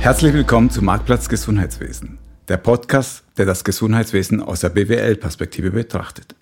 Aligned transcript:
Herzlich 0.00 0.32
willkommen 0.32 0.70
zu 0.70 0.80
Marktplatz 0.80 1.28
Gesundheitswesen, 1.28 2.18
der 2.48 2.56
Podcast, 2.56 3.22
der 3.36 3.44
das 3.44 3.64
Gesundheitswesen 3.64 4.42
aus 4.42 4.60
der 4.60 4.70
BWL-Perspektive 4.70 5.72
betrachtet. 5.72 6.34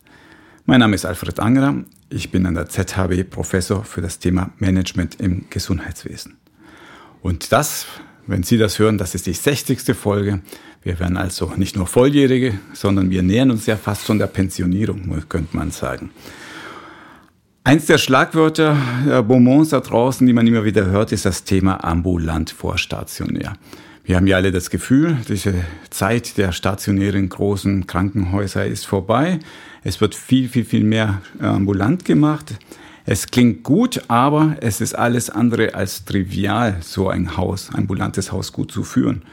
Mein 0.64 0.78
Name 0.78 0.94
ist 0.94 1.04
Alfred 1.04 1.40
Angerer, 1.40 1.74
ich 2.08 2.30
bin 2.30 2.46
an 2.46 2.54
der 2.54 2.68
ZHW 2.68 3.24
Professor 3.24 3.82
für 3.82 4.00
das 4.00 4.20
Thema 4.20 4.52
Management 4.58 5.20
im 5.20 5.46
Gesundheitswesen. 5.50 6.36
Und 7.20 7.50
das, 7.50 7.86
wenn 8.28 8.44
Sie 8.44 8.58
das 8.58 8.78
hören, 8.78 8.96
das 8.96 9.16
ist 9.16 9.26
die 9.26 9.32
60. 9.32 9.80
Folge. 9.96 10.40
Wir 10.84 11.00
werden 11.00 11.16
also 11.16 11.52
nicht 11.56 11.74
nur 11.74 11.88
Volljährige, 11.88 12.60
sondern 12.74 13.10
wir 13.10 13.24
nähern 13.24 13.50
uns 13.50 13.66
ja 13.66 13.76
fast 13.76 14.06
schon 14.06 14.20
der 14.20 14.28
Pensionierung, 14.28 15.24
könnte 15.28 15.56
man 15.56 15.72
sagen. 15.72 16.12
Eins 17.68 17.84
der 17.84 17.98
Schlagwörter 17.98 18.78
der 19.06 19.22
Beaumonts 19.22 19.68
da 19.68 19.80
draußen, 19.80 20.26
die 20.26 20.32
man 20.32 20.46
immer 20.46 20.64
wieder 20.64 20.86
hört, 20.86 21.12
ist 21.12 21.26
das 21.26 21.44
Thema 21.44 21.84
ambulant 21.84 22.48
vor 22.48 22.78
stationär. 22.78 23.58
Wir 24.04 24.16
haben 24.16 24.26
ja 24.26 24.36
alle 24.36 24.52
das 24.52 24.70
Gefühl, 24.70 25.18
diese 25.28 25.52
Zeit 25.90 26.38
der 26.38 26.52
stationären 26.52 27.28
großen 27.28 27.86
Krankenhäuser 27.86 28.64
ist 28.64 28.86
vorbei. 28.86 29.40
Es 29.84 30.00
wird 30.00 30.14
viel, 30.14 30.48
viel, 30.48 30.64
viel 30.64 30.82
mehr 30.82 31.20
ambulant 31.40 32.06
gemacht. 32.06 32.54
Es 33.04 33.26
klingt 33.26 33.64
gut, 33.64 34.00
aber 34.08 34.56
es 34.62 34.80
ist 34.80 34.94
alles 34.94 35.28
andere 35.28 35.74
als 35.74 36.06
trivial, 36.06 36.78
so 36.80 37.10
ein 37.10 37.36
Haus, 37.36 37.68
ambulantes 37.74 38.32
Haus 38.32 38.54
gut 38.54 38.72
zu 38.72 38.82
führen. 38.82 39.24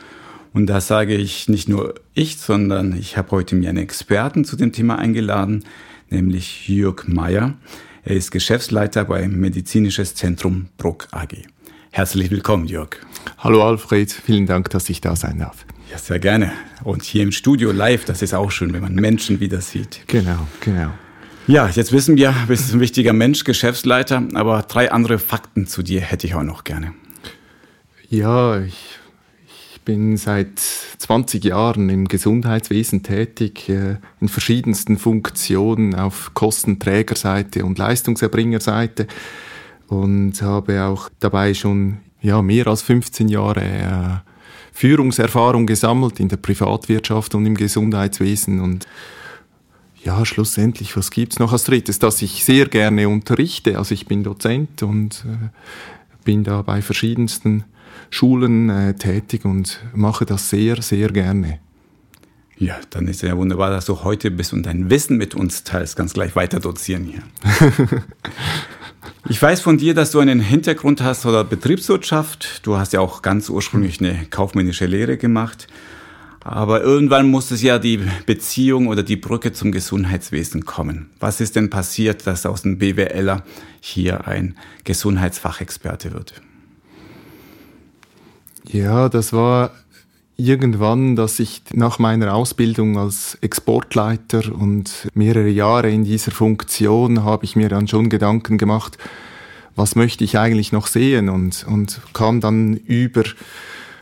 Und 0.52 0.66
da 0.66 0.81
sage 0.81 1.16
ich 1.16 1.47
nicht 1.47 1.70
nur 1.70 1.95
ich, 2.13 2.38
sondern 2.38 2.97
ich 2.97 3.16
habe 3.16 3.31
heute 3.31 3.55
mir 3.55 3.70
einen 3.70 3.77
Experten 3.77 4.44
zu 4.44 4.58
dem 4.58 4.73
Thema 4.73 4.99
eingeladen, 4.99 5.63
nämlich 6.09 6.67
Jörg 6.67 7.08
Meyer. 7.08 7.53
Er 8.08 8.16
ist 8.16 8.30
Geschäftsleiter 8.30 9.04
beim 9.05 9.32
Medizinisches 9.32 10.14
Zentrum 10.14 10.68
Bruck 10.77 11.08
AG. 11.09 11.38
Herzlich 11.89 12.30
willkommen, 12.30 12.67
Jörg. 12.67 12.97
Hallo 13.39 13.67
Alfred, 13.67 14.12
vielen 14.12 14.45
Dank, 14.45 14.70
dass 14.70 14.88
ich 14.92 15.02
da 15.02 15.16
sein 15.16 15.39
darf. 15.39 15.66
Ja, 15.92 15.97
sehr 15.97 16.20
gerne. 16.20 16.52
Und 16.84 17.02
hier 17.02 17.23
im 17.23 17.31
Studio 17.31 17.72
live, 17.72 18.06
das 18.06 18.22
ist 18.22 18.36
auch 18.36 18.52
schön, 18.52 18.73
wenn 18.73 18.84
man 18.84 18.94
Menschen 18.94 19.39
wieder 19.39 19.59
sieht. 19.59 20.02
Genau, 20.06 20.47
genau. 20.59 20.92
Ja, 21.47 21.67
jetzt 21.67 21.92
wissen 21.94 22.16
wir, 22.16 22.31
du 22.31 22.47
bist 22.50 22.72
ein 22.75 22.80
wichtiger 22.80 23.12
Mensch, 23.12 23.44
Geschäftsleiter, 23.44 24.22
aber 24.36 24.62
drei 24.62 24.92
andere 24.92 25.17
Fakten 25.17 25.66
zu 25.66 25.81
dir 25.81 26.02
hätte 26.02 26.28
ich 26.28 26.36
auch 26.36 26.44
noch 26.44 26.64
gerne. 26.64 26.94
Ja, 28.08 28.59
ich 28.62 29.00
bin 29.86 30.17
seit 30.17 30.59
20 30.59 31.45
Jahren 31.45 31.89
im 31.89 32.08
Gesundheitswesen 32.08 33.03
tätig, 33.03 33.69
äh, 33.69 33.97
in 34.19 34.28
verschiedensten 34.28 34.97
Funktionen 34.97 35.95
auf 35.95 36.33
Kostenträgerseite 36.33 37.64
und 37.64 37.78
Leistungserbringerseite 37.78 39.08
und 39.88 40.41
habe 40.41 40.83
auch 40.83 41.09
dabei 41.19 41.53
schon 41.53 41.97
ja, 42.22 42.41
mehr 42.41 42.67
als 42.67 42.81
15 42.81 43.30
Jahre 43.30 43.61
äh, 43.61 44.31
Führungserfahrung 44.73 45.67
gesammelt 45.67 46.19
in 46.19 46.28
der 46.28 46.38
Privatwirtschaft 46.38 47.36
und 47.36 47.45
im 47.45 47.56
Gesundheitswesen 47.56 48.59
und 48.59 48.88
ja, 50.03 50.23
schlussendlich, 50.23 50.95
was 50.97 51.09
gibt's 51.09 51.39
noch 51.39 51.52
als 51.52 51.63
drittes? 51.63 51.97
Dass 51.97 52.22
ich 52.22 52.45
sehr 52.45 52.67
gerne 52.67 53.09
unterrichte. 53.09 53.80
Also 53.80 53.95
ich 53.95 54.06
bin 54.06 54.23
Dozent 54.23 54.83
und 54.83 55.25
äh, 55.25 55.50
bin 56.23 56.44
da 56.44 56.61
bei 56.61 56.83
verschiedensten 56.83 57.63
Schulen 58.16 58.69
äh, 58.69 58.94
tätig 58.94 59.44
und 59.44 59.81
mache 59.94 60.25
das 60.25 60.49
sehr, 60.49 60.81
sehr 60.81 61.09
gerne. 61.09 61.59
Ja, 62.57 62.77
dann 62.91 63.09
ist 63.09 63.22
ja 63.22 63.35
wunderbar, 63.35 63.69
dass 63.69 63.88
du 63.88 64.05
heute 64.05 64.31
bist 64.31 64.53
und 64.53 64.66
dein 64.66 64.89
Wissen 64.89 65.17
mit 65.17 65.35
uns 65.35 65.66
teilst. 65.66 65.97
Ganz 65.97 66.13
gleich 66.13 66.33
weiter 66.33 66.61
dozieren 66.61 67.03
hier. 67.03 67.23
ich 69.30 69.41
weiß 69.41 69.59
von 69.59 69.77
dir, 69.77 69.94
dass 69.94 70.11
du 70.11 70.19
einen 70.19 70.39
Hintergrund 70.39 71.02
hast 71.02 71.25
oder 71.25 71.44
Betriebswirtschaft. 71.44 72.66
Du 72.66 72.77
hast 72.77 72.94
ja 72.94 73.02
auch 73.02 73.22
ganz 73.22 73.49
ursprünglich 73.49 73.99
eine 73.99 74.25
kaufmännische 74.29 74.85
Lehre 74.85 75.17
gemacht. 75.17 75.67
Aber 76.40 76.81
irgendwann 76.81 77.29
muss 77.29 77.51
es 77.51 77.61
ja 77.61 77.79
die 77.79 78.00
Beziehung 78.25 78.88
oder 78.88 79.03
die 79.03 79.17
Brücke 79.17 79.51
zum 79.51 79.73
Gesundheitswesen 79.73 80.63
kommen. 80.63 81.09
Was 81.19 81.41
ist 81.41 81.57
denn 81.57 81.69
passiert, 81.69 82.25
dass 82.28 82.45
aus 82.45 82.61
dem 82.61 82.78
BWLer 82.78 83.44
hier 83.81 84.25
ein 84.25 84.56
Gesundheitsfachexperte 84.85 86.13
wird? 86.13 86.41
Ja, 88.68 89.09
das 89.09 89.34
war 89.34 89.72
irgendwann, 90.38 91.16
dass 91.16 91.40
ich 91.40 91.62
nach 91.74 92.00
meiner 92.00 92.34
Ausbildung 92.34 92.98
als 92.98 93.38
Exportleiter 93.42 94.53
und 94.53 95.08
mehrere 95.14 95.50
Jahre 95.50 95.90
in 95.90 96.03
dieser 96.03 96.31
Funktion 96.31 97.24
habe 97.24 97.46
ich 97.46 97.56
mir 97.56 97.70
dann 97.70 97.88
schon 97.88 98.09
Gedanken 98.09 98.58
gemacht, 98.58 98.98
was 99.76 99.96
möchte 99.96 100.24
ich 100.24 100.38
eigentlich 100.38 100.72
noch 100.72 100.88
sehen? 100.88 101.30
Und, 101.30 101.66
und 101.68 102.02
kam 102.14 102.40
dann 102.42 102.76
über 102.76 103.24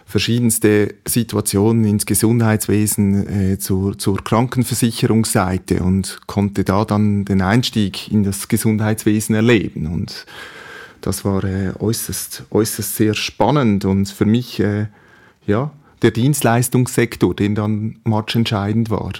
verschiedenste 0.05 0.93
Situationen 1.07 1.85
ins 1.85 2.05
Gesundheitswesen 2.05 3.53
äh, 3.53 3.57
zur, 3.57 3.97
zur 3.97 4.23
Krankenversicherungsseite 4.23 5.81
und 5.81 6.19
konnte 6.27 6.63
da 6.63 6.85
dann 6.85 7.25
den 7.25 7.41
Einstieg 7.41 8.11
in 8.11 8.23
das 8.23 8.47
Gesundheitswesen 8.47 9.33
erleben. 9.33 9.87
Und 9.87 10.27
das 11.03 11.25
war 11.25 11.43
äh, 11.43 11.73
äußerst, 11.77 12.45
äußerst 12.49 12.95
sehr 12.95 13.13
spannend 13.13 13.85
und 13.85 14.07
für 14.07 14.25
mich, 14.25 14.59
äh, 14.59 14.87
ja, 15.45 15.71
der 16.01 16.11
Dienstleistungssektor, 16.11 17.35
den 17.35 17.55
dann 17.55 17.99
matchentscheidend 18.03 18.89
war, 18.89 19.11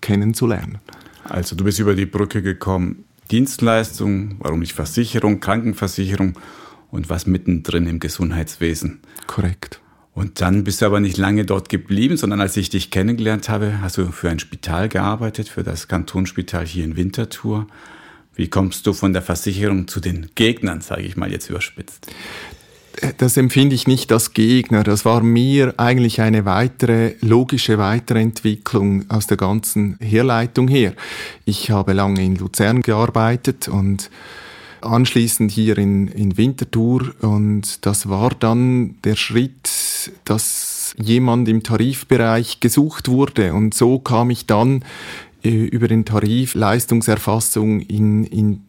kennenzulernen. 0.00 0.78
Also 1.24 1.56
du 1.56 1.64
bist 1.64 1.78
über 1.78 1.94
die 1.94 2.06
Brücke 2.06 2.42
gekommen, 2.42 3.04
Dienstleistung, 3.30 4.36
warum 4.40 4.60
nicht 4.60 4.72
Versicherung, 4.72 5.40
Krankenversicherung 5.40 6.38
und 6.90 7.08
was 7.08 7.26
mittendrin 7.26 7.86
im 7.86 8.00
Gesundheitswesen. 8.00 9.00
Korrekt. 9.26 9.80
Und 10.12 10.40
dann 10.40 10.64
bist 10.64 10.82
du 10.82 10.86
aber 10.86 11.00
nicht 11.00 11.16
lange 11.16 11.46
dort 11.46 11.68
geblieben, 11.68 12.16
sondern 12.16 12.40
als 12.40 12.56
ich 12.56 12.68
dich 12.68 12.90
kennengelernt 12.90 13.48
habe, 13.48 13.80
hast 13.80 13.96
du 13.96 14.10
für 14.12 14.28
ein 14.28 14.40
Spital 14.40 14.88
gearbeitet, 14.88 15.48
für 15.48 15.62
das 15.62 15.88
Kantonsspital 15.88 16.66
hier 16.66 16.84
in 16.84 16.96
Winterthur. 16.96 17.66
Wie 18.40 18.48
kommst 18.48 18.86
du 18.86 18.94
von 18.94 19.12
der 19.12 19.20
Versicherung 19.20 19.86
zu 19.86 20.00
den 20.00 20.30
Gegnern, 20.34 20.80
sage 20.80 21.02
ich 21.02 21.14
mal 21.14 21.30
jetzt 21.30 21.50
überspitzt? 21.50 22.06
Das 23.18 23.36
empfinde 23.36 23.74
ich 23.74 23.86
nicht 23.86 24.10
als 24.12 24.32
Gegner. 24.32 24.82
Das 24.82 25.04
war 25.04 25.22
mir 25.22 25.74
eigentlich 25.76 26.22
eine 26.22 26.46
weitere, 26.46 27.16
logische 27.20 27.76
Weiterentwicklung 27.76 29.04
aus 29.10 29.26
der 29.26 29.36
ganzen 29.36 29.98
Herleitung 30.00 30.68
her. 30.68 30.94
Ich 31.44 31.70
habe 31.70 31.92
lange 31.92 32.24
in 32.24 32.36
Luzern 32.36 32.80
gearbeitet 32.80 33.68
und 33.68 34.08
anschließend 34.80 35.50
hier 35.50 35.76
in, 35.76 36.08
in 36.08 36.38
Winterthur 36.38 37.14
und 37.20 37.84
das 37.84 38.08
war 38.08 38.30
dann 38.30 38.94
der 39.04 39.16
Schritt, 39.16 40.10
dass 40.24 40.94
jemand 40.96 41.46
im 41.46 41.62
Tarifbereich 41.62 42.60
gesucht 42.60 43.08
wurde 43.08 43.52
und 43.52 43.74
so 43.74 43.98
kam 43.98 44.30
ich 44.30 44.46
dann 44.46 44.82
über 45.42 45.88
den 45.88 46.04
Tarif 46.04 46.54
Leistungserfassung 46.54 47.80
in, 47.80 48.24
in, 48.24 48.62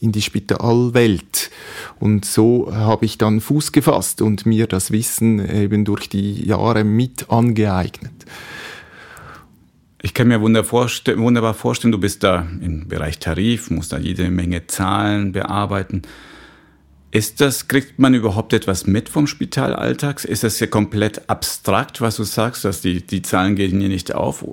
in 0.00 0.12
die 0.12 0.22
Spitalwelt. 0.22 1.50
Und 1.98 2.24
so 2.24 2.72
habe 2.72 3.04
ich 3.06 3.18
dann 3.18 3.40
Fuß 3.40 3.72
gefasst 3.72 4.22
und 4.22 4.46
mir 4.46 4.66
das 4.66 4.90
Wissen 4.92 5.38
eben 5.48 5.84
durch 5.84 6.08
die 6.08 6.46
Jahre 6.46 6.84
mit 6.84 7.30
angeeignet. 7.30 8.24
Ich 10.02 10.14
kann 10.14 10.28
mir 10.28 10.40
wunderbar 10.40 11.54
vorstellen, 11.54 11.92
du 11.92 11.98
bist 11.98 12.22
da 12.22 12.46
im 12.60 12.86
Bereich 12.86 13.18
Tarif, 13.18 13.70
musst 13.70 13.92
da 13.92 13.98
jede 13.98 14.30
Menge 14.30 14.66
Zahlen 14.68 15.32
bearbeiten. 15.32 16.02
Ist 17.10 17.40
das, 17.40 17.66
kriegt 17.66 17.98
man 17.98 18.14
überhaupt 18.14 18.52
etwas 18.52 18.86
mit 18.86 19.08
vom 19.08 19.26
Spitalalltag? 19.26 20.24
Ist 20.24 20.44
das 20.44 20.60
ja 20.60 20.66
komplett 20.66 21.28
abstrakt, 21.30 22.00
was 22.00 22.16
du 22.16 22.24
sagst, 22.24 22.64
dass 22.64 22.82
die, 22.82 23.06
die 23.06 23.22
Zahlen 23.22 23.56
gehen 23.56 23.80
hier 23.80 23.88
nicht 23.88 24.14
auf? 24.14 24.44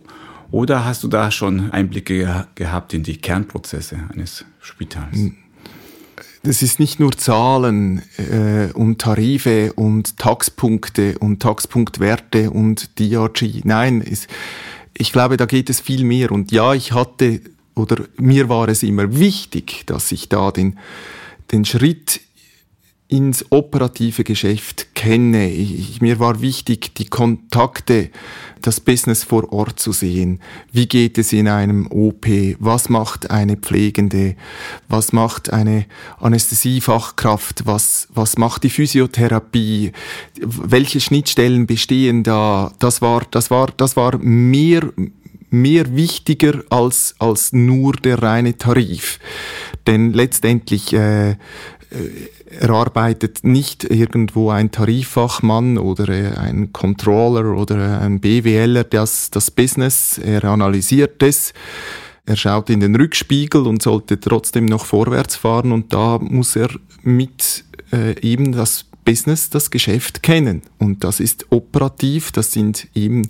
Oder 0.53 0.85
hast 0.85 1.03
du 1.03 1.07
da 1.07 1.31
schon 1.31 1.71
Einblicke 1.71 2.45
gehabt 2.53 2.93
in 2.93 3.01
die 3.01 3.17
Kernprozesse 3.17 3.97
eines 4.13 4.45
Spitals? 4.59 5.17
Das 6.43 6.61
ist 6.61 6.79
nicht 6.79 6.99
nur 6.99 7.11
Zahlen 7.13 8.03
äh, 8.17 8.71
und 8.73 9.01
Tarife 9.01 9.73
und 9.73 10.19
Taxpunkte 10.19 11.17
und 11.17 11.41
Taxpunktwerte 11.41 12.51
und 12.51 12.99
DRG. 12.99 13.61
Nein, 13.63 14.03
es, 14.07 14.27
ich 14.95 15.11
glaube, 15.11 15.37
da 15.37 15.47
geht 15.47 15.71
es 15.71 15.79
viel 15.79 16.03
mehr. 16.03 16.31
Und 16.31 16.51
ja, 16.51 16.75
ich 16.75 16.91
hatte 16.91 17.41
oder 17.73 18.03
mir 18.17 18.47
war 18.47 18.67
es 18.67 18.83
immer 18.83 19.17
wichtig, 19.17 19.87
dass 19.87 20.11
ich 20.11 20.29
da 20.29 20.51
den, 20.51 20.77
den 21.51 21.65
Schritt 21.65 22.21
ins 23.07 23.45
operative 23.51 24.23
Geschäft 24.23 24.95
kenne. 24.95 25.49
Ich, 25.51 26.01
mir 26.01 26.19
war 26.19 26.41
wichtig, 26.41 26.95
die 26.95 27.05
Kontakte, 27.05 28.09
das 28.61 28.79
Business 28.79 29.23
vor 29.23 29.51
Ort 29.51 29.79
zu 29.79 29.91
sehen. 29.91 30.39
Wie 30.71 30.87
geht 30.87 31.17
es 31.17 31.33
in 31.33 31.47
einem 31.47 31.85
OP? 31.87 32.25
Was 32.59 32.89
macht 32.89 33.29
eine 33.29 33.57
Pflegende? 33.57 34.35
Was 34.87 35.13
macht 35.13 35.51
eine 35.51 35.85
Anästhesiefachkraft? 36.19 37.65
Was, 37.65 38.07
was 38.13 38.37
macht 38.37 38.63
die 38.63 38.69
Physiotherapie? 38.69 39.91
Welche 40.41 40.99
Schnittstellen 40.99 41.67
bestehen 41.67 42.23
da? 42.23 42.71
Das 42.79 43.01
war, 43.01 43.23
das 43.29 43.51
war, 43.51 43.67
das 43.75 43.95
war 43.95 44.17
mehr, 44.17 44.89
mehr 45.49 45.95
wichtiger 45.95 46.63
als, 46.69 47.15
als 47.19 47.53
nur 47.53 47.93
der 47.93 48.23
reine 48.23 48.57
Tarif. 48.57 49.19
Denn 49.85 50.13
letztendlich 50.13 50.93
äh, 50.93 51.35
er 52.59 52.69
arbeitet 52.69 53.43
nicht 53.43 53.83
irgendwo 53.83 54.49
ein 54.49 54.71
Tariffachmann 54.71 55.77
oder 55.77 56.09
äh, 56.09 56.37
ein 56.37 56.73
Controller 56.73 57.55
oder 57.55 58.01
ein 58.01 58.19
BWLer, 58.19 58.83
das, 58.83 59.29
das 59.31 59.51
Business, 59.51 60.17
er 60.17 60.43
analysiert 60.45 61.21
es, 61.23 61.53
er 62.25 62.35
schaut 62.35 62.69
in 62.69 62.79
den 62.79 62.95
Rückspiegel 62.95 63.67
und 63.67 63.81
sollte 63.81 64.19
trotzdem 64.19 64.65
noch 64.65 64.85
vorwärts 64.85 65.35
fahren 65.35 65.71
und 65.71 65.93
da 65.93 66.19
muss 66.19 66.55
er 66.55 66.69
mit 67.01 67.65
äh, 67.91 68.19
eben 68.21 68.53
das 68.53 68.85
Business, 69.03 69.49
das 69.49 69.71
Geschäft 69.71 70.23
kennen. 70.23 70.61
Und 70.79 71.03
das 71.03 71.19
ist 71.19 71.47
operativ, 71.49 72.31
das 72.31 72.51
sind 72.51 72.87
eben 72.93 73.27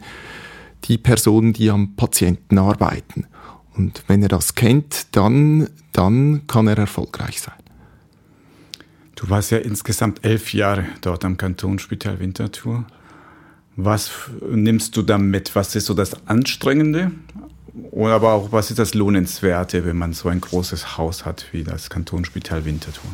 die 0.85 0.97
Personen, 0.97 1.53
die 1.53 1.69
am 1.69 1.95
Patienten 1.95 2.57
arbeiten. 2.57 3.25
Und 3.75 4.03
wenn 4.07 4.21
er 4.21 4.29
das 4.29 4.53
kennt, 4.53 5.07
dann, 5.15 5.69
dann 5.91 6.45
kann 6.47 6.67
er 6.67 6.77
erfolgreich 6.77 7.41
sein. 7.41 7.62
Du 9.23 9.29
warst 9.29 9.51
ja 9.51 9.57
insgesamt 9.59 10.25
elf 10.25 10.53
Jahre 10.53 10.83
dort 10.99 11.23
am 11.23 11.37
Kantonsspital 11.37 12.19
Winterthur. 12.19 12.83
Was 13.77 14.11
nimmst 14.45 14.97
du 14.97 15.01
da 15.01 15.17
mit? 15.17 15.55
Was 15.55 15.73
ist 15.77 15.85
so 15.85 15.93
das 15.93 16.27
Anstrengende? 16.27 17.09
Oder 17.91 18.15
aber 18.15 18.33
auch, 18.33 18.51
was 18.51 18.69
ist 18.69 18.79
das 18.79 18.93
Lohnenswerte, 18.93 19.85
wenn 19.85 19.95
man 19.95 20.11
so 20.11 20.27
ein 20.27 20.41
großes 20.41 20.97
Haus 20.97 21.23
hat 21.23 21.45
wie 21.53 21.63
das 21.63 21.89
Kantonsspital 21.89 22.65
Winterthur? 22.65 23.09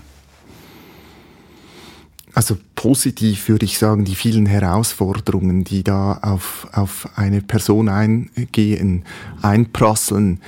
Also 2.34 2.58
positiv 2.74 3.48
würde 3.48 3.66
ich 3.66 3.78
sagen, 3.78 4.04
die 4.04 4.16
vielen 4.16 4.48
Herausforderungen, 4.48 5.64
die 5.64 5.84
da 5.84 6.14
auf, 6.24 6.68
auf 6.72 7.08
eine 7.18 7.44
Person 7.44 7.88
eingehen, 7.88 9.06
einprasseln, 9.44 10.42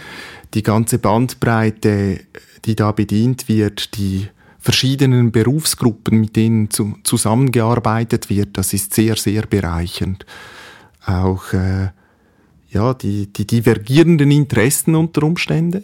die 0.55 0.63
ganze 0.63 0.97
Bandbreite, 0.97 2.21
die 2.65 2.75
da 2.75 2.91
bedient 2.91 3.47
wird, 3.47 3.95
die 3.95 4.27
verschiedenen 4.61 5.31
Berufsgruppen, 5.31 6.21
mit 6.21 6.35
denen 6.35 6.69
zu, 6.69 6.95
zusammengearbeitet 7.03 8.29
wird, 8.29 8.57
das 8.57 8.73
ist 8.73 8.93
sehr, 8.93 9.15
sehr 9.17 9.41
bereichernd. 9.47 10.25
Auch 11.05 11.51
äh, 11.53 11.89
ja, 12.69 12.93
die, 12.93 13.27
die 13.33 13.47
divergierenden 13.47 14.29
Interessen 14.31 14.95
unter 14.95 15.23
Umständen, 15.23 15.83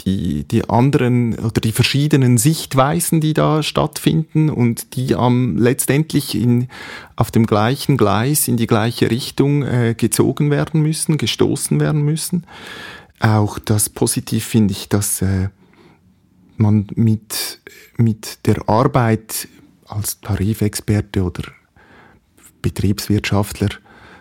die, 0.00 0.44
die 0.44 0.68
anderen 0.68 1.38
oder 1.38 1.60
die 1.60 1.72
verschiedenen 1.72 2.38
Sichtweisen, 2.38 3.20
die 3.20 3.34
da 3.34 3.62
stattfinden 3.62 4.50
und 4.50 4.94
die 4.94 5.14
am 5.14 5.56
letztendlich 5.56 6.34
in, 6.34 6.68
auf 7.16 7.30
dem 7.30 7.46
gleichen 7.46 7.96
Gleis 7.96 8.46
in 8.46 8.56
die 8.56 8.66
gleiche 8.66 9.10
Richtung 9.10 9.62
äh, 9.64 9.94
gezogen 9.96 10.50
werden 10.50 10.82
müssen, 10.82 11.18
gestoßen 11.18 11.80
werden 11.80 12.02
müssen. 12.02 12.44
Auch 13.20 13.58
das 13.58 13.88
positiv 13.88 14.44
finde 14.44 14.72
ich, 14.72 14.88
dass 14.88 15.22
äh, 15.22 15.48
man 16.56 16.86
mit, 16.94 17.60
mit 17.98 18.46
der 18.46 18.68
Arbeit 18.68 19.48
als 19.86 20.20
Tarifexperte 20.20 21.22
oder 21.22 21.42
Betriebswirtschaftler 22.62 23.68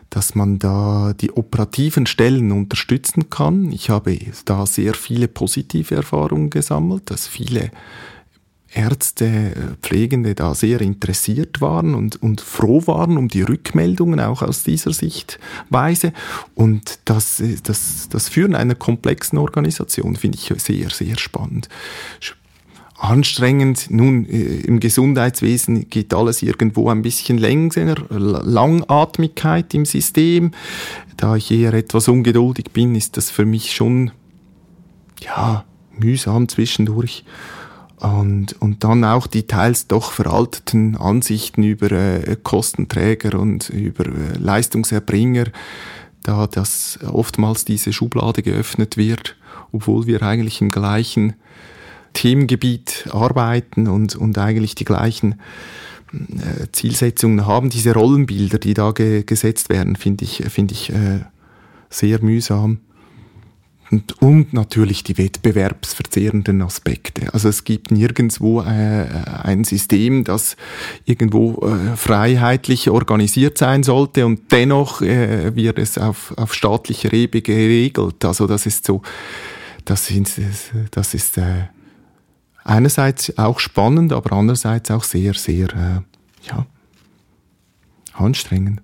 dass 0.09 0.35
man 0.35 0.59
da 0.59 1.13
die 1.19 1.31
operativen 1.31 2.05
Stellen 2.05 2.51
unterstützen 2.51 3.29
kann. 3.29 3.71
Ich 3.71 3.89
habe 3.89 4.17
da 4.45 4.65
sehr 4.65 4.93
viele 4.93 5.27
positive 5.27 5.95
Erfahrungen 5.95 6.49
gesammelt, 6.49 7.11
dass 7.11 7.27
viele 7.27 7.71
Ärzte, 8.73 9.77
Pflegende 9.81 10.35
da 10.35 10.53
sehr 10.53 10.81
interessiert 10.81 11.61
waren 11.61 11.95
und, 11.95 12.21
und 12.21 12.41
froh 12.41 12.85
waren 12.85 13.17
um 13.17 13.27
die 13.27 13.41
Rückmeldungen 13.41 14.19
auch 14.19 14.41
aus 14.41 14.63
dieser 14.63 14.91
Sichtweise. 14.91 16.13
Und 16.53 16.99
das, 17.05 17.41
das, 17.63 18.09
das 18.09 18.29
Führen 18.29 18.55
einer 18.55 18.75
komplexen 18.75 19.37
Organisation 19.37 20.15
finde 20.15 20.37
ich 20.37 20.53
sehr, 20.61 20.89
sehr 20.89 21.17
spannend 21.17 21.69
anstrengend. 22.97 23.87
Nun, 23.89 24.25
äh, 24.25 24.61
im 24.61 24.79
Gesundheitswesen 24.79 25.89
geht 25.89 26.13
alles 26.13 26.41
irgendwo 26.41 26.89
ein 26.89 27.01
bisschen 27.01 27.37
länger, 27.37 27.95
Langatmigkeit 28.09 29.73
im 29.73 29.85
System. 29.85 30.51
Da 31.15 31.35
ich 31.35 31.51
eher 31.51 31.73
etwas 31.73 32.07
ungeduldig 32.07 32.71
bin, 32.73 32.95
ist 32.95 33.17
das 33.17 33.29
für 33.29 33.45
mich 33.45 33.73
schon, 33.73 34.11
ja, 35.21 35.65
mühsam 35.97 36.47
zwischendurch. 36.47 37.23
Und, 37.97 38.55
und 38.61 38.83
dann 38.83 39.03
auch 39.03 39.25
die 39.25 39.47
teils 39.47 39.87
doch 39.87 40.11
veralteten 40.11 40.95
Ansichten 40.97 41.63
über 41.63 41.91
äh, 41.91 42.37
Kostenträger 42.43 43.39
und 43.39 43.69
über 43.69 44.05
äh, 44.05 44.37
Leistungserbringer, 44.37 45.45
da 46.21 46.45
das 46.45 46.99
oftmals 47.11 47.65
diese 47.65 47.93
Schublade 47.93 48.43
geöffnet 48.43 48.97
wird, 48.97 49.35
obwohl 49.71 50.05
wir 50.05 50.21
eigentlich 50.21 50.61
im 50.61 50.69
gleichen 50.69 51.33
Themengebiet 52.17 53.07
arbeiten 53.11 53.87
und, 53.87 54.15
und 54.15 54.39
eigentlich 54.39 54.73
die 54.73 54.85
gleichen 54.85 55.33
äh, 56.13 56.65
Zielsetzungen 56.71 57.45
haben. 57.45 57.69
Diese 57.69 57.93
Rollenbilder, 57.93 58.57
die 58.57 58.73
da 58.73 58.89
ge 58.91 59.21
gesetzt 59.23 59.69
werden, 59.69 59.95
finde 59.95 60.25
ich, 60.25 60.43
find 60.49 60.71
ich 60.71 60.89
äh, 60.89 61.19
sehr 61.91 62.19
mühsam. 62.23 62.79
Und, 63.91 64.19
und 64.21 64.51
natürlich 64.51 65.03
die 65.03 65.17
wettbewerbsverzehrenden 65.17 66.61
Aspekte. 66.63 67.33
Also 67.33 67.49
es 67.49 67.63
gibt 67.63 67.91
nirgendwo 67.91 68.61
äh, 68.61 69.05
ein 69.43 69.63
System, 69.63 70.23
das 70.23 70.57
irgendwo 71.05 71.65
äh, 71.65 71.95
freiheitlich 71.95 72.89
organisiert 72.89 73.59
sein 73.59 73.83
sollte 73.83 74.25
und 74.25 74.51
dennoch 74.51 75.01
äh, 75.03 75.55
wird 75.55 75.77
es 75.77 75.99
auf, 75.99 76.33
auf 76.35 76.53
staatlicher 76.53 77.13
Ebene 77.13 77.43
geregelt. 77.43 78.25
Also 78.25 78.47
das 78.47 78.65
ist 78.65 78.85
so, 78.85 79.03
das, 79.85 80.09
ist, 80.09 80.41
das 80.91 81.13
ist 81.13 81.37
äh, 81.37 81.67
einerseits 82.67 83.37
auch 83.37 83.59
spannend, 83.59 84.13
aber 84.13 84.33
andererseits 84.33 84.91
auch 84.91 85.03
sehr, 85.03 85.33
sehr 85.33 85.69
äh, 85.69 86.47
ja, 86.47 86.65
anstrengend. 88.13 88.81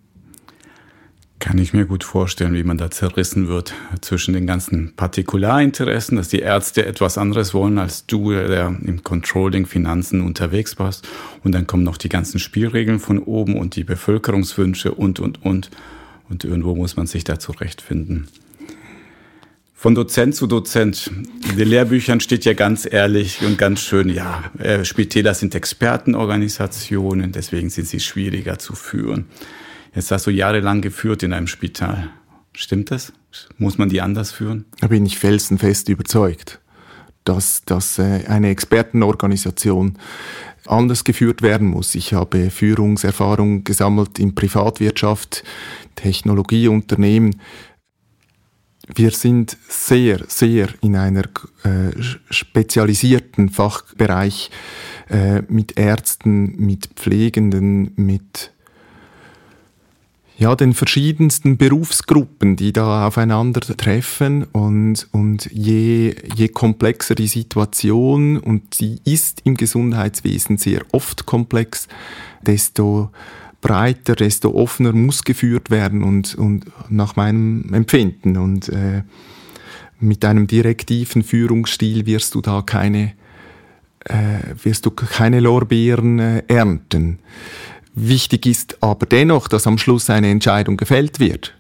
Kann 1.40 1.58
ich 1.58 1.74
mir 1.74 1.86
gut 1.86 2.06
vorstellen, 2.06 2.54
wie 2.54 2.64
man 2.64 2.78
da 2.78 2.90
zerrissen 2.90 3.50
wird 3.50 3.74
zwischen 4.00 4.34
den 4.34 4.48
ganzen 4.48 4.96
Partikularinteressen, 4.96 6.16
dass 6.16 6.30
die 6.30 6.40
Ärzte 6.40 6.86
etwas 6.86 7.18
anderes 7.18 7.54
wollen 7.54 7.80
als 7.80 8.06
du, 8.06 8.32
der 8.32 8.68
im 8.68 9.04
Controlling 9.04 9.66
Finanzen 9.66 10.22
unterwegs 10.22 10.80
warst. 10.80 11.06
Und 11.44 11.52
dann 11.52 11.68
kommen 11.68 11.84
noch 11.84 11.98
die 11.98 12.08
ganzen 12.08 12.40
Spielregeln 12.40 13.00
von 13.00 13.20
oben 13.20 13.58
und 13.58 13.76
die 13.76 13.84
Bevölkerungswünsche 13.84 14.94
und, 14.94 15.20
und, 15.20 15.44
und. 15.44 15.70
Und 16.30 16.46
irgendwo 16.46 16.76
muss 16.76 16.96
man 16.96 17.08
sich 17.08 17.26
da 17.26 17.38
zurechtfinden. 17.38 18.30
Von 19.84 19.96
Dozent 19.96 20.34
zu 20.34 20.48
Dozent. 20.48 21.12
In 21.50 21.58
den 21.58 21.68
Lehrbüchern 21.68 22.22
steht 22.22 22.46
ja 22.46 22.54
ganz 22.54 22.88
ehrlich 22.90 23.42
und 23.42 23.58
ganz 23.58 23.82
schön, 23.82 24.08
ja, 24.08 24.46
äh, 24.58 24.86
Spitäler 24.86 25.34
sind 25.34 25.56
Expertenorganisationen, 25.56 27.34
deswegen 27.34 27.70
sind 27.70 27.90
sie 27.90 28.00
schwieriger 28.00 28.58
zu 28.58 28.76
führen. 28.76 29.26
Jetzt 29.94 30.10
hast 30.10 30.26
du 30.26 30.32
jahrelang 30.32 30.80
geführt 30.80 31.22
in 31.24 31.34
einem 31.34 31.48
Spital. 31.48 32.12
Stimmt 32.54 32.92
das? 32.92 33.12
Muss 33.58 33.78
man 33.78 33.90
die 33.90 34.00
anders 34.00 34.32
führen? 34.32 34.64
Da 34.80 34.88
bin 34.88 35.06
ich 35.06 35.20
felsenfest 35.20 35.90
überzeugt, 35.90 36.62
dass, 37.26 37.66
dass 37.66 38.00
äh, 38.00 38.24
eine 38.28 38.52
Expertenorganisation 38.52 39.98
anders 40.66 41.04
geführt 41.04 41.42
werden 41.42 41.68
muss. 41.68 41.94
Ich 41.96 42.14
habe 42.14 42.52
Führungserfahrung 42.52 43.66
gesammelt 43.66 44.18
in 44.18 44.34
Privatwirtschaft, 44.34 45.44
Technologieunternehmen 45.96 47.36
wir 48.96 49.12
sind 49.12 49.58
sehr, 49.68 50.20
sehr 50.28 50.70
in 50.82 50.96
einer 50.96 51.24
äh, 51.64 51.92
spezialisierten 52.30 53.50
Fachbereich 53.50 54.52
äh, 55.10 55.42
mit 55.48 55.78
Ärzten, 55.78 56.56
mit 56.58 56.90
Pflegenden, 56.96 57.92
mit 57.96 58.52
ja, 60.38 60.56
den 60.56 60.74
verschiedensten 60.74 61.58
Berufsgruppen, 61.58 62.56
die 62.56 62.74
da 62.74 63.08
aufeinander 63.08 63.62
treffen 63.62 64.44
und, 64.46 65.08
und 65.12 65.50
je, 65.52 66.16
je 66.36 66.48
komplexer 66.50 67.16
die 67.16 67.28
Situation, 67.28 68.38
und 68.38 68.74
sie 68.74 69.00
ist 69.06 69.42
im 69.44 69.56
Gesundheitswesen 69.56 70.58
sehr 70.58 70.82
oft 70.92 71.26
komplex, 71.26 71.88
desto 72.42 73.12
breiter, 73.64 74.16
desto 74.16 74.54
offener 74.54 74.92
muss 74.92 75.24
geführt 75.24 75.72
werden 75.72 76.04
und, 76.04 76.36
und 76.36 76.66
nach 76.90 77.16
meinem 77.16 77.74
Empfinden. 77.74 78.38
Und 78.38 78.70
äh, 78.70 79.02
mit 80.00 80.24
einem 80.26 80.46
direktiven 80.46 81.24
Führungsstil 81.24 82.06
wirst 82.06 82.36
du 82.36 82.42
da 82.42 82.62
keine, 82.62 83.14
äh, 84.06 84.54
wirst 84.62 84.86
du 84.86 84.92
keine 84.92 85.40
Lorbeeren 85.40 86.20
äh, 86.20 86.44
ernten. 86.48 87.20
Wichtig 87.96 88.46
ist 88.46 88.78
aber 88.84 89.06
dennoch, 89.06 89.48
dass 89.48 89.66
am 89.66 89.78
Schluss 89.78 90.10
eine 90.10 90.30
Entscheidung 90.30 90.78
gefällt 90.78 91.20
wird. 91.20 91.56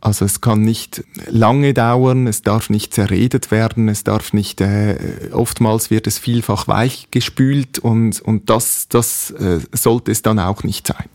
Also 0.00 0.26
es 0.26 0.42
kann 0.42 0.60
nicht 0.60 1.02
lange 1.26 1.72
dauern, 1.72 2.26
es 2.26 2.42
darf 2.42 2.68
nicht 2.68 2.92
zerredet 2.92 3.50
werden, 3.50 3.88
es 3.88 4.04
darf 4.04 4.34
nicht, 4.34 4.60
äh, 4.60 5.30
oftmals 5.32 5.90
wird 5.90 6.06
es 6.06 6.18
vielfach 6.18 6.68
weichgespült 6.68 7.78
und, 7.78 8.20
und 8.20 8.50
das, 8.50 8.86
das 8.88 9.30
äh, 9.30 9.60
sollte 9.72 10.12
es 10.12 10.20
dann 10.20 10.38
auch 10.38 10.62
nicht 10.62 10.86
sein. 10.86 11.08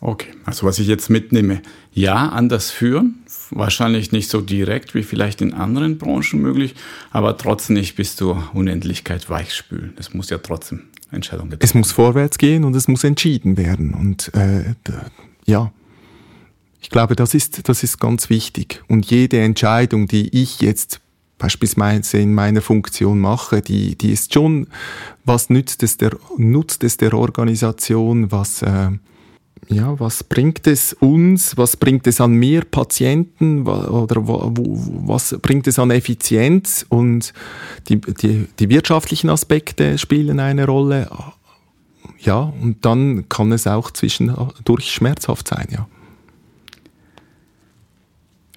Okay, 0.00 0.28
also 0.44 0.66
was 0.66 0.78
ich 0.78 0.86
jetzt 0.86 1.08
mitnehme, 1.08 1.62
ja, 1.92 2.28
anders 2.28 2.70
führen, 2.70 3.24
wahrscheinlich 3.50 4.12
nicht 4.12 4.30
so 4.30 4.40
direkt 4.40 4.94
wie 4.94 5.02
vielleicht 5.02 5.40
in 5.40 5.54
anderen 5.54 5.98
Branchen 5.98 6.40
möglich, 6.40 6.74
aber 7.10 7.36
trotzdem 7.38 7.76
nicht 7.76 7.96
bis 7.96 8.14
zur 8.14 8.50
Unendlichkeit 8.52 9.30
weichspülen. 9.30 9.94
Es 9.98 10.12
muss 10.12 10.28
ja 10.30 10.38
trotzdem 10.38 10.82
Entscheidungen 11.10 11.50
getroffen 11.50 11.64
Es 11.64 11.74
muss 11.74 11.92
vorwärts 11.92 12.38
gehen 12.38 12.64
und 12.64 12.76
es 12.76 12.88
muss 12.88 13.04
entschieden 13.04 13.56
werden. 13.56 13.94
Und 13.94 14.32
äh, 14.34 14.74
ja, 15.46 15.72
ich 16.80 16.90
glaube, 16.90 17.16
das 17.16 17.34
ist, 17.34 17.68
das 17.68 17.82
ist 17.82 17.98
ganz 17.98 18.28
wichtig. 18.28 18.82
Und 18.88 19.06
jede 19.06 19.40
Entscheidung, 19.40 20.08
die 20.08 20.28
ich 20.40 20.60
jetzt 20.60 21.00
beispielsweise 21.38 22.18
in 22.18 22.34
meiner 22.34 22.60
Funktion 22.60 23.18
mache, 23.18 23.60
die, 23.62 23.96
die 23.96 24.12
ist 24.12 24.34
schon, 24.34 24.68
was 25.24 25.50
nützt 25.50 25.82
es 25.82 25.96
der, 25.96 26.16
nutzt 26.36 26.84
es 26.84 26.96
der 26.96 27.14
Organisation, 27.14 28.30
was, 28.30 28.62
äh, 28.62 28.90
ja, 29.68 29.98
was 29.98 30.24
bringt 30.24 30.66
es 30.66 30.92
uns, 30.92 31.56
was 31.56 31.76
bringt 31.76 32.06
es 32.06 32.20
an 32.20 32.32
mehr 32.32 32.62
Patienten 32.62 33.66
oder 33.66 34.16
was 34.26 35.36
bringt 35.40 35.66
es 35.66 35.78
an 35.78 35.90
Effizienz 35.90 36.86
und 36.88 37.32
die, 37.88 38.00
die, 38.00 38.48
die 38.58 38.68
wirtschaftlichen 38.68 39.30
Aspekte 39.30 39.98
spielen 39.98 40.40
eine 40.40 40.66
Rolle. 40.66 41.08
Ja, 42.20 42.52
und 42.60 42.84
dann 42.84 43.28
kann 43.28 43.52
es 43.52 43.66
auch 43.66 43.90
zwischendurch 43.90 44.90
schmerzhaft 44.90 45.48
sein, 45.48 45.68
ja. 45.70 45.86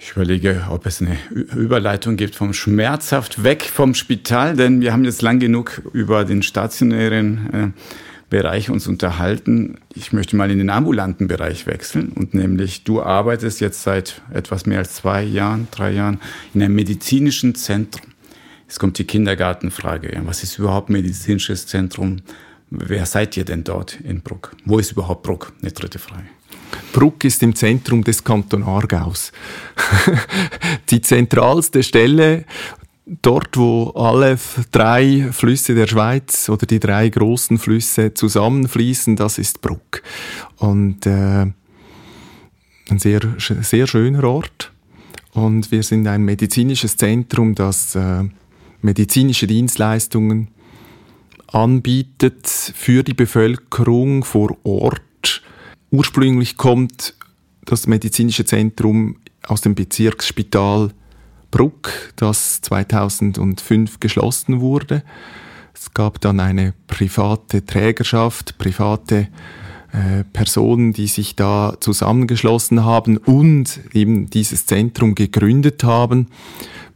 Ich 0.02 0.12
überlege, 0.16 0.66
ob 0.70 0.86
es 0.86 1.02
eine 1.02 1.18
Überleitung 1.30 2.16
gibt 2.16 2.34
vom 2.34 2.54
schmerzhaft 2.54 3.44
weg 3.44 3.64
vom 3.64 3.94
Spital, 3.94 4.56
denn 4.56 4.80
wir 4.80 4.94
haben 4.94 5.04
jetzt 5.04 5.22
lang 5.22 5.40
genug 5.40 5.82
über 5.92 6.24
den 6.24 6.42
stationären 6.42 7.54
äh, 7.54 7.82
Bereich 8.30 8.70
uns 8.70 8.88
unterhalten. 8.88 9.80
Ich 9.96 10.14
möchte 10.14 10.36
mal 10.36 10.52
in 10.52 10.60
den 10.60 10.70
ambulanten 10.70 11.28
Bereich 11.28 11.66
wechseln 11.66 12.10
und 12.10 12.34
nämlich 12.34 12.84
du 12.84 13.02
arbeitest 13.02 13.60
jetzt 13.60 13.82
seit 13.82 14.22
etwas 14.32 14.66
mehr 14.66 14.80
als 14.80 14.94
zwei 14.94 15.24
Jahren, 15.24 15.68
drei 15.72 15.92
Jahren 15.92 16.20
in 16.54 16.62
einem 16.62 16.76
medizinischen 16.76 17.56
Zentrum. 17.56 18.10
Jetzt 18.68 18.80
kommt 18.80 19.00
die 19.00 19.06
Kindergartenfrage. 19.06 20.22
Was 20.26 20.44
ist 20.44 20.60
überhaupt 20.60 20.92
medizinisches 20.92 21.66
Zentrum? 21.66 22.18
Wer 22.70 23.08
seid 23.08 23.36
ihr 23.36 23.46
denn 23.46 23.64
dort 23.64 24.00
in 24.02 24.22
Bruck? 24.22 24.56
Wo 24.64 24.78
ist 24.78 24.92
überhaupt 24.92 25.24
Bruck? 25.24 25.54
Eine 25.62 25.72
dritte 25.72 25.98
Frage. 25.98 26.28
Bruck 26.94 27.24
ist 27.24 27.42
im 27.44 27.56
Zentrum 27.56 28.04
des 28.04 28.24
Kanton 28.24 28.64
Aargaus. 28.64 29.32
die 30.90 31.02
zentralste 31.02 31.82
Stelle, 31.84 32.46
dort 33.22 33.58
wo 33.58 33.90
alle 33.92 34.38
drei 34.72 35.30
Flüsse 35.32 35.76
der 35.76 35.88
Schweiz 35.88 36.50
oder 36.50 36.66
die 36.66 36.80
drei 36.80 37.10
großen 37.10 37.58
Flüsse 37.58 38.14
zusammenfließen, 38.14 39.16
das 39.16 39.38
ist 39.38 39.62
Bruck. 39.62 40.02
Und 40.58 41.06
äh, 41.06 41.48
ein 42.90 43.00
sehr, 43.00 43.22
sehr 43.38 43.88
schöner 43.88 44.24
Ort. 44.24 44.72
Und 45.34 45.72
wir 45.72 45.84
sind 45.84 46.08
ein 46.08 46.24
medizinisches 46.24 46.98
Zentrum, 46.98 47.56
das 47.56 47.96
äh, 47.96 48.24
medizinische 48.82 49.48
Dienstleistungen 49.48 50.50
anbietet 51.48 52.48
für 52.48 53.04
die 53.04 53.14
Bevölkerung 53.14 54.24
vor 54.24 54.58
Ort 54.64 55.02
Ursprünglich 55.92 56.56
kommt 56.56 57.16
das 57.66 57.88
medizinische 57.88 58.46
Zentrum 58.46 59.18
aus 59.48 59.62
dem 59.62 59.74
Bezirksspital 59.74 60.92
Bruck, 61.52 61.92
das 62.16 62.62
2005 62.62 64.00
geschlossen 64.00 64.62
wurde. 64.62 65.04
Es 65.74 65.94
gab 65.94 66.20
dann 66.22 66.40
eine 66.40 66.74
private 66.88 67.66
Trägerschaft, 67.66 68.58
private 68.58 69.28
äh, 69.92 70.24
Personen, 70.34 70.94
die 70.94 71.08
sich 71.08 71.36
da 71.36 71.76
zusammengeschlossen 71.80 72.84
haben 72.84 73.18
und 73.18 73.80
eben 73.94 74.30
dieses 74.30 74.66
Zentrum 74.66 75.16
gegründet 75.16 75.84
haben 75.84 76.28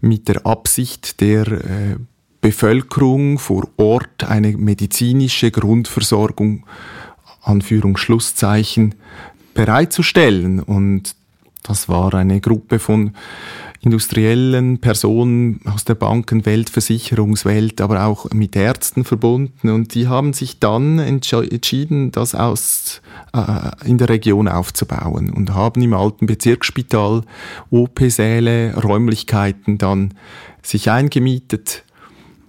mit 0.01 0.27
der 0.27 0.45
Absicht 0.45 1.21
der 1.21 1.47
äh, 1.47 1.95
Bevölkerung 2.41 3.39
vor 3.39 3.69
Ort 3.77 4.25
eine 4.25 4.51
medizinische 4.57 5.49
Grundversorgung 5.49 6.65
Anführungsschlusszeichen 7.41 8.95
bereitzustellen. 9.53 10.59
Und 10.59 11.15
das 11.63 11.87
war 11.87 12.13
eine 12.13 12.41
Gruppe 12.41 12.79
von 12.79 13.13
industriellen 13.83 14.79
Personen 14.79 15.59
aus 15.65 15.83
der 15.83 15.95
Bankenwelt, 15.95 16.69
Versicherungswelt, 16.69 17.81
aber 17.81 18.05
auch 18.05 18.31
mit 18.31 18.55
Ärzten 18.55 19.03
verbunden. 19.03 19.69
Und 19.69 19.93
die 19.93 20.07
haben 20.07 20.31
sich 20.31 20.59
dann 20.59 20.99
entschieden, 20.99 22.11
das 22.11 22.33
aus, 22.33 23.01
äh, 23.33 23.71
in 23.85 23.97
der 23.97 24.07
Region 24.07 24.47
aufzubauen 24.47 25.29
und 25.29 25.53
haben 25.53 25.81
im 25.81 25.93
alten 25.93 26.27
Bezirksspital 26.27 27.23
OP-Säle, 27.71 28.75
Räumlichkeiten 28.81 29.77
dann 29.77 30.13
sich 30.61 30.89
eingemietet. 30.89 31.83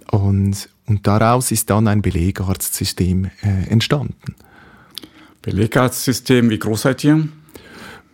Und, 0.09 0.69
und 0.85 1.05
daraus 1.05 1.51
ist 1.51 1.69
dann 1.69 1.89
ein 1.89 2.01
Belegarztsystem 2.01 3.25
äh, 3.41 3.69
entstanden. 3.69 4.35
Belegarztsystem, 5.41 6.49
wie 6.49 6.59
groß 6.59 6.83
seid 6.83 7.03
ihr? 7.03 7.27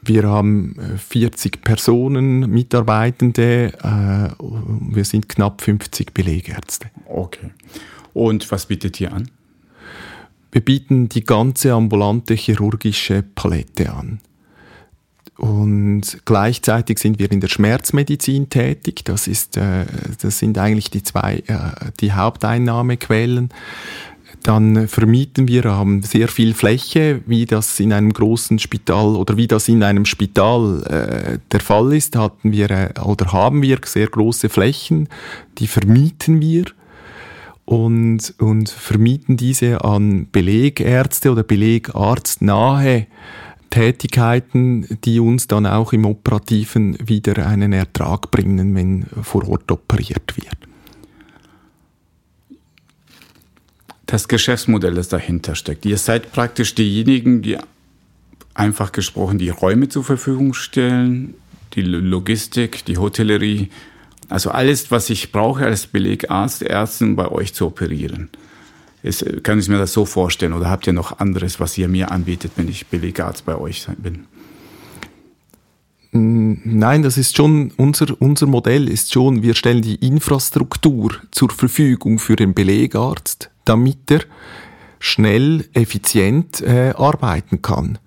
Wir 0.04 0.24
haben 0.24 0.76
40 0.98 1.56
äh, 1.56 1.60
Personen, 1.60 2.50
Mitarbeitende. 2.50 3.74
Äh, 3.84 4.34
wir 4.40 5.06
sind 5.06 5.30
knapp 5.30 5.62
50 5.62 6.14
Belegärzte. 6.14 6.90
Okay. 7.06 7.52
Und 8.14 8.52
was 8.52 8.66
bietet 8.66 9.00
ihr 9.00 9.14
an? 9.14 9.30
Wir 10.52 10.62
bieten 10.62 11.08
die 11.08 11.24
ganze 11.24 11.74
ambulante 11.74 12.34
chirurgische 12.34 13.24
Palette 13.24 13.94
an. 13.94 14.20
Und 15.38 16.20
gleichzeitig 16.26 17.00
sind 17.00 17.18
wir 17.18 17.32
in 17.32 17.40
der 17.40 17.48
Schmerzmedizin 17.48 18.50
tätig. 18.50 19.06
Das, 19.06 19.28
ist, 19.28 19.56
äh, 19.58 19.86
das 20.22 20.40
sind 20.40 20.58
eigentlich 20.58 20.90
die 20.90 21.04
zwei 21.04 21.44
die 22.00 22.12
Haupteinnahmequellen. 22.12 23.50
Dann 24.44 24.88
vermieten 24.88 25.48
wir, 25.48 25.66
haben 25.66 26.02
sehr 26.02 26.28
viel 26.28 26.54
Fläche, 26.56 27.22
wie 27.28 27.46
das 27.46 27.80
in 27.80 27.94
einem 27.94 28.12
großen 28.12 28.58
Spital 28.58 29.16
oder 29.16 29.38
wie 29.38 29.48
das 29.48 29.68
in 29.68 29.84
einem 29.84 30.06
Spital 30.06 30.84
äh, 30.84 31.40
der 31.52 31.60
Fall 31.60 31.94
ist, 31.94 32.16
hatten 32.16 32.52
wir 32.52 32.72
äh, 32.72 32.94
oder 33.04 33.32
haben 33.34 33.62
wir 33.62 33.78
sehr 33.86 34.08
große 34.08 34.50
Flächen, 34.50 35.10
die 35.60 35.68
vermieten 35.68 36.42
wir 36.42 36.66
und, 37.66 38.34
und 38.40 38.70
vermieten 38.70 39.38
diese 39.38 39.84
an 39.84 40.28
Belegärzte 40.32 41.32
oder 41.32 41.44
Belegarztnahe 41.44 43.06
Tätigkeiten, 43.70 44.86
die 45.06 45.20
uns 45.20 45.48
dann 45.48 45.66
auch 45.66 45.94
im 45.94 46.06
Operativen 46.06 46.98
wieder 47.00 47.48
einen 47.48 47.74
Ertrag 47.74 48.30
bringen, 48.32 48.76
wenn 48.76 49.06
vor 49.22 49.48
Ort 49.48 49.72
operiert 49.72 50.36
wird. 50.36 50.71
Das 54.12 54.28
Geschäftsmodell, 54.28 54.94
das 54.94 55.08
dahinter 55.08 55.56
steckt. 55.56 55.86
Ihr 55.86 55.98
seid 55.98 56.34
praktisch 56.34 56.76
diejenigen, 56.76 57.42
die 57.42 57.58
einfach 58.54 58.92
gesprochen 58.92 59.38
die 59.38 59.50
Räume 59.50 59.88
zur 59.88 60.04
Verfügung 60.04 60.54
stellen, 60.54 61.34
die 61.74 61.82
Logistik, 61.82 62.84
die 62.84 62.98
Hotellerie, 62.98 63.70
also 64.28 64.52
alles, 64.52 64.92
was 64.92 65.10
ich 65.10 65.32
brauche 65.32 65.66
als 65.66 65.88
Belegarzt, 65.88 66.62
Ärztin 66.62 67.16
bei 67.16 67.30
euch 67.30 67.54
zu 67.54 67.68
operieren. 67.68 68.30
Ist, 69.02 69.44
kann 69.44 69.60
ich 69.60 69.70
mir 69.70 69.78
das 69.78 69.94
so 69.94 70.06
vorstellen 70.06 70.54
oder 70.54 70.70
habt 70.70 70.88
ihr 70.88 70.94
noch 70.94 71.20
anderes, 71.20 71.62
was 71.62 71.78
ihr 71.78 71.88
mir 71.88 72.12
anbietet, 72.12 72.52
wenn 72.58 72.68
ich 72.68 72.88
Belegarzt 72.88 73.46
bei 73.46 73.56
euch 73.56 73.88
bin? 73.98 74.26
Nein, 76.14 77.04
das 77.04 77.18
ist 77.18 77.38
schon 77.38 77.72
unser, 77.78 78.08
unser 78.20 78.46
Modell 78.46 78.90
ist 78.90 79.14
schon, 79.14 79.44
wir 79.44 79.54
stellen 79.54 79.82
die 79.82 79.96
Infrastruktur 79.96 81.12
zur 81.32 81.50
Verfügung 81.50 82.20
für 82.20 82.36
den 82.36 82.54
Belegarzt, 82.54 83.50
damit 83.64 84.12
er 84.12 84.22
schnell, 85.00 85.66
effizient 85.74 86.62
äh, 86.62 86.94
arbeiten 86.98 87.62
kann. 87.62 87.98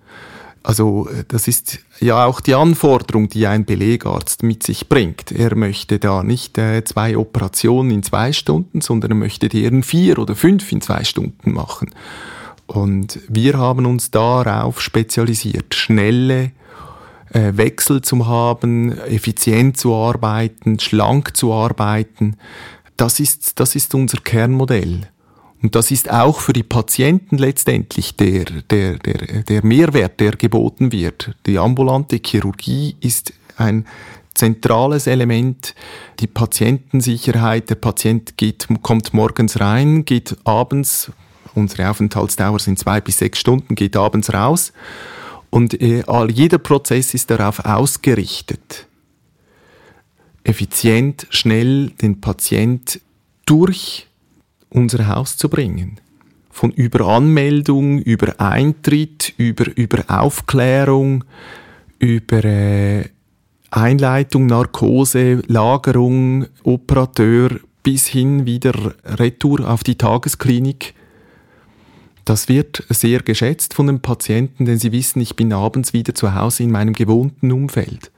Also 0.63 1.09
äh, 1.09 1.25
das 1.29 1.49
ist 1.49 1.79
ja 2.01 2.27
auch 2.27 2.41
die 2.41 2.55
Anforderung, 2.55 3.31
die 3.31 3.47
ein 3.47 3.65
Belegarzt 3.65 4.43
mit 4.43 4.63
sich 4.63 4.89
bringt. 4.89 5.33
Er 5.33 5.55
möchte 5.57 5.99
da 5.99 6.23
nicht 6.23 6.59
äh, 6.59 6.85
zwei 6.85 7.17
Operationen 7.17 7.91
in 7.91 8.03
zwei 8.03 8.35
Stunden, 8.35 8.83
sondern 8.83 9.13
er 9.13 9.17
möchte 9.17 9.47
in 9.47 9.83
vier 9.83 10.19
oder 10.19 10.37
fünf 10.37 10.73
in 10.73 10.83
zwei 10.83 11.05
Stunden 11.05 11.53
machen. 11.53 11.91
Und 12.67 13.21
wir 13.29 13.59
haben 13.59 13.87
uns 13.87 14.11
darauf 14.11 14.81
spezialisiert, 14.81 15.75
schnelle 15.75 16.53
äh, 17.35 17.57
Wechsel 17.57 18.01
zu 18.01 18.27
haben, 18.27 18.97
effizient 18.99 19.77
zu 19.77 19.93
arbeiten, 19.93 20.79
schlank 20.79 21.37
zu 21.37 21.53
arbeiten. 21.53 22.37
Das 22.97 23.19
ist, 23.19 23.59
das 23.59 23.75
ist 23.75 23.95
unser 23.95 24.19
Kernmodell. 24.19 25.09
Und 25.61 25.75
das 25.75 25.91
ist 25.91 26.11
auch 26.11 26.41
für 26.41 26.53
die 26.53 26.63
Patienten 26.63 27.39
letztendlich 27.39 28.17
der, 28.17 28.45
der, 28.71 28.99
der, 28.99 29.43
der 29.43 29.65
Mehrwert, 29.65 30.21
der 30.21 30.33
geboten 30.33 30.93
wird. 30.93 31.35
Die 31.47 31.59
ambulante 31.59 32.21
Chirurgie 32.25 32.97
ist 33.01 33.33
ein 33.57 33.87
zentrales 34.35 35.07
Element, 35.07 35.75
die 36.21 36.27
Patientensicherheit. 36.27 37.69
Der 37.69 37.77
Patient 37.77 38.37
geht, 38.37 38.69
kommt 38.83 39.13
morgens 39.15 39.59
rein, 39.59 40.05
geht 40.05 40.37
abends, 40.45 41.11
unsere 41.55 41.91
Aufenthaltsdauer 41.91 42.59
sind 42.59 42.79
zwei 42.79 43.01
bis 43.01 43.19
sechs 43.19 43.39
Stunden, 43.39 43.75
geht 43.75 43.97
abends 43.97 44.33
raus 44.33 44.73
Und 45.55 45.81
äh, 45.81 46.03
jeder 46.33 46.59
Prozess 46.59 47.15
ist 47.15 47.31
darauf 47.31 47.65
ausgerichtet, 47.65 48.89
effizient, 50.43 51.29
schnell 51.31 51.91
den 51.91 52.21
Patient 52.21 53.01
durch 53.47 54.09
unser 54.69 55.07
Haus 55.07 55.37
zu 55.37 55.49
bringen. 55.49 56.01
Von 56.51 56.73
über 56.73 57.07
Anmeldung, 57.07 58.01
über 58.01 58.41
Eintritt, 58.41 59.33
über, 59.37 59.67
über 59.77 60.03
Aufklärung, 60.09 61.23
über 62.01 62.45
äh, 62.45 63.05
Einleitung, 63.71 64.47
Narkose, 64.47 65.41
Lagerung, 65.47 66.47
Operateur 66.65 67.61
bis 67.85 68.09
hin 68.09 68.45
wieder 68.45 68.97
Retour 69.05 69.71
auf 69.71 69.85
die 69.85 69.95
Tagesklinik. 69.95 70.95
Das 72.25 72.49
wird 72.49 72.85
sehr 72.89 73.21
geschätzt 73.21 73.75
von 73.75 73.87
den 73.87 74.01
Patienten, 74.01 74.65
denn 74.65 74.79
sie 74.79 74.93
wissen, 74.93 75.21
ich 75.21 75.37
bin 75.37 75.53
abends 75.53 75.93
wieder 75.93 76.15
zu 76.15 76.35
Hause 76.35 76.63
in 76.63 76.71
meinem 76.71 76.95
gewohnten 76.95 77.53
Umfeld. 77.53 78.11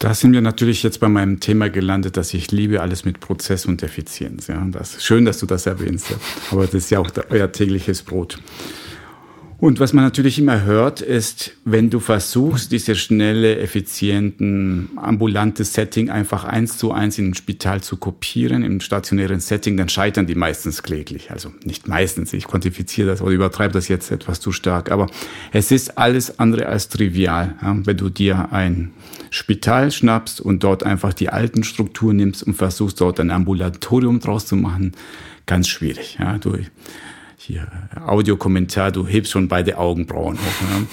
Da 0.00 0.14
sind 0.14 0.32
wir 0.32 0.40
natürlich 0.40 0.82
jetzt 0.82 0.98
bei 0.98 1.08
meinem 1.08 1.40
Thema 1.40 1.68
gelandet, 1.68 2.16
dass 2.16 2.32
ich 2.32 2.50
liebe 2.50 2.80
alles 2.80 3.04
mit 3.04 3.20
Prozess 3.20 3.66
und 3.66 3.82
Effizienz. 3.82 4.46
Ja, 4.46 4.66
das 4.70 5.04
schön, 5.04 5.26
dass 5.26 5.38
du 5.38 5.46
das 5.46 5.66
erwähnst. 5.66 6.06
Aber 6.50 6.64
das 6.64 6.74
ist 6.74 6.90
ja 6.90 7.00
auch 7.00 7.10
euer 7.28 7.52
tägliches 7.52 8.02
Brot. 8.02 8.38
Und 9.60 9.78
was 9.78 9.92
man 9.92 10.04
natürlich 10.04 10.38
immer 10.38 10.64
hört, 10.64 11.02
ist, 11.02 11.52
wenn 11.66 11.90
du 11.90 12.00
versuchst, 12.00 12.72
diese 12.72 12.96
schnelle, 12.96 13.58
effizienten, 13.58 14.88
ambulante 14.96 15.64
Setting 15.64 16.08
einfach 16.08 16.44
eins 16.44 16.78
zu 16.78 16.92
eins 16.92 17.18
in 17.18 17.28
ein 17.28 17.34
Spital 17.34 17.82
zu 17.82 17.98
kopieren, 17.98 18.62
im 18.62 18.80
stationären 18.80 19.40
Setting, 19.40 19.76
dann 19.76 19.90
scheitern 19.90 20.26
die 20.26 20.34
meistens 20.34 20.82
kläglich. 20.82 21.30
Also 21.30 21.52
nicht 21.62 21.88
meistens, 21.88 22.32
ich 22.32 22.46
quantifiziere 22.46 23.08
das 23.08 23.20
oder 23.20 23.32
übertreibe 23.32 23.74
das 23.74 23.88
jetzt 23.88 24.10
etwas 24.10 24.40
zu 24.40 24.50
stark. 24.50 24.90
Aber 24.90 25.08
es 25.52 25.70
ist 25.70 25.98
alles 25.98 26.38
andere 26.38 26.64
als 26.64 26.88
trivial, 26.88 27.54
wenn 27.84 27.98
du 27.98 28.08
dir 28.08 28.52
ein 28.52 28.92
Spital 29.28 29.90
schnappst 29.90 30.40
und 30.40 30.64
dort 30.64 30.84
einfach 30.84 31.12
die 31.12 31.28
alten 31.28 31.64
Strukturen 31.64 32.16
nimmst 32.16 32.42
und 32.44 32.54
versuchst, 32.54 32.98
dort 33.02 33.20
ein 33.20 33.30
Ambulatorium 33.30 34.20
draus 34.20 34.46
zu 34.46 34.56
machen. 34.56 34.92
Ganz 35.44 35.68
schwierig. 35.68 36.16
Ja, 36.18 36.38
du, 36.38 36.56
hier 37.40 37.66
Audiokommentar, 38.06 38.92
du 38.92 39.06
hebst 39.06 39.32
schon 39.32 39.48
beide 39.48 39.78
Augenbrauen 39.78 40.36
hoch. 40.36 40.78
Ne? 40.78 40.86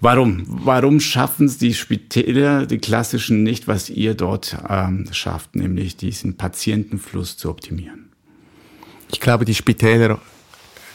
Warum? 0.00 0.44
Warum 0.46 1.00
schaffen 1.00 1.46
es 1.46 1.56
die 1.56 1.72
Spitäler, 1.72 2.66
die 2.66 2.78
klassischen 2.78 3.42
nicht, 3.42 3.68
was 3.68 3.88
ihr 3.88 4.14
dort 4.14 4.56
ähm, 4.68 5.06
schafft, 5.12 5.56
nämlich 5.56 5.96
diesen 5.96 6.36
Patientenfluss 6.36 7.38
zu 7.38 7.48
optimieren? 7.48 8.10
Ich 9.10 9.20
glaube, 9.20 9.44
die 9.46 9.54
Spitäler 9.54 10.18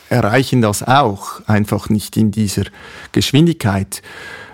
erreichen 0.10 0.62
das 0.62 0.84
auch, 0.84 1.42
einfach 1.48 1.90
nicht 1.90 2.18
in 2.18 2.32
dieser 2.32 2.66
Geschwindigkeit. 3.12 4.02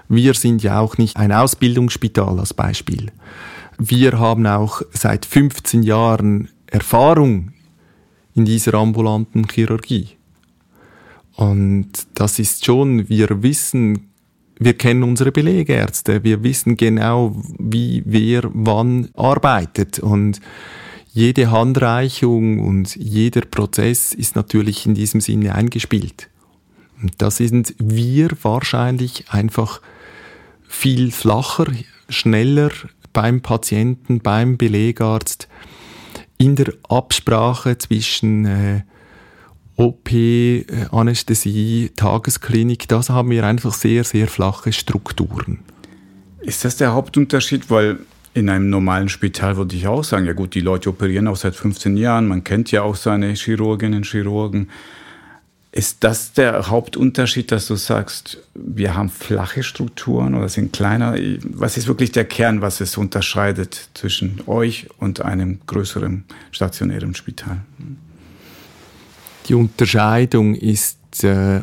Wir 0.08 0.34
sind 0.36 0.64
ja 0.64 0.80
auch 0.80 0.98
nicht 0.98 1.18
ein 1.18 1.32
Ausbildungsspital 1.32 2.40
als 2.40 2.54
Beispiel. 2.54 3.12
Wir 3.78 4.20
haben 4.20 4.46
auch 4.48 4.82
seit 4.94 5.26
15 5.26 5.84
Jahren 5.84 6.50
Erfahrung 6.68 7.52
in 8.36 8.46
dieser 8.46 8.76
ambulanten 8.76 9.48
Chirurgie. 9.50 10.16
Und 11.36 11.92
das 12.14 12.40
ist 12.40 12.66
schon, 12.66 13.10
wir 13.10 13.44
wissen, 13.44 14.10
wir 14.58 14.74
kennen 14.74 15.04
unsere 15.04 15.32
Belegärzte, 15.32 16.24
wir 16.24 16.44
wissen 16.44 16.78
genau, 16.78 17.36
wie 17.60 18.04
wer 18.06 18.50
wann 18.54 19.10
arbeitet 19.16 20.00
und 20.00 20.40
jede 21.12 21.52
Handreichung 21.52 22.60
und 22.60 22.96
jeder 22.96 23.42
Prozess 23.42 24.14
ist 24.14 24.36
natürlich 24.36 24.86
in 24.86 24.96
diesem 24.96 25.22
Sinne 25.22 25.56
eingespielt. 25.56 26.30
Und 27.02 27.22
da 27.22 27.32
sind 27.32 27.74
wir 27.78 28.30
wahrscheinlich 28.42 29.26
einfach 29.30 29.82
viel 30.68 31.12
flacher, 31.12 31.68
schneller 32.10 32.72
beim 33.14 33.42
Patienten, 33.42 34.20
beim 34.20 34.58
Belegarzt, 34.58 35.48
in 36.38 36.56
der 36.56 36.74
Absprache 36.90 37.78
zwischen 37.78 38.46
äh, 38.46 38.82
OP, 39.78 40.12
äh, 40.12 40.64
Anästhesie, 40.92 41.92
Tagesklinik, 41.96 42.88
das 42.88 43.10
haben 43.10 43.30
wir 43.30 43.46
einfach 43.46 43.74
sehr, 43.74 44.04
sehr 44.04 44.28
flache 44.28 44.72
Strukturen. 44.72 45.60
Ist 46.42 46.64
das 46.64 46.78
der 46.78 46.94
Hauptunterschied? 46.94 47.70
Weil 47.70 48.00
in 48.34 48.50
einem 48.50 48.70
normalen 48.70 49.10
Spital 49.10 49.58
würde 49.58 49.76
ich 49.76 49.88
auch 49.88 50.04
sagen, 50.04 50.26
ja 50.26 50.34
gut, 50.34 50.56
die 50.56 50.62
Leute 50.62 50.90
operieren 50.90 51.28
auch 51.28 51.38
seit 51.38 51.56
15 51.56 51.98
Jahren, 51.98 52.28
man 52.28 52.44
kennt 52.44 52.72
ja 52.72 52.84
auch 52.84 52.96
seine 52.96 53.34
Chirurginnen 53.34 54.00
und 54.00 54.06
Chirurgen. 54.06 54.70
Ist 55.72 56.06
das 56.06 56.32
der 56.32 56.70
Hauptunterschied, 56.70 57.52
dass 57.52 57.68
du 57.68 57.76
sagst, 57.76 58.38
wir 58.54 58.96
haben 58.96 59.10
flache 59.10 59.62
Strukturen 59.62 60.36
oder 60.36 60.48
sind 60.48 60.72
kleiner? 60.72 61.16
Was 61.50 61.76
ist 61.76 61.88
wirklich 61.88 62.14
der 62.14 62.24
Kern, 62.24 62.62
was 62.62 62.80
es 62.80 62.96
unterscheidet 62.96 63.90
zwischen 63.94 64.42
euch 64.48 64.88
und 65.00 65.22
einem 65.22 65.60
größeren 65.68 66.24
stationären 66.52 67.14
Spital? 67.14 67.58
Die 69.48 69.54
Unterscheidung 69.54 70.56
ist 70.56 71.24
äh, 71.24 71.62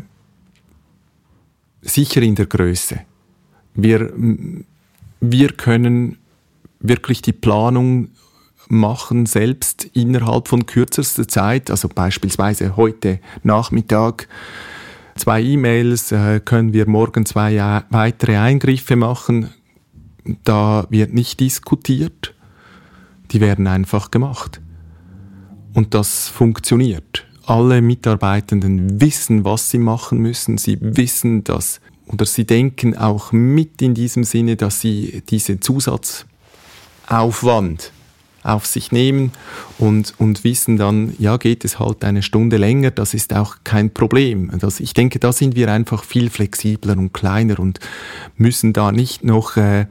sicher 1.80 2.22
in 2.22 2.36
der 2.36 2.46
Größe. 2.46 3.00
Wir, 3.74 4.12
wir 5.20 5.48
können 5.48 6.18
wirklich 6.78 7.22
die 7.22 7.32
Planung 7.32 8.10
machen, 8.68 9.26
selbst 9.26 9.84
innerhalb 9.92 10.46
von 10.46 10.66
kürzester 10.66 11.26
Zeit, 11.26 11.70
also 11.70 11.88
beispielsweise 11.88 12.76
heute 12.76 13.18
Nachmittag, 13.42 14.28
zwei 15.16 15.42
E-Mails, 15.42 16.12
äh, 16.12 16.40
können 16.40 16.72
wir 16.72 16.88
morgen 16.88 17.26
zwei 17.26 17.56
äh, 17.56 17.82
weitere 17.90 18.36
Eingriffe 18.36 18.94
machen. 18.94 19.50
Da 20.44 20.86
wird 20.88 21.12
nicht 21.12 21.40
diskutiert, 21.40 22.32
die 23.32 23.40
werden 23.40 23.66
einfach 23.66 24.12
gemacht. 24.12 24.60
Und 25.74 25.94
das 25.94 26.28
funktioniert 26.28 27.26
alle 27.52 27.82
Mitarbeitenden 27.82 29.02
wissen, 29.02 29.44
was 29.44 29.68
sie 29.68 29.76
machen 29.76 30.16
müssen. 30.18 30.56
Sie 30.56 30.78
wissen, 30.80 31.44
dass, 31.44 31.82
oder 32.06 32.24
sie 32.24 32.46
denken 32.46 32.96
auch 32.96 33.32
mit 33.32 33.82
in 33.82 33.92
diesem 33.92 34.24
Sinne, 34.24 34.56
dass 34.56 34.80
sie 34.80 35.22
diesen 35.28 35.60
Zusatzaufwand 35.60 37.92
auf 38.42 38.64
sich 38.64 38.90
nehmen 38.90 39.32
und, 39.78 40.14
und 40.16 40.44
wissen 40.44 40.78
dann, 40.78 41.12
ja, 41.18 41.36
geht 41.36 41.66
es 41.66 41.78
halt 41.78 42.02
eine 42.04 42.22
Stunde 42.22 42.56
länger, 42.56 42.90
das 42.90 43.12
ist 43.12 43.34
auch 43.34 43.56
kein 43.64 43.92
Problem. 43.92 44.50
Das, 44.58 44.80
ich 44.80 44.94
denke, 44.94 45.18
da 45.18 45.30
sind 45.30 45.54
wir 45.54 45.70
einfach 45.70 46.04
viel 46.04 46.30
flexibler 46.30 46.96
und 46.96 47.12
kleiner 47.12 47.60
und 47.60 47.80
müssen 48.36 48.72
da 48.72 48.92
nicht 48.92 49.24
noch 49.24 49.58
äh, 49.58 49.84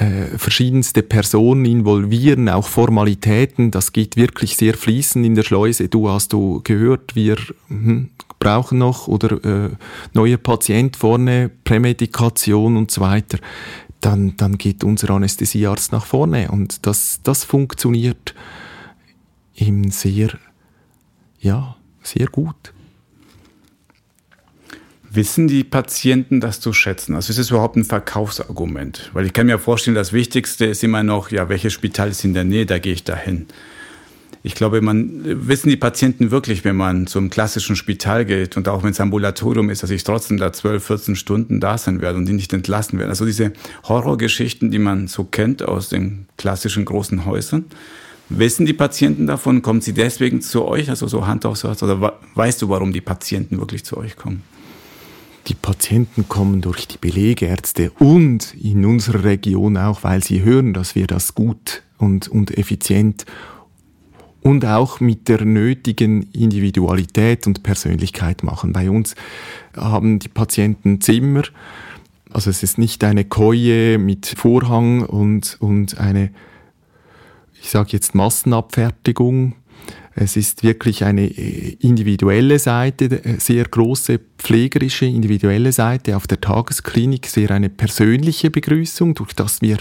äh, 0.00 0.38
verschiedenste 0.38 1.02
Personen 1.02 1.66
involvieren, 1.66 2.48
auch 2.48 2.66
Formalitäten. 2.66 3.70
Das 3.70 3.92
geht 3.92 4.16
wirklich 4.16 4.56
sehr 4.56 4.72
fließend 4.72 5.26
in 5.26 5.34
der 5.34 5.42
Schleuse. 5.42 5.88
Du 5.88 6.08
hast 6.08 6.32
du 6.32 6.62
gehört, 6.64 7.14
wir 7.14 7.36
hm, 7.68 8.08
brauchen 8.38 8.78
noch 8.78 9.08
oder 9.08 9.44
äh, 9.44 9.70
neuer 10.14 10.38
Patient 10.38 10.96
vorne, 10.96 11.50
Prämedikation 11.64 12.78
und 12.78 12.90
so 12.90 13.02
weiter. 13.02 13.38
Dann, 14.00 14.38
dann 14.38 14.56
geht 14.56 14.84
unser 14.84 15.10
Anästhesiearzt 15.10 15.92
nach 15.92 16.06
vorne 16.06 16.50
und 16.50 16.86
das, 16.86 17.20
das 17.22 17.44
funktioniert 17.44 18.34
eben 19.54 19.90
sehr, 19.90 20.30
ja, 21.40 21.76
sehr 22.02 22.28
gut. 22.28 22.72
Wissen 25.12 25.48
die 25.48 25.64
Patienten 25.64 26.40
das 26.40 26.60
zu 26.60 26.72
schätzen? 26.72 27.16
Also 27.16 27.32
ist 27.32 27.38
es 27.38 27.50
überhaupt 27.50 27.74
ein 27.74 27.84
Verkaufsargument? 27.84 29.10
Weil 29.12 29.26
ich 29.26 29.32
kann 29.32 29.46
mir 29.46 29.58
vorstellen, 29.58 29.96
das 29.96 30.12
Wichtigste 30.12 30.66
ist 30.66 30.84
immer 30.84 31.02
noch, 31.02 31.32
ja, 31.32 31.48
welches 31.48 31.72
Spital 31.72 32.10
ist 32.10 32.24
in 32.24 32.32
der 32.32 32.44
Nähe, 32.44 32.64
da 32.64 32.78
gehe 32.78 32.92
ich 32.92 33.02
dahin. 33.02 33.46
Ich 34.44 34.54
glaube, 34.54 34.80
man 34.80 35.20
wissen 35.48 35.68
die 35.68 35.76
Patienten 35.76 36.30
wirklich, 36.30 36.64
wenn 36.64 36.76
man 36.76 37.08
zum 37.08 37.28
klassischen 37.28 37.74
Spital 37.74 38.24
geht 38.24 38.56
und 38.56 38.68
auch 38.68 38.84
wenn 38.84 38.92
es 38.92 39.00
Ambulatorium 39.00 39.68
ist, 39.68 39.82
dass 39.82 39.90
ich 39.90 40.04
trotzdem 40.04 40.38
da 40.38 40.52
12, 40.52 40.82
14 40.82 41.16
Stunden 41.16 41.58
da 41.58 41.76
sein 41.76 42.00
werde 42.00 42.16
und 42.16 42.26
die 42.26 42.32
nicht 42.32 42.52
entlassen 42.52 42.98
werden. 43.00 43.10
Also 43.10 43.26
diese 43.26 43.52
Horrorgeschichten, 43.88 44.70
die 44.70 44.78
man 44.78 45.08
so 45.08 45.24
kennt 45.24 45.62
aus 45.62 45.88
den 45.88 46.26
klassischen 46.38 46.84
großen 46.84 47.26
Häusern. 47.26 47.64
Wissen 48.28 48.64
die 48.64 48.74
Patienten 48.74 49.26
davon? 49.26 49.60
Kommen 49.60 49.80
sie 49.80 49.92
deswegen 49.92 50.40
zu 50.40 50.64
euch? 50.64 50.88
Also 50.88 51.08
so 51.08 51.26
Hand 51.26 51.44
aufs 51.44 51.64
Herz? 51.64 51.82
Oder 51.82 52.16
weißt 52.36 52.62
du, 52.62 52.68
warum 52.68 52.92
die 52.92 53.00
Patienten 53.00 53.58
wirklich 53.58 53.84
zu 53.84 53.96
euch 53.96 54.14
kommen? 54.14 54.44
Die 55.46 55.54
Patienten 55.54 56.28
kommen 56.28 56.60
durch 56.60 56.86
die 56.86 56.98
Belegärzte 56.98 57.90
und 57.98 58.54
in 58.54 58.84
unserer 58.84 59.24
Region 59.24 59.76
auch, 59.76 60.04
weil 60.04 60.22
sie 60.22 60.42
hören, 60.42 60.74
dass 60.74 60.94
wir 60.94 61.06
das 61.06 61.34
gut 61.34 61.82
und, 61.98 62.28
und 62.28 62.56
effizient 62.56 63.24
und 64.42 64.64
auch 64.64 65.00
mit 65.00 65.28
der 65.28 65.44
nötigen 65.44 66.22
Individualität 66.32 67.46
und 67.46 67.62
Persönlichkeit 67.62 68.42
machen. 68.42 68.72
Bei 68.72 68.90
uns 68.90 69.14
haben 69.76 70.18
die 70.18 70.28
Patienten 70.28 71.00
Zimmer, 71.00 71.42
also 72.32 72.48
es 72.48 72.62
ist 72.62 72.78
nicht 72.78 73.02
eine 73.04 73.24
Koje 73.24 73.98
mit 73.98 74.26
Vorhang 74.26 75.02
und, 75.02 75.56
und 75.60 75.98
eine, 75.98 76.30
ich 77.60 77.70
sage 77.70 77.90
jetzt 77.92 78.14
Massenabfertigung, 78.14 79.54
Es 80.14 80.36
ist 80.36 80.62
wirklich 80.62 81.04
eine 81.04 81.26
äh, 81.26 81.76
individuelle 81.80 82.58
Seite, 82.58 83.24
äh, 83.24 83.38
sehr 83.38 83.64
große 83.64 84.20
pflegerische 84.38 85.06
individuelle 85.06 85.72
Seite 85.72 86.16
auf 86.16 86.26
der 86.26 86.40
Tagesklinik, 86.40 87.26
sehr 87.26 87.50
eine 87.52 87.68
persönliche 87.68 88.50
Begrüßung, 88.50 89.14
durch 89.14 89.34
das 89.34 89.62
wir 89.62 89.78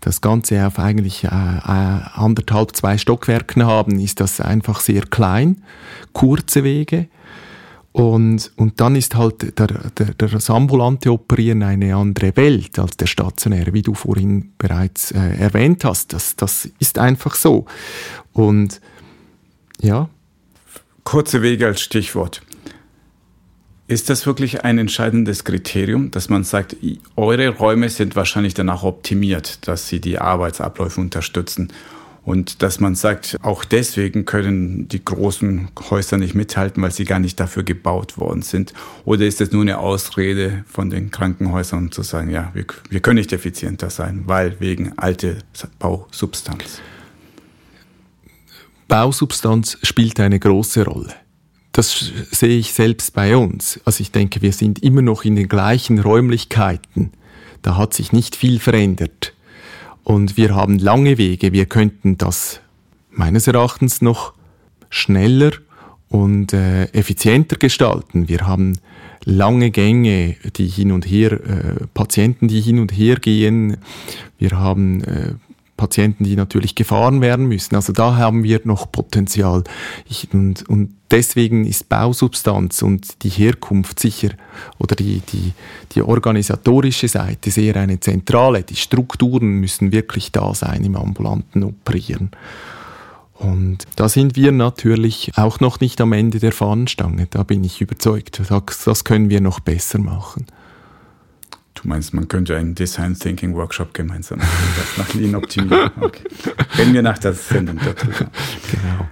das 0.00 0.20
Ganze 0.20 0.66
auf 0.66 0.78
eigentlich 0.78 1.24
äh, 1.24 1.28
äh, 1.28 1.30
anderthalb, 1.30 2.76
zwei 2.76 2.98
Stockwerken 2.98 3.64
haben, 3.64 3.98
ist 3.98 4.20
das 4.20 4.40
einfach 4.40 4.80
sehr 4.80 5.02
klein, 5.02 5.62
kurze 6.12 6.62
Wege. 6.64 7.08
Und, 7.92 8.50
und 8.56 8.80
dann 8.80 8.96
ist 8.96 9.14
halt 9.14 9.56
der, 9.56 9.68
der, 9.68 10.14
das 10.14 10.50
ambulante 10.50 11.12
Operieren 11.12 11.62
eine 11.62 11.94
andere 11.94 12.36
Welt 12.36 12.76
als 12.78 12.96
der 12.96 13.06
stationäre, 13.06 13.72
wie 13.72 13.82
du 13.82 13.94
vorhin 13.94 14.52
bereits 14.58 15.12
äh, 15.12 15.36
erwähnt 15.38 15.84
hast. 15.84 16.12
Das, 16.12 16.34
das 16.34 16.68
ist 16.80 16.98
einfach 16.98 17.36
so. 17.36 17.66
Und 18.32 18.80
ja. 19.80 20.08
Kurze 21.04 21.42
Wege 21.42 21.66
als 21.66 21.80
Stichwort. 21.80 22.42
Ist 23.86 24.08
das 24.08 24.24
wirklich 24.24 24.64
ein 24.64 24.78
entscheidendes 24.78 25.44
Kriterium, 25.44 26.10
dass 26.10 26.30
man 26.30 26.42
sagt, 26.42 26.74
eure 27.16 27.50
Räume 27.50 27.90
sind 27.90 28.16
wahrscheinlich 28.16 28.54
danach 28.54 28.82
optimiert, 28.82 29.68
dass 29.68 29.88
sie 29.88 30.00
die 30.00 30.18
Arbeitsabläufe 30.18 31.00
unterstützen? 31.00 31.70
Und 32.24 32.62
dass 32.62 32.80
man 32.80 32.94
sagt, 32.94 33.36
auch 33.42 33.66
deswegen 33.66 34.24
können 34.24 34.88
die 34.88 35.04
großen 35.04 35.68
Häuser 35.90 36.16
nicht 36.16 36.34
mithalten, 36.34 36.82
weil 36.82 36.90
sie 36.90 37.04
gar 37.04 37.18
nicht 37.18 37.38
dafür 37.38 37.64
gebaut 37.64 38.16
worden 38.16 38.40
sind? 38.40 38.72
Oder 39.04 39.26
ist 39.26 39.42
es 39.42 39.52
nur 39.52 39.60
eine 39.60 39.78
Ausrede 39.78 40.64
von 40.66 40.88
den 40.88 41.10
Krankenhäusern, 41.10 41.92
zu 41.92 42.00
sagen, 42.02 42.30
ja, 42.30 42.50
wir, 42.54 42.64
wir 42.88 43.00
können 43.00 43.18
nicht 43.18 43.34
effizienter 43.34 43.90
sein, 43.90 44.22
weil 44.24 44.58
wegen 44.60 44.94
alte 44.96 45.40
Bausubstanz? 45.78 46.80
Bausubstanz 48.88 49.78
spielt 49.82 50.20
eine 50.20 50.38
große 50.38 50.84
Rolle. 50.84 51.14
Das 51.72 52.12
sehe 52.30 52.58
ich 52.58 52.72
selbst 52.72 53.14
bei 53.14 53.36
uns. 53.36 53.80
Also 53.84 54.00
ich 54.02 54.12
denke, 54.12 54.42
wir 54.42 54.52
sind 54.52 54.82
immer 54.82 55.02
noch 55.02 55.24
in 55.24 55.34
den 55.34 55.48
gleichen 55.48 55.98
Räumlichkeiten. 55.98 57.10
Da 57.62 57.76
hat 57.76 57.94
sich 57.94 58.12
nicht 58.12 58.36
viel 58.36 58.60
verändert. 58.60 59.32
Und 60.04 60.36
wir 60.36 60.54
haben 60.54 60.78
lange 60.78 61.18
Wege. 61.18 61.52
Wir 61.52 61.66
könnten 61.66 62.16
das 62.18 62.60
meines 63.10 63.46
Erachtens 63.48 64.02
noch 64.02 64.34
schneller 64.90 65.50
und 66.08 66.52
äh, 66.52 66.84
effizienter 66.92 67.56
gestalten. 67.56 68.28
Wir 68.28 68.46
haben 68.46 68.78
lange 69.24 69.70
Gänge, 69.70 70.36
die 70.56 70.68
hin 70.68 70.92
und 70.92 71.06
her, 71.06 71.32
äh, 71.32 71.86
Patienten, 71.92 72.46
die 72.46 72.60
hin 72.60 72.78
und 72.78 72.92
her 72.92 73.16
gehen. 73.16 73.78
Wir 74.38 74.52
haben 74.52 75.02
äh, 75.02 75.34
Patienten, 75.76 76.24
die 76.24 76.36
natürlich 76.36 76.74
gefahren 76.74 77.20
werden 77.20 77.46
müssen. 77.46 77.74
Also 77.74 77.92
da 77.92 78.16
haben 78.16 78.44
wir 78.44 78.60
noch 78.64 78.90
Potenzial. 78.92 79.64
Ich, 80.08 80.28
und, 80.32 80.68
und 80.68 80.94
deswegen 81.10 81.66
ist 81.66 81.88
Bausubstanz 81.88 82.82
und 82.82 83.22
die 83.24 83.28
Herkunft 83.28 83.98
sicher 83.98 84.30
oder 84.78 84.94
die, 84.94 85.20
die, 85.20 85.52
die 85.92 86.02
organisatorische 86.02 87.08
Seite 87.08 87.50
sehr 87.50 87.76
eine 87.76 87.98
zentrale. 88.00 88.62
Die 88.62 88.76
Strukturen 88.76 89.60
müssen 89.60 89.92
wirklich 89.92 90.30
da 90.32 90.54
sein 90.54 90.84
im 90.84 90.96
ambulanten 90.96 91.64
Operieren. 91.64 92.30
Und 93.34 93.78
da 93.96 94.08
sind 94.08 94.36
wir 94.36 94.52
natürlich 94.52 95.32
auch 95.36 95.58
noch 95.58 95.80
nicht 95.80 96.00
am 96.00 96.12
Ende 96.12 96.38
der 96.38 96.52
Fahnenstange. 96.52 97.26
Da 97.30 97.42
bin 97.42 97.64
ich 97.64 97.80
überzeugt. 97.80 98.40
Das 98.86 99.04
können 99.04 99.28
wir 99.28 99.40
noch 99.40 99.60
besser 99.60 99.98
machen. 99.98 100.46
Du 101.84 101.90
meinst, 101.90 102.14
man 102.14 102.28
könnte 102.28 102.56
einen 102.56 102.74
Design 102.74 103.14
Thinking 103.14 103.54
Workshop 103.54 103.92
gemeinsam 103.92 104.38
machen, 104.38 104.50
das 104.78 104.96
nach 104.96 105.14
Lean 105.14 105.34
optimieren. 105.34 105.90
Okay. 106.00 106.22
Reden 106.78 106.94
wir 106.94 107.02
nach 107.02 107.18
der 107.18 107.34
Sendung 107.34 107.76
darüber. 107.76 108.30
Genau. 108.70 109.08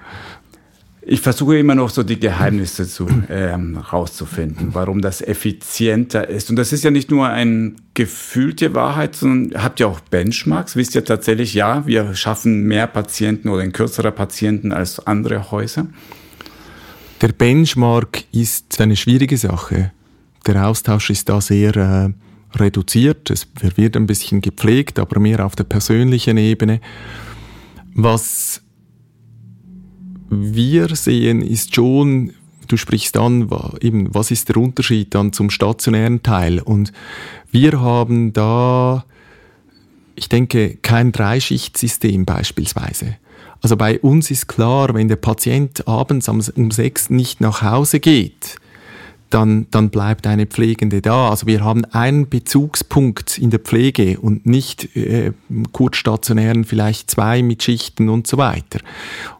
Ich 1.03 1.21
versuche 1.21 1.59
immer 1.59 1.75
noch 1.75 1.91
so 1.91 2.03
die 2.03 2.19
Geheimnisse 2.19 2.89
zu 2.89 3.07
ähm, 3.29 3.77
rauszufinden, 3.77 4.69
warum 4.73 5.03
das 5.03 5.21
effizienter 5.21 6.31
ist. 6.31 6.49
Und 6.49 6.57
das 6.57 6.73
ist 6.73 6.83
ja 6.83 6.91
nicht 6.91 7.11
nur 7.11 7.29
eine 7.29 7.75
gefühlte 7.93 8.75
Wahrheit, 8.75 9.17
sondern 9.17 9.63
habt 9.63 9.81
ihr 9.81 9.89
auch 9.89 10.01
Benchmarks? 10.01 10.75
Wisst 10.75 10.95
ihr 10.95 11.05
tatsächlich, 11.05 11.53
ja, 11.53 11.87
wir 11.87 12.15
schaffen 12.15 12.63
mehr 12.63 12.87
Patienten 12.87 13.51
oder 13.51 13.65
in 13.65 13.73
kürzerer 13.73 14.13
Patienten 14.13 14.73
als 14.73 15.07
andere 15.07 15.51
Häuser? 15.51 15.89
Der 17.21 17.33
Benchmark 17.33 18.25
ist 18.33 18.81
eine 18.81 18.97
schwierige 18.97 19.37
Sache. 19.37 19.93
Der 20.47 20.67
Austausch 20.67 21.11
ist 21.11 21.29
da 21.29 21.41
sehr 21.43 21.77
äh, 21.77 22.32
reduziert. 22.55 23.31
Es 23.31 23.47
wird 23.77 23.97
ein 23.97 24.07
bisschen 24.07 24.41
gepflegt, 24.41 24.99
aber 24.99 25.21
mehr 25.21 25.45
auf 25.45 25.57
der 25.57 25.65
persönlichen 25.65 26.37
Ebene. 26.37 26.81
Was 27.95 28.63
wir 30.31 30.95
sehen, 30.97 31.43
ist 31.43 31.75
schon, 31.75 32.33
du 32.69 32.77
sprichst 32.77 33.17
an, 33.17 33.51
eben, 33.81 34.15
was 34.15 34.31
ist 34.31 34.49
der 34.49 34.57
Unterschied 34.57 35.15
dann 35.15 35.33
zum 35.33 35.51
stationären 35.51 36.23
Teil? 36.23 36.61
Und 36.61 36.93
wir 37.51 37.81
haben 37.81 38.33
da, 38.33 39.05
ich 40.15 40.29
denke, 40.29 40.79
kein 40.81 41.13
Dreischichtsystem 41.13 42.25
beispielsweise. 42.25 43.17
Also 43.61 43.77
bei 43.77 44.01
uns 44.01 44.31
ist 44.31 44.49
klar, 44.49 44.95
wenn 44.95 45.09
der 45.09 45.17
Patient 45.17 45.87
abends 45.87 46.29
um 46.29 46.71
sechs 46.71 47.11
nicht 47.11 47.41
nach 47.41 47.63
Hause 47.63 48.01
geht, 48.01 48.57
dann, 49.33 49.67
dann 49.71 49.91
bleibt 49.91 50.27
eine 50.27 50.47
Pflegende 50.47 51.01
da. 51.01 51.31
Also 51.31 51.47
wir 51.47 51.65
haben 51.65 51.85
einen 51.87 52.29
Bezugspunkt 52.29 53.39
in 53.39 53.51
der 53.51 53.61
Pflege 53.61 54.21
und 54.21 54.47
nicht 54.47 54.95
äh, 54.95 55.33
kurzstationären 55.73 56.65
vielleicht 56.65 57.11
zwei 57.11 57.43
mit 57.43 57.63
Schichten 57.63 58.09
und 58.09 58.27
so 58.27 58.37
weiter. 58.37 58.81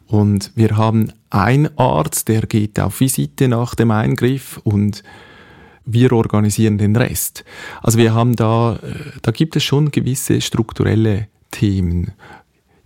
Und 0.07 0.51
wir 0.55 0.77
haben 0.77 1.13
einen 1.31 1.77
Arzt, 1.79 2.29
der 2.29 2.43
geht 2.43 2.81
auf 2.81 3.01
Visite 3.01 3.49
nach 3.49 3.75
dem 3.75 3.91
Eingriff 3.91 4.61
und 4.65 5.03
wir 5.85 6.13
organisieren 6.13 6.79
den 6.79 6.97
Rest. 6.97 7.45
Also 7.83 7.99
wir 7.99 8.15
haben 8.15 8.37
da, 8.37 8.77
äh, 8.77 8.95
da 9.21 9.31
gibt 9.31 9.57
es 9.57 9.65
schon 9.65 9.91
gewisse 9.91 10.41
strukturelle 10.41 11.29
Themen, 11.51 12.13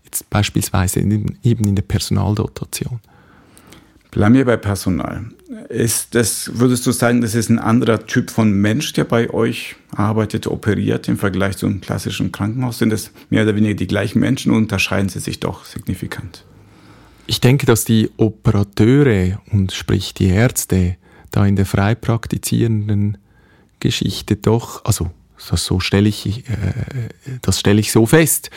jetzt 0.05 0.29
beispielsweise 0.31 1.01
in, 1.01 1.39
eben 1.43 1.65
in 1.69 1.77
der 1.77 1.83
Personaldotation. 1.83 3.01
Bleiben 4.17 4.35
wir 4.35 4.47
bei 4.47 4.57
Personal. 4.57 5.27
Ist 5.69 6.15
das, 6.15 6.51
würdest 6.55 6.87
du 6.87 6.93
sagen, 6.93 7.21
das 7.21 7.35
ist 7.35 7.51
ein 7.51 7.59
anderer 7.59 8.07
Typ 8.07 8.31
von 8.31 8.51
Mensch, 8.51 8.95
der 8.95 9.05
bei 9.05 9.29
euch 9.29 9.77
arbeitet, 9.95 10.47
operiert 10.47 11.07
im 11.07 11.19
Vergleich 11.19 11.59
zu 11.59 11.67
einem 11.67 11.83
klassischen 11.83 12.33
Krankenhaus? 12.33 12.79
Sind 12.79 12.89
das 12.89 13.11
mehr 13.29 13.43
oder 13.43 13.55
weniger 13.55 13.75
die 13.75 13.87
gleichen 13.87 14.21
Menschen 14.21 14.53
und 14.53 14.57
unterscheiden 14.57 15.11
sie 15.11 15.19
sich 15.19 15.39
doch 15.39 15.67
signifikant? 15.67 16.47
Ich 17.27 17.43
denke, 17.43 17.67
dass 17.67 17.85
die 17.85 18.09
Operateure 18.17 19.39
und 19.53 19.73
sprich 19.73 20.15
die 20.15 20.29
Ärzte 20.29 20.97
da 21.31 21.45
in 21.45 21.57
der 21.57 21.67
frei 21.67 21.95
praktizierenden 21.95 23.19
Geschichte 23.81 24.37
doch, 24.37 24.83
also 24.87 25.11
das 25.51 25.67
so 25.67 25.79
stelle 25.79 26.09
ich, 26.09 26.49
äh, 26.49 27.43
das 27.43 27.61
stelle 27.61 27.81
ich 27.81 27.93
so 27.93 28.07
fest. 28.07 28.49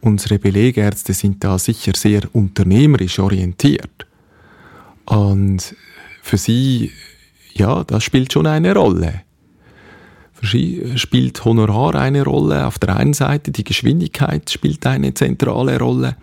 Unsere 0.00 0.38
Belegärzte 0.38 1.12
sind 1.12 1.44
da 1.44 1.58
sicher 1.58 1.92
sehr 1.94 2.22
unternehmerisch 2.32 3.18
orientiert. 3.18 4.06
Und 5.06 5.74
für 6.22 6.36
sie, 6.36 6.92
ja, 7.54 7.84
das 7.84 8.04
spielt 8.04 8.32
schon 8.32 8.46
eine 8.46 8.74
Rolle. 8.74 9.22
Für 10.32 10.46
sie 10.46 10.98
spielt 10.98 11.44
Honorar 11.44 11.94
eine 11.94 12.24
Rolle. 12.24 12.66
Auf 12.66 12.78
der 12.78 12.96
einen 12.96 13.14
Seite 13.14 13.52
die 13.52 13.64
Geschwindigkeit 13.64 14.50
spielt 14.50 14.86
eine 14.86 15.14
zentrale 15.14 15.78
Rolle. 15.78 16.16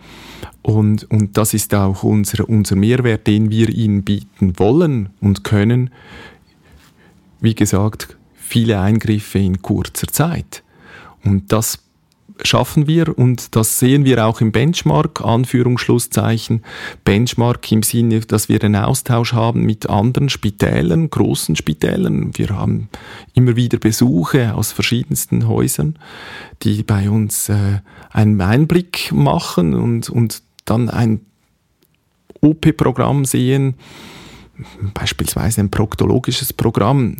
Und, 0.62 1.10
und 1.10 1.36
das 1.36 1.54
ist 1.54 1.74
auch 1.74 2.02
unser, 2.02 2.48
unser 2.48 2.76
Mehrwert, 2.76 3.26
den 3.26 3.50
wir 3.50 3.70
ihnen 3.70 4.02
bieten 4.02 4.58
wollen 4.58 5.08
und 5.20 5.42
können. 5.42 5.90
Wie 7.40 7.54
gesagt, 7.54 8.16
viele 8.34 8.80
Eingriffe 8.80 9.38
in 9.38 9.62
kurzer 9.62 10.08
Zeit. 10.08 10.62
Und 11.24 11.50
das 11.52 11.78
schaffen 12.44 12.86
wir 12.86 13.16
und 13.18 13.54
das 13.56 13.78
sehen 13.78 14.04
wir 14.04 14.26
auch 14.26 14.40
im 14.40 14.52
Benchmark, 14.52 15.20
Anführungsschlusszeichen, 15.20 16.62
Benchmark 17.04 17.70
im 17.72 17.82
Sinne, 17.82 18.20
dass 18.20 18.48
wir 18.48 18.62
einen 18.62 18.76
Austausch 18.76 19.32
haben 19.32 19.62
mit 19.64 19.88
anderen 19.88 20.28
Spitälern, 20.28 21.10
großen 21.10 21.56
Spitälern. 21.56 22.30
Wir 22.34 22.50
haben 22.50 22.88
immer 23.34 23.56
wieder 23.56 23.78
Besuche 23.78 24.54
aus 24.54 24.72
verschiedensten 24.72 25.48
Häusern, 25.48 25.98
die 26.62 26.82
bei 26.82 27.10
uns 27.10 27.48
äh, 27.48 27.80
einen 28.10 28.40
Einblick 28.40 29.12
machen 29.12 29.74
und, 29.74 30.10
und 30.10 30.42
dann 30.64 30.88
ein 30.88 31.20
OP-Programm 32.40 33.24
sehen, 33.24 33.74
beispielsweise 34.94 35.60
ein 35.60 35.70
proktologisches 35.70 36.52
Programm 36.52 37.16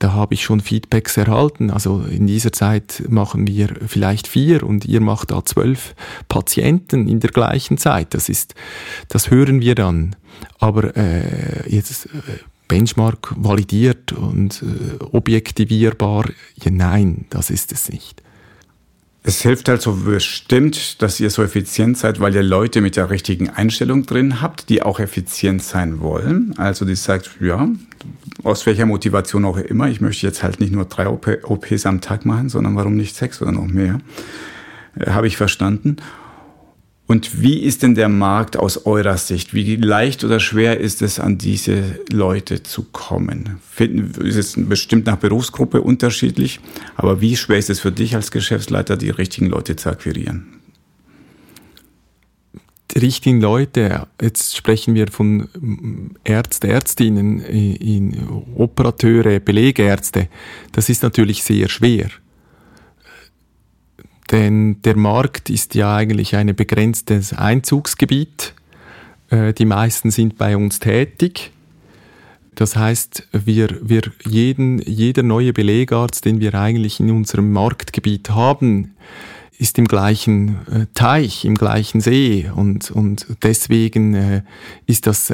da 0.00 0.12
habe 0.14 0.34
ich 0.34 0.42
schon 0.42 0.60
Feedbacks 0.60 1.16
erhalten. 1.16 1.70
Also 1.70 2.00
in 2.00 2.26
dieser 2.26 2.52
Zeit 2.52 3.04
machen 3.08 3.46
wir 3.46 3.68
vielleicht 3.86 4.26
vier 4.26 4.64
und 4.64 4.86
ihr 4.86 5.00
macht 5.00 5.30
da 5.30 5.44
zwölf 5.44 5.94
Patienten 6.26 7.06
in 7.06 7.20
der 7.20 7.30
gleichen 7.30 7.76
Zeit. 7.78 8.14
Das 8.14 8.28
ist, 8.28 8.54
das 9.08 9.30
hören 9.30 9.60
wir 9.60 9.74
dann. 9.74 10.16
Aber 10.58 10.96
äh, 10.96 11.70
jetzt 11.70 12.06
äh, 12.06 12.08
Benchmark 12.66 13.34
validiert 13.36 14.12
und 14.12 14.62
äh, 14.62 15.04
objektivierbar, 15.04 16.30
ja, 16.54 16.70
nein, 16.70 17.26
das 17.28 17.50
ist 17.50 17.70
es 17.70 17.90
nicht. 17.90 18.22
Es 19.22 19.42
hilft 19.42 19.68
halt 19.68 19.82
so 19.82 19.92
bestimmt, 19.92 21.02
dass 21.02 21.20
ihr 21.20 21.28
so 21.28 21.42
effizient 21.42 21.98
seid, 21.98 22.20
weil 22.20 22.34
ihr 22.34 22.42
Leute 22.42 22.80
mit 22.80 22.96
der 22.96 23.10
richtigen 23.10 23.50
Einstellung 23.50 24.06
drin 24.06 24.40
habt, 24.40 24.70
die 24.70 24.82
auch 24.82 24.98
effizient 24.98 25.62
sein 25.62 26.00
wollen. 26.00 26.54
Also 26.56 26.86
die 26.86 26.94
sagt, 26.94 27.30
ja, 27.38 27.68
aus 28.42 28.64
welcher 28.64 28.86
Motivation 28.86 29.44
auch 29.44 29.58
immer, 29.58 29.88
ich 29.88 30.00
möchte 30.00 30.26
jetzt 30.26 30.42
halt 30.42 30.58
nicht 30.60 30.72
nur 30.72 30.86
drei 30.86 31.06
OPs 31.06 31.84
am 31.84 32.00
Tag 32.00 32.24
machen, 32.24 32.48
sondern 32.48 32.76
warum 32.76 32.96
nicht 32.96 33.14
sechs 33.14 33.42
oder 33.42 33.52
noch 33.52 33.66
mehr. 33.66 34.00
Äh, 34.96 35.10
Habe 35.10 35.26
ich 35.26 35.36
verstanden. 35.36 35.96
Und 37.10 37.42
wie 37.42 37.58
ist 37.58 37.82
denn 37.82 37.96
der 37.96 38.08
Markt 38.08 38.56
aus 38.56 38.86
eurer 38.86 39.16
Sicht? 39.16 39.52
Wie 39.52 39.74
leicht 39.74 40.22
oder 40.22 40.38
schwer 40.38 40.78
ist 40.78 41.02
es, 41.02 41.18
an 41.18 41.38
diese 41.38 41.98
Leute 42.12 42.62
zu 42.62 42.84
kommen? 42.84 43.58
Finden, 43.68 44.24
ist 44.24 44.36
es 44.36 44.54
bestimmt 44.56 45.06
nach 45.06 45.16
Berufsgruppe 45.16 45.82
unterschiedlich, 45.82 46.60
aber 46.94 47.20
wie 47.20 47.36
schwer 47.36 47.58
ist 47.58 47.68
es 47.68 47.80
für 47.80 47.90
dich 47.90 48.14
als 48.14 48.30
Geschäftsleiter, 48.30 48.96
die 48.96 49.10
richtigen 49.10 49.46
Leute 49.46 49.74
zu 49.74 49.88
akquirieren? 49.88 50.60
Die 52.92 53.00
richtigen 53.00 53.40
Leute, 53.40 54.06
jetzt 54.22 54.56
sprechen 54.56 54.94
wir 54.94 55.08
von 55.08 55.48
Ärzte, 56.22 56.68
Ärztinnen, 56.68 57.40
in 57.40 58.24
Operateure, 58.54 59.40
Belegärzte, 59.40 60.28
das 60.70 60.88
ist 60.88 61.02
natürlich 61.02 61.42
sehr 61.42 61.68
schwer. 61.68 62.08
Denn 64.30 64.80
der 64.82 64.96
Markt 64.96 65.50
ist 65.50 65.74
ja 65.74 65.96
eigentlich 65.96 66.36
ein 66.36 66.54
begrenztes 66.54 67.32
Einzugsgebiet. 67.32 68.54
Äh, 69.30 69.52
die 69.52 69.64
meisten 69.64 70.10
sind 70.10 70.38
bei 70.38 70.56
uns 70.56 70.78
tätig. 70.78 71.50
Das 72.54 72.76
heißt, 72.76 73.28
wir, 73.32 73.68
wir 73.82 74.02
jeden, 74.24 74.80
jeder 74.82 75.22
neue 75.22 75.52
Belegarzt, 75.52 76.24
den 76.24 76.40
wir 76.40 76.54
eigentlich 76.54 77.00
in 77.00 77.10
unserem 77.10 77.52
Marktgebiet 77.52 78.30
haben, 78.30 78.94
ist 79.58 79.78
im 79.78 79.86
gleichen 79.86 80.56
äh, 80.70 80.86
Teich, 80.94 81.44
im 81.44 81.54
gleichen 81.54 82.00
See 82.00 82.50
und, 82.54 82.90
und 82.90 83.26
deswegen 83.42 84.14
äh, 84.14 84.42
ist 84.86 85.06
das 85.06 85.30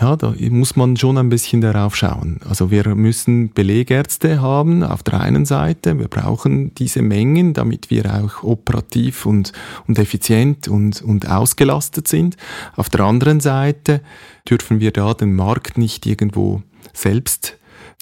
ja, 0.00 0.16
da 0.16 0.34
muss 0.50 0.76
man 0.76 0.96
schon 0.96 1.16
ein 1.16 1.28
bisschen 1.28 1.60
darauf 1.60 1.96
schauen. 1.96 2.40
Also 2.48 2.70
wir 2.70 2.94
müssen 2.94 3.52
Belegärzte 3.52 4.40
haben 4.40 4.82
auf 4.82 5.02
der 5.02 5.20
einen 5.20 5.46
Seite. 5.46 5.98
Wir 5.98 6.08
brauchen 6.08 6.74
diese 6.74 7.02
Mengen, 7.02 7.54
damit 7.54 7.90
wir 7.90 8.04
auch 8.14 8.42
operativ 8.42 9.24
und, 9.24 9.52
und 9.86 9.98
effizient 9.98 10.68
und, 10.68 11.00
und 11.02 11.28
ausgelastet 11.28 12.08
sind. 12.08 12.36
Auf 12.74 12.90
der 12.90 13.00
anderen 13.00 13.40
Seite 13.40 14.02
dürfen 14.48 14.80
wir 14.80 14.90
da 14.92 15.14
den 15.14 15.34
Markt 15.34 15.78
nicht 15.78 16.04
irgendwo 16.04 16.62
selbst 16.92 17.56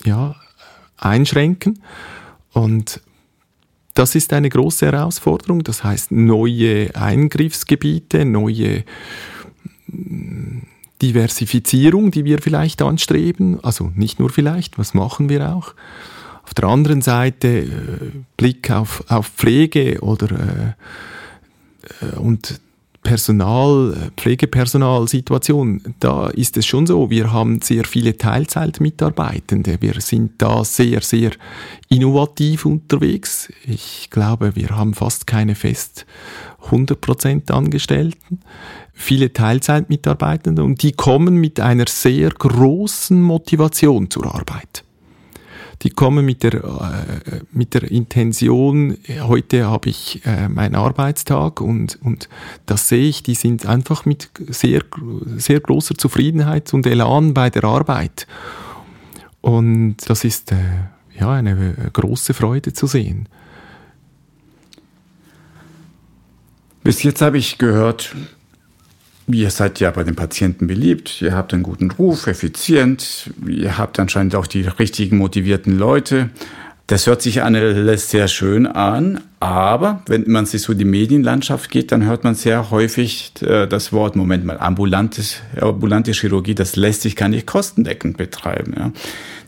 ja, 0.04 0.34
einschränken. 0.96 1.80
Und 2.52 3.00
das 3.94 4.16
ist 4.16 4.32
eine 4.32 4.48
große 4.48 4.86
Herausforderung. 4.86 5.62
Das 5.62 5.84
heißt, 5.84 6.10
neue 6.10 6.94
Eingriffsgebiete, 6.96 8.24
neue 8.24 8.84
Diversifizierung, 11.02 12.10
die 12.10 12.24
wir 12.24 12.40
vielleicht 12.40 12.82
anstreben, 12.82 13.62
also 13.62 13.90
nicht 13.94 14.18
nur 14.20 14.30
vielleicht, 14.30 14.78
was 14.78 14.94
machen 14.94 15.28
wir 15.28 15.54
auch. 15.54 15.74
Auf 16.44 16.54
der 16.54 16.64
anderen 16.64 17.02
Seite 17.02 17.48
äh, 17.48 17.68
Blick 18.36 18.70
auf, 18.70 19.02
auf 19.08 19.28
Pflege 19.28 20.00
oder 20.00 20.74
äh, 22.00 22.06
äh 22.06 22.16
und 22.16 22.60
Personal, 23.04 23.92
äh, 23.92 24.10
Pflegepersonalsituation, 24.20 25.94
da 26.00 26.28
ist 26.28 26.56
es 26.56 26.66
schon 26.66 26.86
so, 26.86 27.10
wir 27.10 27.32
haben 27.32 27.60
sehr 27.60 27.84
viele 27.84 28.16
Teilzeitmitarbeitende. 28.16 29.76
Wir 29.80 30.00
sind 30.00 30.32
da 30.38 30.64
sehr, 30.64 31.02
sehr 31.02 31.32
innovativ 31.90 32.64
unterwegs. 32.64 33.52
Ich 33.66 34.08
glaube, 34.10 34.56
wir 34.56 34.70
haben 34.70 34.94
fast 34.94 35.26
keine 35.26 35.54
fest 35.54 36.06
100% 36.70 37.52
Angestellten 37.52 38.40
viele 38.94 39.32
Teilzeitmitarbeitende 39.32 40.62
und 40.62 40.82
die 40.82 40.92
kommen 40.92 41.36
mit 41.36 41.60
einer 41.60 41.86
sehr 41.88 42.30
großen 42.30 43.20
Motivation 43.20 44.10
zur 44.10 44.34
Arbeit. 44.34 44.84
Die 45.82 45.90
kommen 45.90 46.24
mit 46.24 46.44
der, 46.44 46.54
äh, 46.54 47.40
mit 47.52 47.74
der 47.74 47.90
Intention, 47.90 48.96
heute 49.20 49.66
habe 49.66 49.90
ich 49.90 50.24
äh, 50.24 50.48
meinen 50.48 50.76
Arbeitstag 50.76 51.60
und, 51.60 51.98
und 52.02 52.28
das 52.64 52.88
sehe 52.88 53.08
ich, 53.08 53.22
die 53.22 53.34
sind 53.34 53.66
einfach 53.66 54.06
mit 54.06 54.30
sehr, 54.48 54.82
sehr 55.36 55.60
großer 55.60 55.96
Zufriedenheit 55.96 56.72
und 56.72 56.86
Elan 56.86 57.34
bei 57.34 57.50
der 57.50 57.64
Arbeit. 57.64 58.26
Und 59.40 59.96
das 60.06 60.24
ist 60.24 60.52
äh, 60.52 60.56
ja 61.18 61.32
eine 61.32 61.90
große 61.92 62.32
Freude 62.32 62.72
zu 62.72 62.86
sehen. 62.86 63.28
Bis 66.84 67.02
jetzt 67.02 67.20
habe 67.20 67.38
ich 67.38 67.58
gehört, 67.58 68.14
Ihr 69.26 69.50
seid 69.50 69.80
ja 69.80 69.90
bei 69.90 70.04
den 70.04 70.16
Patienten 70.16 70.66
beliebt, 70.66 71.22
ihr 71.22 71.34
habt 71.34 71.54
einen 71.54 71.62
guten 71.62 71.90
Ruf, 71.90 72.26
effizient, 72.26 73.30
ihr 73.46 73.78
habt 73.78 73.98
anscheinend 73.98 74.34
auch 74.34 74.46
die 74.46 74.62
richtigen 74.62 75.16
motivierten 75.16 75.78
Leute. 75.78 76.28
Das 76.86 77.06
hört 77.06 77.22
sich 77.22 77.42
alles 77.42 78.10
sehr 78.10 78.28
schön 78.28 78.66
an, 78.66 79.22
aber 79.40 80.02
wenn 80.06 80.30
man 80.30 80.44
sich 80.44 80.60
so 80.60 80.74
die 80.74 80.84
Medienlandschaft 80.84 81.70
geht, 81.70 81.92
dann 81.92 82.04
hört 82.04 82.24
man 82.24 82.34
sehr 82.34 82.70
häufig 82.70 83.32
äh, 83.40 83.66
das 83.66 83.94
Wort, 83.94 84.16
Moment 84.16 84.44
mal, 84.44 84.58
ambulantes, 84.58 85.40
ambulante 85.58 86.12
Chirurgie, 86.12 86.54
das 86.54 86.76
lässt 86.76 87.00
sich 87.00 87.16
gar 87.16 87.30
nicht 87.30 87.46
kostendeckend 87.46 88.18
betreiben. 88.18 88.74
Ja. 88.76 88.92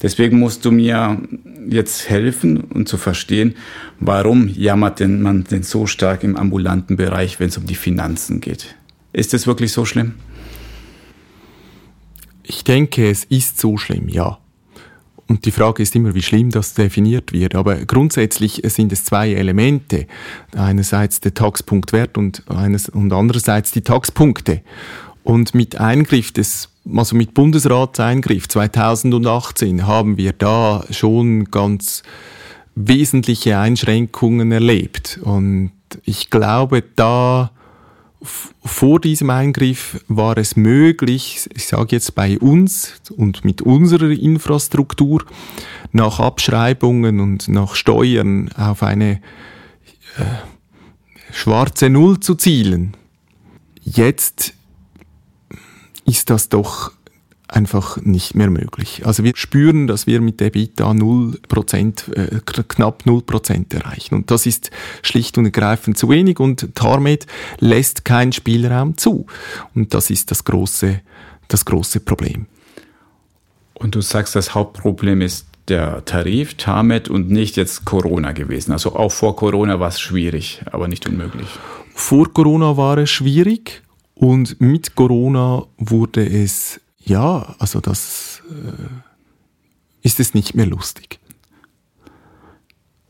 Deswegen 0.03 0.39
musst 0.39 0.65
du 0.65 0.71
mir 0.71 1.21
jetzt 1.69 2.09
helfen 2.09 2.57
und 2.57 2.73
um 2.75 2.87
zu 2.87 2.97
verstehen, 2.97 3.55
warum 4.01 4.49
jammert 4.49 5.01
denn 5.01 5.21
man 5.21 5.45
denn 5.45 5.63
so 5.63 5.87
stark 5.87 6.25
im 6.25 6.37
ambulanten 6.37 6.97
Bereich, 6.97 7.39
wenn 7.39 7.51
es 7.51 7.59
um 7.59 7.67
die 7.67 7.75
Finanzen 7.75 8.41
geht. 8.41 8.75
Ist 9.17 9.33
es 9.33 9.47
wirklich 9.47 9.73
so 9.73 9.87
schlimm? 9.87 10.13
Ich 12.43 12.65
denke, 12.65 13.09
es 13.09 13.25
ist 13.25 13.59
so 13.59 13.79
schlimm, 13.79 14.11
ja. 14.11 14.37
Und 15.27 15.47
die 15.47 15.53
Frage 15.53 15.83
ist 15.83 15.97
immer, 15.97 16.15
wie 16.15 16.21
schlimm 16.21 16.51
das 16.51 16.75
definiert 16.75 17.33
wird. 17.33 17.55
Aber 17.55 17.77
grundsätzlich 17.77 18.61
sind 18.65 18.93
es 18.93 19.05
zwei 19.05 19.33
Elemente. 19.33 20.07
Einerseits 20.55 21.21
der 21.21 21.33
Taxpunktwert 21.33 22.19
und, 22.19 22.43
und 22.47 23.13
andererseits 23.15 23.71
die 23.73 23.81
Taxpunkte. 23.81 24.61
Und 25.25 25.55
mit 25.55 25.81
Eingriff 25.81 26.33
des, 26.33 26.69
also 26.95 27.17
mit 27.17 27.33
Bundesratseingriff 27.33 28.49
2018 28.49 29.87
haben 29.87 30.19
wir 30.19 30.35
da 30.35 30.85
schon 30.91 31.47
ganz 31.47 32.03
wesentliche 32.75 33.59
Einschränkungen 33.59 34.53
erlebt. 34.53 35.21
Und 35.23 35.73
ich 36.05 36.29
glaube, 36.29 36.85
da 36.97 37.51
vor 38.23 39.01
diesem 39.01 39.31
Eingriff 39.31 40.03
war 40.09 40.39
es 40.39 40.57
möglich, 40.57 41.49
ich 41.55 41.67
sage 41.67 41.97
jetzt 41.97 42.15
bei 42.15 42.39
uns 42.39 43.01
und 43.17 43.45
mit 43.45 43.63
unserer 43.63 44.11
Infrastruktur, 44.11 45.25
nach 45.93 46.19
Abschreibungen 46.19 47.21
und 47.21 47.49
nach 47.49 47.75
Steuern 47.75 48.51
auf 48.53 48.83
eine 48.83 49.21
äh, 50.19 50.25
schwarze 51.33 51.91
Null 51.91 52.21
zu 52.21 52.35
zielen. 52.35 52.97
Jetzt 53.83 54.55
ist 56.07 56.31
das 56.31 56.49
doch 56.49 56.93
einfach 57.49 57.99
nicht 58.03 58.35
mehr 58.35 58.51
möglich. 58.51 59.07
Also 59.07 59.23
wir 59.23 59.33
spüren, 59.37 59.87
dass 59.87 60.07
wir 60.07 60.21
mit 60.21 60.41
der 60.41 60.49
EBITDA 60.49 60.91
0%, 60.91 62.13
äh, 62.13 62.41
knapp 62.69 63.05
0% 63.05 63.75
erreichen. 63.75 64.15
Und 64.17 64.31
das 64.31 64.47
ist 64.47 64.71
schlicht 65.03 65.39
und 65.39 65.45
ergreifend 65.45 65.97
zu 65.97 66.09
wenig 66.09 66.41
und 66.41 66.75
Tarmet 66.75 67.27
lässt 67.59 68.05
keinen 68.05 68.33
Spielraum 68.33 68.97
zu. 68.97 69.27
Und 69.75 69.95
das 69.95 70.11
ist 70.11 70.31
das 70.31 70.45
große, 70.45 71.01
das 71.49 71.65
große 71.65 72.01
Problem. 72.01 72.47
Und 73.75 73.95
du 73.95 74.01
sagst, 74.01 74.35
das 74.35 74.55
Hauptproblem 74.55 75.21
ist 75.21 75.47
der 75.69 76.05
Tarif, 76.05 76.55
Tarmet 76.55 77.09
und 77.09 77.31
nicht 77.31 77.57
jetzt 77.57 77.85
Corona 77.85 78.33
gewesen. 78.33 78.73
Also 78.73 78.95
auch 78.97 79.13
vor 79.13 79.37
Corona 79.37 79.81
war 79.81 79.89
es 79.89 80.01
schwierig, 80.01 80.63
aber 80.71 80.89
nicht 80.89 81.07
unmöglich. 81.09 81.49
Vor 81.95 82.33
Corona 82.33 82.77
war 82.77 82.99
es 82.99 83.11
schwierig 83.11 83.83
und 84.15 84.61
mit 84.61 84.95
Corona 84.95 85.65
wurde 85.79 86.27
es 86.27 86.81
ja, 87.07 87.55
also 87.59 87.81
das 87.81 88.43
äh, 88.51 90.07
ist 90.07 90.21
es 90.21 90.35
nicht 90.35 90.55
mehr 90.55 90.67
lustig. 90.67 91.21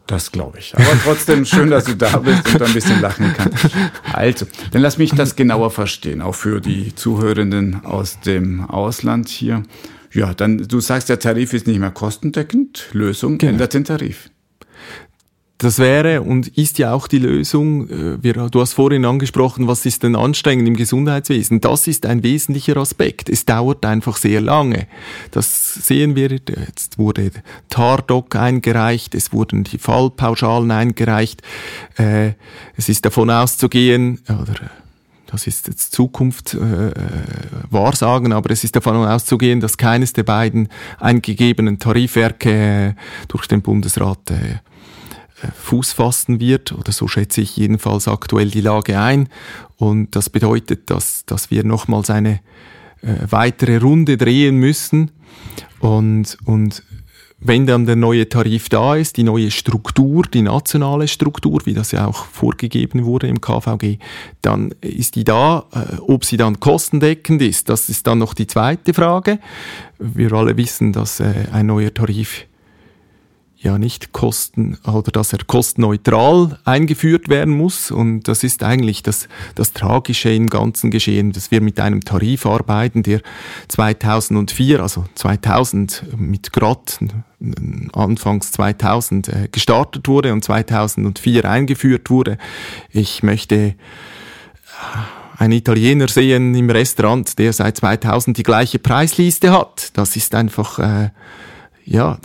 Das 0.06 0.30
glaube 0.30 0.60
ich. 0.60 0.72
Aber 0.76 0.86
trotzdem 1.02 1.44
schön, 1.44 1.70
dass 1.70 1.84
du 1.84 1.96
da 1.96 2.18
bist 2.18 2.46
und 2.54 2.62
ein 2.62 2.72
bisschen 2.72 3.00
lachen 3.00 3.34
kannst. 3.36 3.66
Also, 4.12 4.46
dann 4.70 4.82
lass 4.82 4.98
mich 4.98 5.10
das 5.10 5.34
genauer 5.34 5.72
verstehen, 5.72 6.22
auch 6.22 6.34
für 6.34 6.60
die 6.60 6.94
Zuhörenden 6.94 7.84
aus 7.84 8.20
dem 8.20 8.64
Ausland 8.70 9.28
hier. 9.28 9.64
Ja, 10.12 10.32
dann, 10.32 10.58
du 10.58 10.80
sagst, 10.80 11.08
der 11.08 11.18
Tarif 11.18 11.52
ist 11.52 11.66
nicht 11.66 11.80
mehr 11.80 11.90
kostendeckend. 11.90 12.88
Lösung, 12.92 13.38
genau. 13.38 13.52
ändert 13.52 13.74
den 13.74 13.84
Tarif. 13.84 14.30
Das 15.58 15.78
wäre 15.78 16.20
und 16.20 16.48
ist 16.48 16.78
ja 16.78 16.92
auch 16.92 17.08
die 17.08 17.18
Lösung. 17.18 17.88
Äh, 17.88 18.22
wir, 18.22 18.34
du 18.50 18.60
hast 18.60 18.74
vorhin 18.74 19.04
angesprochen, 19.04 19.66
was 19.66 19.86
ist 19.86 20.02
denn 20.02 20.14
anstrengend 20.14 20.68
im 20.68 20.76
Gesundheitswesen? 20.76 21.60
Das 21.60 21.86
ist 21.86 22.04
ein 22.04 22.22
wesentlicher 22.22 22.76
Aspekt. 22.76 23.28
Es 23.28 23.46
dauert 23.46 23.84
einfach 23.86 24.16
sehr 24.16 24.40
lange. 24.40 24.86
Das 25.30 25.74
sehen 25.74 26.14
wir. 26.14 26.30
Jetzt 26.30 26.98
wurde 26.98 27.30
TARDOC 27.70 28.36
eingereicht, 28.36 29.14
es 29.14 29.32
wurden 29.32 29.64
die 29.64 29.78
Fallpauschalen 29.78 30.70
eingereicht. 30.70 31.42
Äh, 31.96 32.32
es 32.76 32.88
ist 32.88 33.06
davon 33.06 33.30
auszugehen, 33.30 34.20
oder 34.28 34.70
das 35.26 35.46
ist 35.46 35.66
jetzt 35.68 35.92
Zukunft 35.92 36.54
äh, 36.54 36.92
Wahrsagen, 37.70 38.32
aber 38.32 38.50
es 38.50 38.62
ist 38.62 38.76
davon 38.76 38.96
auszugehen, 38.96 39.60
dass 39.60 39.76
keines 39.76 40.12
der 40.12 40.22
beiden 40.22 40.68
eingegebenen 41.00 41.78
Tarifwerke 41.78 42.94
durch 43.28 43.46
den 43.46 43.62
Bundesrat 43.62 44.30
äh, 44.30 44.58
Fuß 45.54 45.92
fassen 45.92 46.40
wird, 46.40 46.72
oder 46.72 46.92
so 46.92 47.08
schätze 47.08 47.40
ich 47.40 47.56
jedenfalls 47.56 48.08
aktuell 48.08 48.50
die 48.50 48.60
Lage 48.60 48.98
ein. 48.98 49.28
Und 49.76 50.16
das 50.16 50.30
bedeutet, 50.30 50.90
dass, 50.90 51.26
dass 51.26 51.50
wir 51.50 51.64
nochmals 51.64 52.10
eine 52.10 52.40
äh, 53.02 53.14
weitere 53.28 53.78
Runde 53.78 54.16
drehen 54.16 54.56
müssen. 54.56 55.10
Und, 55.80 56.38
und 56.44 56.82
wenn 57.38 57.66
dann 57.66 57.84
der 57.84 57.96
neue 57.96 58.28
Tarif 58.28 58.70
da 58.70 58.96
ist, 58.96 59.18
die 59.18 59.22
neue 59.22 59.50
Struktur, 59.50 60.24
die 60.24 60.40
nationale 60.40 61.06
Struktur, 61.06 61.60
wie 61.64 61.74
das 61.74 61.92
ja 61.92 62.06
auch 62.06 62.24
vorgegeben 62.24 63.04
wurde 63.04 63.26
im 63.26 63.42
KVG, 63.42 63.98
dann 64.40 64.74
ist 64.80 65.16
die 65.16 65.24
da. 65.24 65.66
Äh, 65.72 65.98
ob 66.00 66.24
sie 66.24 66.38
dann 66.38 66.60
kostendeckend 66.60 67.42
ist, 67.42 67.68
das 67.68 67.90
ist 67.90 68.06
dann 68.06 68.18
noch 68.18 68.32
die 68.32 68.46
zweite 68.46 68.94
Frage. 68.94 69.38
Wir 69.98 70.32
alle 70.32 70.56
wissen, 70.56 70.92
dass 70.94 71.20
äh, 71.20 71.46
ein 71.52 71.66
neuer 71.66 71.92
Tarif 71.92 72.46
ja 73.66 73.78
nicht 73.78 74.12
kosten 74.12 74.78
oder 74.84 75.10
dass 75.10 75.32
er 75.32 75.40
kostenneutral 75.44 76.58
eingeführt 76.64 77.28
werden 77.28 77.54
muss. 77.54 77.90
Und 77.90 78.28
das 78.28 78.44
ist 78.44 78.62
eigentlich 78.62 79.02
das, 79.02 79.28
das 79.54 79.72
Tragische 79.72 80.30
im 80.30 80.48
ganzen 80.48 80.90
Geschehen, 80.90 81.32
dass 81.32 81.50
wir 81.50 81.60
mit 81.60 81.80
einem 81.80 82.02
Tarif 82.02 82.46
arbeiten, 82.46 83.02
der 83.02 83.20
2004, 83.68 84.80
also 84.80 85.04
2000 85.14 86.04
mit 86.16 86.52
Grott, 86.52 86.98
anfangs 87.92 88.52
2000 88.52 89.28
äh, 89.28 89.48
gestartet 89.50 90.08
wurde 90.08 90.32
und 90.32 90.44
2004 90.44 91.44
eingeführt 91.44 92.08
wurde. 92.08 92.38
Ich 92.90 93.22
möchte 93.22 93.54
äh, 93.56 93.74
einen 95.38 95.52
Italiener 95.52 96.08
sehen 96.08 96.54
im 96.54 96.70
Restaurant, 96.70 97.38
der 97.38 97.52
seit 97.52 97.76
2000 97.76 98.38
die 98.38 98.42
gleiche 98.42 98.78
Preisliste 98.78 99.52
hat. 99.52 99.90
Das 99.94 100.16
ist 100.16 100.34
einfach, 100.34 100.78
äh, 100.78 101.10
ja, 101.84 102.18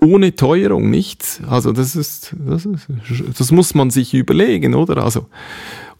ohne 0.00 0.34
Teuerung 0.34 0.90
nichts. 0.90 1.40
Also 1.48 1.72
das 1.72 1.96
ist, 1.96 2.34
das 2.38 2.66
ist, 2.66 2.88
das 3.38 3.50
muss 3.50 3.74
man 3.74 3.90
sich 3.90 4.14
überlegen, 4.14 4.74
oder? 4.74 5.02
Also, 5.02 5.26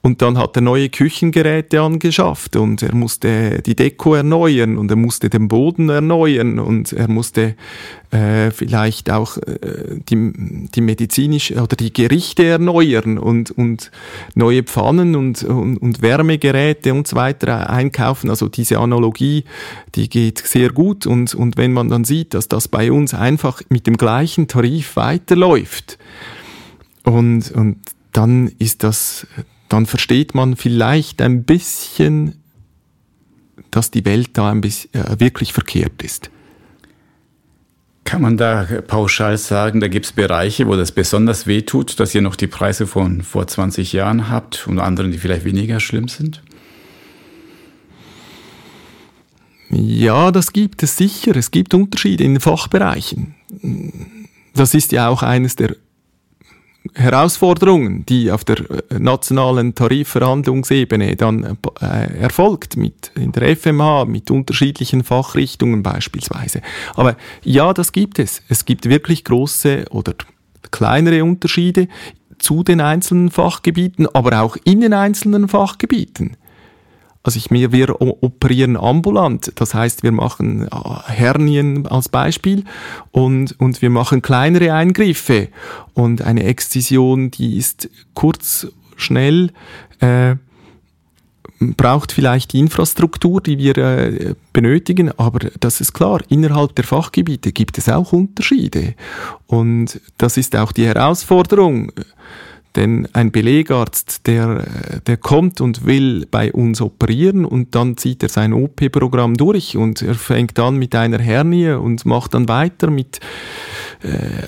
und 0.04 0.20
dann 0.20 0.36
hat 0.36 0.54
er 0.54 0.60
neue 0.60 0.90
Küchengeräte 0.90 1.80
angeschafft 1.80 2.56
und 2.56 2.82
er 2.82 2.94
musste 2.94 3.62
die 3.62 3.74
Deko 3.74 4.16
erneuern 4.16 4.76
und 4.76 4.90
er 4.90 4.98
musste 4.98 5.30
den 5.30 5.48
Boden 5.48 5.88
erneuern 5.88 6.58
und 6.58 6.92
er 6.92 7.08
musste 7.08 7.56
äh, 8.10 8.50
vielleicht 8.50 9.10
auch 9.10 9.38
äh, 9.38 9.98
die, 10.06 10.68
die 10.74 10.80
medizinische 10.82 11.54
oder 11.54 11.74
die 11.74 11.90
Gerichte 11.90 12.44
erneuern 12.44 13.16
und, 13.16 13.50
und 13.52 13.90
neue 14.34 14.62
Pfannen 14.62 15.16
und, 15.16 15.42
und, 15.42 15.78
und 15.78 16.02
Wärmegeräte 16.02 16.92
und 16.92 17.08
so 17.08 17.16
weiter 17.16 17.70
einkaufen. 17.70 18.28
Also 18.28 18.48
diese 18.50 18.80
Analogie, 18.80 19.44
die 19.94 20.10
geht 20.10 20.36
sehr 20.36 20.68
gut 20.68 21.06
und, 21.06 21.34
und 21.34 21.56
wenn 21.56 21.72
man 21.72 21.88
dann 21.88 22.04
sieht, 22.04 22.34
dass 22.34 22.46
das 22.46 22.68
bei 22.68 22.92
uns 22.92 23.14
einfach 23.14 23.62
mit 23.70 23.86
dem 23.86 23.96
gleichen 23.96 24.48
Tarif 24.48 24.96
weiterläuft 24.96 25.96
und, 27.04 27.50
und 27.52 27.78
dann 28.12 28.52
ist 28.58 28.82
das 28.82 29.26
dann 29.74 29.86
versteht 29.86 30.36
man 30.36 30.54
vielleicht 30.54 31.20
ein 31.20 31.42
bisschen, 31.42 32.40
dass 33.72 33.90
die 33.90 34.04
Welt 34.04 34.30
da 34.34 34.52
ein 34.52 34.60
bisschen 34.60 34.94
äh, 34.94 35.18
wirklich 35.18 35.52
verkehrt 35.52 36.00
ist. 36.00 36.30
Kann 38.04 38.22
man 38.22 38.36
da 38.36 38.64
pauschal 38.86 39.36
sagen, 39.36 39.80
da 39.80 39.88
gibt 39.88 40.06
es 40.06 40.12
Bereiche, 40.12 40.68
wo 40.68 40.76
das 40.76 40.92
besonders 40.92 41.48
weh 41.48 41.62
tut, 41.62 41.98
dass 41.98 42.14
ihr 42.14 42.22
noch 42.22 42.36
die 42.36 42.46
Preise 42.46 42.86
von 42.86 43.22
vor 43.22 43.48
20 43.48 43.92
Jahren 43.92 44.30
habt 44.30 44.68
und 44.68 44.78
andere, 44.78 45.08
die 45.08 45.18
vielleicht 45.18 45.44
weniger 45.44 45.80
schlimm 45.80 46.06
sind? 46.06 46.40
Ja, 49.70 50.30
das 50.30 50.52
gibt 50.52 50.84
es 50.84 50.96
sicher. 50.96 51.34
Es 51.34 51.50
gibt 51.50 51.74
Unterschiede 51.74 52.22
in 52.22 52.34
den 52.34 52.40
Fachbereichen. 52.40 53.34
Das 54.54 54.72
ist 54.74 54.92
ja 54.92 55.08
auch 55.08 55.24
eines 55.24 55.56
der 55.56 55.74
Herausforderungen, 56.92 58.04
die 58.06 58.30
auf 58.30 58.44
der 58.44 58.58
äh, 58.58 58.98
nationalen 58.98 59.74
Tarifverhandlungsebene 59.74 61.16
dann 61.16 61.56
äh, 61.80 62.20
erfolgt, 62.20 62.76
mit 62.76 63.10
in 63.14 63.32
der 63.32 63.56
FMH, 63.56 64.04
mit 64.04 64.30
unterschiedlichen 64.30 65.02
Fachrichtungen 65.02 65.82
beispielsweise. 65.82 66.60
Aber 66.94 67.16
ja, 67.42 67.72
das 67.72 67.92
gibt 67.92 68.18
es. 68.18 68.42
Es 68.48 68.66
gibt 68.66 68.88
wirklich 68.88 69.24
große 69.24 69.86
oder 69.90 70.12
kleinere 70.70 71.24
Unterschiede 71.24 71.88
zu 72.38 72.62
den 72.62 72.80
einzelnen 72.80 73.30
Fachgebieten, 73.30 74.06
aber 74.12 74.42
auch 74.42 74.56
in 74.64 74.80
den 74.80 74.92
einzelnen 74.92 75.48
Fachgebieten. 75.48 76.36
Also 77.24 77.38
ich 77.38 77.50
mir, 77.50 77.72
wir 77.72 78.00
operieren 78.02 78.76
ambulant, 78.76 79.52
das 79.56 79.72
heißt, 79.72 80.02
wir 80.02 80.12
machen 80.12 80.68
Hernien 81.06 81.86
als 81.86 82.10
Beispiel 82.10 82.64
und, 83.12 83.58
und 83.58 83.80
wir 83.80 83.88
machen 83.88 84.20
kleinere 84.20 84.74
Eingriffe. 84.74 85.48
Und 85.94 86.20
eine 86.20 86.44
Exzision, 86.44 87.30
die 87.30 87.56
ist 87.56 87.88
kurz, 88.12 88.66
schnell, 88.96 89.52
äh, 90.00 90.36
braucht 91.58 92.12
vielleicht 92.12 92.52
die 92.52 92.58
Infrastruktur, 92.58 93.40
die 93.40 93.56
wir 93.56 93.78
äh, 93.78 94.34
benötigen, 94.52 95.10
aber 95.18 95.48
das 95.60 95.80
ist 95.80 95.94
klar, 95.94 96.20
innerhalb 96.28 96.74
der 96.74 96.84
Fachgebiete 96.84 97.52
gibt 97.52 97.78
es 97.78 97.88
auch 97.88 98.12
Unterschiede. 98.12 98.94
Und 99.46 100.00
das 100.18 100.36
ist 100.36 100.56
auch 100.56 100.72
die 100.72 100.86
Herausforderung 100.86 101.90
denn 102.76 103.08
ein 103.12 103.30
Belegarzt, 103.30 104.26
der, 104.26 104.64
der 105.06 105.16
kommt 105.16 105.60
und 105.60 105.86
will 105.86 106.26
bei 106.30 106.52
uns 106.52 106.80
operieren 106.80 107.44
und 107.44 107.74
dann 107.74 107.96
zieht 107.96 108.22
er 108.22 108.28
sein 108.28 108.52
OP-Programm 108.52 109.36
durch 109.36 109.76
und 109.76 110.02
er 110.02 110.14
fängt 110.14 110.58
an 110.58 110.76
mit 110.76 110.94
einer 110.94 111.20
Hernie 111.20 111.70
und 111.70 112.04
macht 112.04 112.34
dann 112.34 112.48
weiter 112.48 112.90
mit 112.90 113.20
äh, 114.02 114.46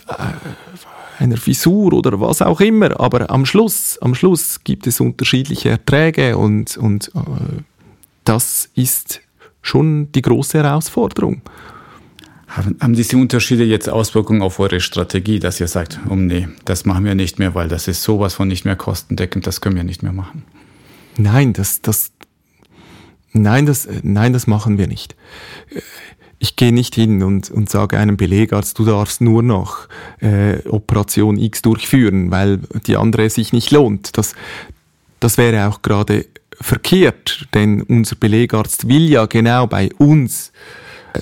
einer 1.18 1.36
Fissur 1.36 1.92
oder 1.92 2.20
was 2.20 2.42
auch 2.42 2.60
immer. 2.60 2.98
Aber 3.00 3.30
am 3.30 3.46
Schluss, 3.46 3.98
am 4.00 4.14
Schluss 4.14 4.62
gibt 4.64 4.86
es 4.86 5.00
unterschiedliche 5.00 5.70
Erträge 5.70 6.36
und, 6.36 6.76
und 6.76 7.10
äh, 7.14 7.62
das 8.24 8.70
ist 8.74 9.20
schon 9.62 10.10
die 10.12 10.22
große 10.22 10.62
Herausforderung. 10.62 11.42
Haben 12.56 12.94
diese 12.94 13.18
Unterschiede 13.18 13.64
jetzt 13.64 13.88
Auswirkungen 13.88 14.40
auf 14.40 14.58
eure 14.58 14.80
Strategie, 14.80 15.38
dass 15.38 15.60
ihr 15.60 15.68
sagt, 15.68 16.00
um 16.08 16.26
nee, 16.26 16.48
das 16.64 16.86
machen 16.86 17.04
wir 17.04 17.14
nicht 17.14 17.38
mehr, 17.38 17.54
weil 17.54 17.68
das 17.68 17.86
ist 17.86 18.02
sowas 18.02 18.34
von 18.34 18.48
nicht 18.48 18.64
mehr 18.64 18.76
kostendeckend, 18.76 19.46
das 19.46 19.60
können 19.60 19.76
wir 19.76 19.84
nicht 19.84 20.02
mehr 20.02 20.12
machen? 20.12 20.42
Nein, 21.18 21.52
das, 21.52 21.82
das, 21.82 22.12
nein, 23.32 23.66
das, 23.66 23.86
nein, 24.02 24.32
das 24.32 24.46
machen 24.46 24.78
wir 24.78 24.86
nicht. 24.86 25.16
Ich 26.38 26.56
gehe 26.56 26.72
nicht 26.72 26.94
hin 26.94 27.22
und, 27.22 27.50
und 27.50 27.68
sage 27.68 27.98
einem 27.98 28.16
Belegarzt, 28.16 28.78
du 28.78 28.84
darfst 28.86 29.20
nur 29.20 29.42
noch 29.42 29.88
äh, 30.20 30.66
Operation 30.68 31.38
X 31.38 31.60
durchführen, 31.62 32.30
weil 32.30 32.58
die 32.86 32.96
andere 32.96 33.28
sich 33.28 33.52
nicht 33.52 33.70
lohnt. 33.70 34.16
Das, 34.16 34.34
das 35.20 35.36
wäre 35.36 35.68
auch 35.68 35.82
gerade 35.82 36.26
verkehrt, 36.58 37.48
denn 37.52 37.82
unser 37.82 38.16
Belegarzt 38.16 38.88
will 38.88 39.10
ja 39.10 39.26
genau 39.26 39.66
bei 39.66 39.90
uns 39.98 40.52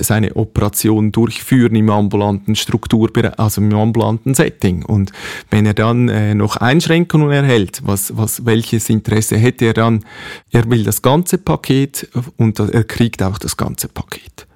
seine 0.00 0.36
Operation 0.36 1.12
durchführen 1.12 1.74
im 1.76 1.90
ambulanten 1.90 2.56
Struktur, 2.56 3.10
also 3.36 3.60
im 3.60 3.72
ambulanten 3.74 4.34
Setting. 4.34 4.84
Und 4.84 5.12
wenn 5.50 5.66
er 5.66 5.74
dann 5.74 6.08
äh, 6.08 6.34
noch 6.34 6.56
Einschränkungen 6.56 7.30
erhält, 7.30 7.82
was, 7.84 8.16
was, 8.16 8.44
welches 8.46 8.90
Interesse 8.90 9.36
hätte 9.36 9.66
er 9.66 9.74
dann? 9.74 10.04
Er 10.50 10.68
will 10.70 10.84
das 10.84 11.02
ganze 11.02 11.38
Paket 11.38 12.08
und 12.36 12.58
er 12.58 12.84
kriegt 12.84 13.22
auch 13.22 13.38
das 13.38 13.56
ganze 13.56 13.88
Paket. 13.88 14.46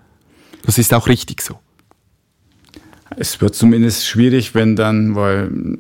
Das 0.65 0.79
ist 0.79 0.93
auch 0.93 1.09
richtig 1.09 1.41
so. 1.43 1.59
Es 3.17 3.41
wird 3.41 3.55
zumindest 3.55 4.07
schwierig, 4.07 4.55
wenn 4.55 4.77
dann, 4.77 5.15
weil 5.15 5.79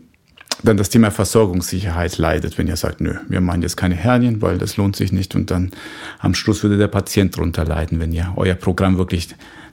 dann 0.62 0.76
das 0.76 0.90
Thema 0.90 1.10
Versorgungssicherheit 1.10 2.18
leidet, 2.18 2.58
wenn 2.58 2.66
ihr 2.66 2.76
sagt, 2.76 3.00
nö, 3.00 3.14
wir 3.28 3.40
machen 3.40 3.62
jetzt 3.62 3.76
keine 3.76 3.94
Hernien, 3.94 4.42
weil 4.42 4.58
das 4.58 4.76
lohnt 4.76 4.96
sich 4.96 5.12
nicht 5.12 5.34
und 5.34 5.50
dann 5.50 5.70
am 6.18 6.34
Schluss 6.34 6.62
würde 6.62 6.78
der 6.78 6.88
Patient 6.88 7.36
drunter 7.36 7.64
leiden, 7.64 8.00
wenn 8.00 8.12
ihr 8.12 8.32
euer 8.36 8.54
Programm 8.54 8.98
wirklich 8.98 9.28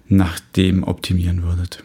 nach 0.07 0.39
dem 0.55 0.83
optimieren 0.83 1.43
würdet. 1.43 1.83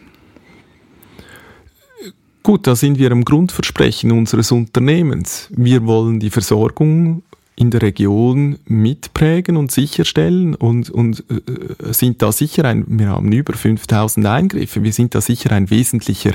Gut, 2.43 2.65
da 2.65 2.75
sind 2.75 2.97
wir 2.97 3.11
im 3.11 3.23
Grundversprechen 3.23 4.11
unseres 4.11 4.51
Unternehmens. 4.51 5.47
Wir 5.51 5.85
wollen 5.85 6.19
die 6.19 6.31
Versorgung 6.31 7.21
in 7.61 7.69
der 7.69 7.83
Region 7.83 8.57
mitprägen 8.65 9.55
und 9.55 9.71
sicherstellen 9.71 10.55
und, 10.55 10.89
und 10.89 11.23
äh, 11.29 11.93
sind 11.93 12.23
da 12.23 12.31
sicher 12.31 12.65
ein, 12.65 12.85
wir 12.87 13.09
haben 13.09 13.31
über 13.31 13.53
5000 13.53 14.25
Eingriffe, 14.25 14.81
wir 14.83 14.91
sind 14.91 15.13
da 15.13 15.21
sicher 15.21 15.51
ein 15.51 15.69
wesentlicher 15.69 16.31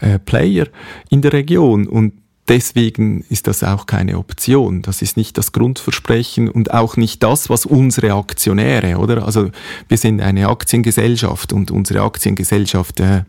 äh, 0.00 0.18
Player 0.18 0.66
in 1.08 1.22
der 1.22 1.32
Region 1.32 1.86
und 1.86 2.12
deswegen 2.46 3.24
ist 3.30 3.46
das 3.46 3.64
auch 3.64 3.86
keine 3.86 4.18
Option. 4.18 4.82
Das 4.82 5.00
ist 5.00 5.16
nicht 5.16 5.38
das 5.38 5.52
Grundversprechen 5.52 6.50
und 6.50 6.74
auch 6.74 6.98
nicht 6.98 7.22
das, 7.22 7.48
was 7.48 7.64
unsere 7.64 8.12
Aktionäre, 8.12 8.98
oder? 8.98 9.24
Also 9.24 9.50
wir 9.88 9.96
sind 9.96 10.20
eine 10.20 10.48
Aktiengesellschaft 10.48 11.54
und 11.54 11.70
unsere 11.70 12.02
Aktiengesellschaft 12.02 13.00
äh, 13.00 13.22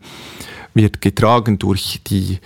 wird 0.73 0.99
getragen 0.99 1.59
durch 1.59 2.01
die 2.07 2.33
äh, 2.33 2.39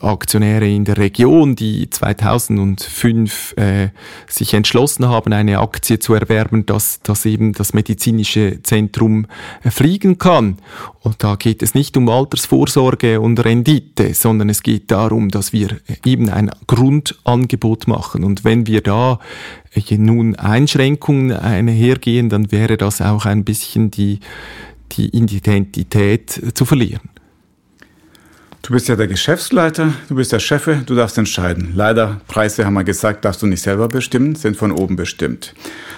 Aktionäre 0.00 0.68
in 0.68 0.84
der 0.84 0.96
Region, 0.96 1.56
die 1.56 1.90
2005 1.90 3.54
äh, 3.56 3.88
sich 4.28 4.54
entschlossen 4.54 5.08
haben, 5.08 5.32
eine 5.32 5.58
Aktie 5.58 5.98
zu 5.98 6.14
erwerben, 6.14 6.66
dass, 6.66 7.00
dass 7.02 7.26
eben 7.26 7.52
das 7.52 7.72
medizinische 7.72 8.62
Zentrum 8.62 9.26
äh, 9.64 9.70
fliegen 9.70 10.18
kann. 10.18 10.58
Und 11.00 11.24
da 11.24 11.34
geht 11.34 11.62
es 11.62 11.74
nicht 11.74 11.96
um 11.96 12.08
Altersvorsorge 12.08 13.20
und 13.20 13.44
Rendite, 13.44 14.14
sondern 14.14 14.50
es 14.50 14.62
geht 14.62 14.90
darum, 14.90 15.30
dass 15.30 15.52
wir 15.52 15.80
eben 16.04 16.28
ein 16.28 16.50
Grundangebot 16.66 17.88
machen. 17.88 18.24
Und 18.24 18.44
wenn 18.44 18.66
wir 18.66 18.82
da 18.82 19.18
äh, 19.72 19.96
nun 19.96 20.36
Einschränkungen 20.36 21.32
einhergehen, 21.32 22.28
dann 22.28 22.52
wäre 22.52 22.76
das 22.76 23.00
auch 23.00 23.26
ein 23.26 23.44
bisschen 23.44 23.90
die, 23.90 24.20
die 24.92 25.08
Identität 25.08 26.40
zu 26.54 26.64
verlieren. 26.64 27.10
Du 28.62 28.74
bist 28.74 28.88
ja 28.88 28.94
der 28.94 29.08
Geschäftsleiter, 29.08 29.94
du 30.08 30.14
bist 30.14 30.32
der 30.32 30.38
Chef, 30.38 30.68
du 30.84 30.94
darfst 30.94 31.16
entscheiden. 31.16 31.72
Leider, 31.74 32.20
Preise 32.28 32.66
haben 32.66 32.74
wir 32.74 32.84
gesagt, 32.84 33.24
darfst 33.24 33.42
du 33.42 33.46
nicht 33.46 33.62
selber 33.62 33.88
bestimmen, 33.88 34.34
sind 34.34 34.56
von 34.56 34.70
oben 34.70 34.96
bestimmt. 34.96 35.54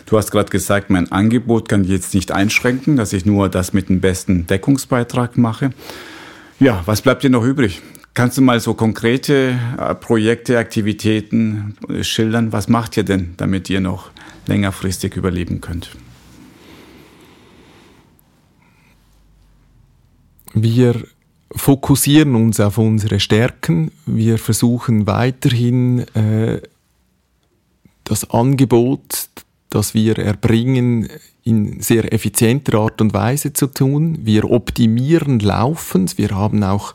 Du 0.07 0.17
hast 0.17 0.31
gerade 0.31 0.49
gesagt, 0.49 0.89
mein 0.89 1.11
Angebot 1.11 1.69
kann 1.69 1.85
jetzt 1.85 2.15
nicht 2.15 2.31
einschränken, 2.31 2.97
dass 2.97 3.13
ich 3.13 3.27
nur 3.27 3.49
das 3.49 3.73
mit 3.73 3.89
dem 3.89 4.01
besten 4.01 4.47
Deckungsbeitrag 4.47 5.37
mache. 5.37 5.71
Ja, 6.61 6.83
was 6.87 7.03
bleibt 7.03 7.25
dir 7.25 7.31
noch 7.31 7.45
übrig? 7.45 7.83
Kannst 8.15 8.39
du 8.39 8.43
mal 8.43 8.61
so 8.61 8.75
konkrete 8.75 9.59
äh, 9.79 9.95
Projekte, 9.95 10.59
Aktivitäten 10.59 11.77
äh, 11.89 12.05
schildern? 12.05 12.53
Was 12.53 12.69
macht 12.69 12.97
ihr 12.97 13.05
denn, 13.05 13.35
damit 13.39 13.69
ihr 13.71 13.81
noch 13.81 14.11
längerfristig 14.47 15.17
überleben 15.17 15.61
könnt? 15.61 15.91
Wir 20.55 21.03
fokussieren 21.55 22.35
uns 22.35 22.61
auf 22.61 22.79
unsere 22.79 23.21
Stärken. 23.21 23.91
Wir 24.07 24.39
versuchen 24.39 25.07
weiterhin 25.07 26.01
äh, 26.15 26.61
das 28.05 28.31
Angebot, 28.31 29.29
das 29.71 29.95
wir 29.95 30.19
erbringen, 30.19 31.09
in 31.45 31.81
sehr 31.81 32.13
effizienter 32.13 32.79
Art 32.79 33.01
und 33.01 33.15
Weise 33.15 33.53
zu 33.53 33.67
tun. 33.67 34.19
Wir 34.23 34.51
optimieren 34.51 35.41
laufend. 35.41 36.19
Wir 36.19 36.31
haben 36.31 36.63
auch 36.63 36.95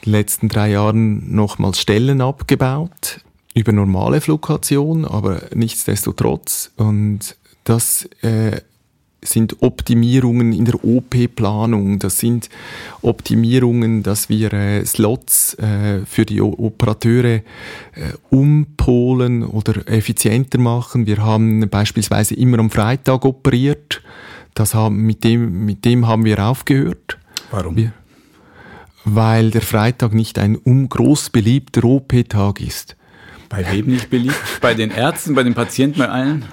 in 0.00 0.12
den 0.12 0.12
letzten 0.12 0.48
drei 0.48 0.70
Jahren 0.70 1.34
nochmals 1.34 1.80
Stellen 1.80 2.20
abgebaut 2.20 3.20
über 3.54 3.72
normale 3.72 4.20
Fluktuation, 4.20 5.04
aber 5.04 5.42
nichtsdestotrotz. 5.54 6.70
Und 6.76 7.36
das 7.64 8.08
äh, 8.22 8.60
sind 9.22 9.62
Optimierungen 9.62 10.52
in 10.52 10.64
der 10.64 10.84
OP-Planung, 10.84 11.98
das 11.98 12.18
sind 12.18 12.48
Optimierungen, 13.02 14.02
dass 14.02 14.28
wir 14.28 14.52
äh, 14.52 14.84
Slots 14.84 15.54
äh, 15.54 16.04
für 16.06 16.24
die 16.24 16.40
o 16.40 16.54
Operateure 16.58 17.36
äh, 17.36 17.42
umpolen 18.30 19.44
oder 19.44 19.88
effizienter 19.88 20.58
machen. 20.58 21.06
Wir 21.06 21.18
haben 21.18 21.68
beispielsweise 21.68 22.34
immer 22.34 22.60
am 22.60 22.70
Freitag 22.70 23.24
operiert. 23.24 24.02
Das 24.54 24.74
haben, 24.74 24.98
mit, 24.98 25.24
dem, 25.24 25.64
mit 25.64 25.84
dem 25.84 26.06
haben 26.06 26.24
wir 26.24 26.44
aufgehört. 26.44 27.18
Warum? 27.50 27.76
Wir, 27.76 27.92
weil 29.04 29.50
der 29.50 29.62
Freitag 29.62 30.12
nicht 30.12 30.38
ein 30.38 30.56
um 30.56 30.88
groß 30.88 31.30
beliebter 31.30 31.84
OP-Tag 31.84 32.60
ist. 32.60 32.96
Bei 33.48 33.64
wem 33.72 33.86
nicht 33.86 34.10
beliebt? 34.10 34.36
Bei 34.60 34.74
den 34.74 34.90
Ärzten, 34.90 35.34
bei 35.34 35.42
den 35.42 35.54
Patienten, 35.54 35.98
bei 35.98 36.08
allen? 36.08 36.44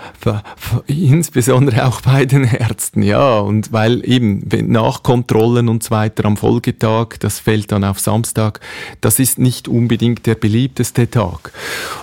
Insbesondere 0.87 1.85
auch 1.85 2.01
bei 2.01 2.25
den 2.25 2.45
Ärzten, 2.45 3.01
ja. 3.01 3.39
Und 3.39 3.73
weil 3.73 4.01
eben 4.07 4.47
Nachkontrollen 4.71 5.67
und 5.67 5.83
so 5.83 5.91
weiter 5.91 6.25
am 6.25 6.37
Folgetag, 6.37 7.17
das 7.19 7.39
fällt 7.39 7.71
dann 7.71 7.83
auf 7.83 7.99
Samstag, 7.99 8.61
das 9.01 9.19
ist 9.19 9.39
nicht 9.39 9.67
unbedingt 9.67 10.25
der 10.25 10.35
beliebteste 10.35 11.09
Tag. 11.09 11.51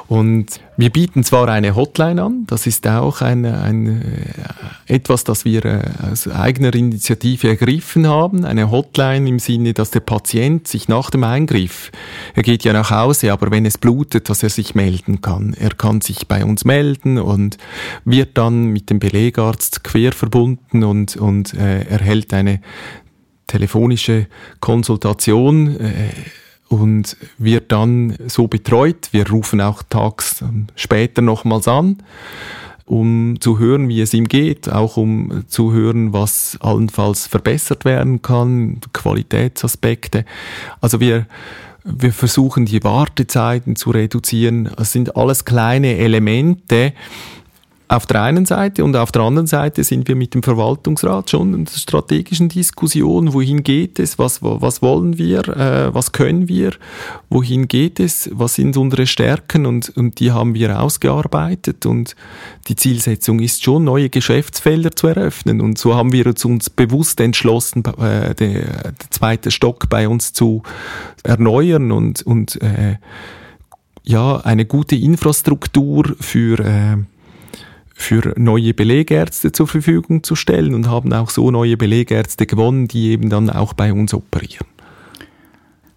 Und 0.09 0.61
wir 0.83 0.91
bieten 0.91 1.22
zwar 1.22 1.49
eine 1.49 1.76
Hotline 1.76 2.20
an, 2.20 2.45
das 2.49 2.66
ist 2.66 2.89
auch 2.89 3.20
ein, 3.20 3.47
ein, 3.47 4.03
äh, 4.03 4.93
etwas, 4.93 5.22
das 5.22 5.45
wir 5.45 5.64
äh, 5.64 5.80
aus 6.11 6.26
eigener 6.26 6.74
Initiative 6.74 7.51
ergriffen 7.51 8.09
haben, 8.09 8.45
eine 8.45 8.68
Hotline 8.68 9.28
im 9.28 9.39
Sinne, 9.39 9.74
dass 9.74 9.93
der 9.93 10.01
Patient 10.01 10.66
sich 10.66 10.89
nach 10.89 11.11
dem 11.11 11.22
Eingriff, 11.22 11.93
er 12.35 12.43
geht 12.43 12.64
ja 12.64 12.72
nach 12.72 12.91
Hause, 12.91 13.33
aber 13.33 13.53
wenn 13.53 13.64
es 13.64 13.78
blutet, 13.78 14.28
dass 14.28 14.43
er 14.43 14.51
sich 14.51 14.74
melden 14.74 15.20
kann. 15.20 15.55
Er 15.55 15.70
kann 15.70 16.01
sich 16.01 16.26
bei 16.26 16.45
uns 16.45 16.64
melden 16.64 17.18
und 17.18 17.59
wird 18.05 18.37
dann 18.37 18.66
mit 18.66 18.91
dem 18.91 18.99
Belegarzt 18.99 19.85
quer 19.85 20.11
verbunden 20.11 20.83
und, 20.83 21.14
und 21.14 21.55
äh, 21.55 21.85
erhält 21.85 22.35
eine 22.35 22.61
telefonische 23.47 24.26
Konsultation. 24.59 25.78
Äh, 25.78 26.09
und 26.73 27.16
wird 27.39 27.70
dann 27.73 28.16
so 28.27 28.49
betreut. 28.49 29.09
Wir 29.12 29.29
rufen 29.29 29.61
auch 29.61 29.83
tags 29.83 30.45
später 30.75 31.23
nochmals 31.23 31.68
an, 31.68 31.99
um 32.85 33.41
zu 33.41 33.59
hören, 33.59 33.89
wie 33.89 34.01
es 34.01 34.14
ihm 34.14 34.29
geht, 34.29 34.70
auch 34.70 34.97
um 34.97 35.45
zu 35.47 35.73
hören, 35.73 36.12
was 36.12 36.59
allenfalls 36.61 37.27
verbessert 37.27 37.85
werden 37.85 38.23
kann, 38.23 38.81
Qualitätsaspekte. 38.93 40.25
Also 40.81 41.01
wir 41.01 41.27
wir 41.85 42.12
versuchen 42.12 42.64
die 42.64 42.85
Wartezeiten 42.85 43.75
zu 43.75 43.91
reduzieren. 43.91 44.70
Es 44.79 44.93
sind 44.93 45.16
alles 45.16 45.45
kleine 45.45 45.97
Elemente, 45.97 46.93
auf 47.93 48.07
der 48.07 48.22
einen 48.22 48.47
Seite 48.47 48.84
und 48.84 48.97
auf 48.97 49.12
der 49.12 49.20
anderen 49.20 49.47
Seite 49.47 49.84
sind 49.84 50.09
wir 50.09 50.16
mit 50.16 50.32
dem 50.32 50.43
Verwaltungsrat 50.43 51.28
schon 51.28 51.53
in 51.53 51.66
der 51.66 51.72
strategischen 51.72 52.49
Diskussion, 52.49 53.34
wohin 53.34 53.62
geht 53.62 53.99
es, 53.99 54.18
was, 54.18 54.43
was 54.43 54.80
wollen 54.80 55.18
wir, 55.18 55.47
äh, 55.49 55.95
was 55.95 56.12
können 56.12 56.49
wir, 56.49 56.72
wohin 57.28 57.68
geht 57.68 58.01
es, 58.01 58.30
was 58.32 58.55
sind 58.55 58.78
unsere 58.78 59.07
Stärken 59.07 59.66
und, 59.66 59.95
und 59.95 60.20
die 60.20 60.32
haben 60.32 60.55
wir 60.55 60.80
ausgearbeitet 60.80 61.84
und 61.84 62.16
die 62.68 62.76
Zielsetzung 62.76 63.40
ist 63.40 63.62
schon, 63.62 63.84
neue 63.84 64.09
Geschäftsfelder 64.09 64.93
zu 64.93 65.09
eröffnen 65.09 65.61
und 65.61 65.76
so 65.76 65.95
haben 65.95 66.12
wir 66.12 66.26
uns 66.26 66.70
bewusst 66.70 67.20
entschlossen, 67.20 67.84
äh, 67.99 68.34
der, 68.34 68.34
der 68.36 69.11
zweite 69.11 69.51
Stock 69.51 69.90
bei 69.90 70.09
uns 70.09 70.32
zu 70.32 70.62
erneuern 71.24 71.93
und, 71.93 72.22
und 72.22 72.61
äh, 72.62 72.97
ja, 74.05 74.38
eine 74.38 74.64
gute 74.64 74.97
Infrastruktur 74.97 76.16
für 76.18 76.59
äh, 76.59 76.97
für 77.95 78.34
neue 78.36 78.74
Belegärzte 78.74 79.53
zur 79.53 79.66
Verfügung 79.66 80.22
zu 80.22 80.34
stellen 80.34 80.74
und 80.74 80.88
haben 80.88 81.12
auch 81.12 81.30
so 81.30 81.51
neue 81.51 81.76
Belegärzte 81.76 82.47
gewonnen, 82.47 82.88
die 82.88 83.11
eben 83.11 83.30
dann 83.30 83.51
auch 83.51 83.72
bei 83.74 83.93
uns 83.93 84.14
operieren. 84.14 84.66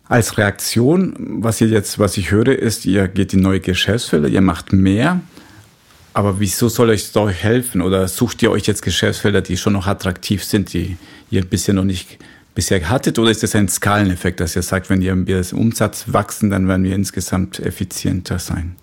Als 0.08 0.38
Reaktion, 0.38 1.16
was 1.42 1.62
ihr 1.62 1.68
jetzt, 1.68 1.98
was 1.98 2.18
ich 2.18 2.30
höre, 2.30 2.60
ist, 2.60 2.86
ihr 2.86 3.08
geht 3.08 3.34
in 3.34 3.40
neue 3.40 3.60
Geschäftsfelder, 3.60 4.28
ihr 4.28 4.42
macht 4.42 4.72
mehr. 4.72 5.22
Aber 6.14 6.40
wieso 6.40 6.70
soll 6.70 6.92
euch 6.92 7.12
das 7.12 7.16
euch 7.18 7.44
helfen? 7.44 7.82
Oder 7.82 8.08
sucht 8.08 8.42
ihr 8.44 8.52
euch 8.52 8.68
jetzt 8.68 8.84
Geschäftsfelder, 8.84 9.42
die 9.42 9.58
schon 9.58 9.74
noch 9.74 9.88
attraktiv 9.88 10.44
sind, 10.44 10.74
die 10.74 10.98
ihr 11.32 11.44
bisher 11.44 11.74
noch 11.74 11.84
nicht 11.84 12.20
bisher 12.54 12.88
hattet? 12.88 13.18
Oder 13.18 13.32
ist 13.32 13.42
das 13.42 13.56
ein 13.56 13.68
Skaleneffekt, 13.68 14.40
dass 14.40 14.56
ihr 14.56 14.62
sagt, 14.62 14.90
wenn 14.90 15.02
wir 15.02 15.38
das 15.38 15.54
Umsatz 15.54 16.06
wachsen, 16.08 16.52
dann 16.52 16.68
werden 16.68 16.84
wir 16.84 16.96
insgesamt 16.96 17.60
effizienter 17.60 18.38
sein? 18.38 18.76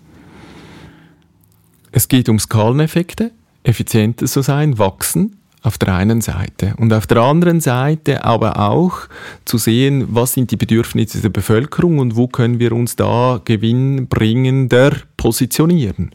Es 1.95 2.07
geht 2.07 2.27
um 2.27 2.39
Skaleneffekte, 2.39 3.29
effizienter 3.61 4.25
zu 4.25 4.41
sein, 4.41 4.79
wachsen 4.79 5.37
auf 5.61 5.77
der 5.77 5.93
einen 5.93 6.21
Seite 6.21 6.73
und 6.77 6.91
auf 6.91 7.05
der 7.05 7.17
anderen 7.19 7.61
Seite 7.61 8.25
aber 8.25 8.59
auch 8.59 9.01
zu 9.45 9.59
sehen, 9.59 10.07
was 10.09 10.33
sind 10.33 10.49
die 10.49 10.57
Bedürfnisse 10.57 11.21
der 11.21 11.29
Bevölkerung 11.29 11.99
und 11.99 12.15
wo 12.15 12.27
können 12.27 12.59
wir 12.59 12.71
uns 12.71 12.95
da 12.95 13.39
gewinnbringender 13.45 14.91
positionieren. 15.17 16.11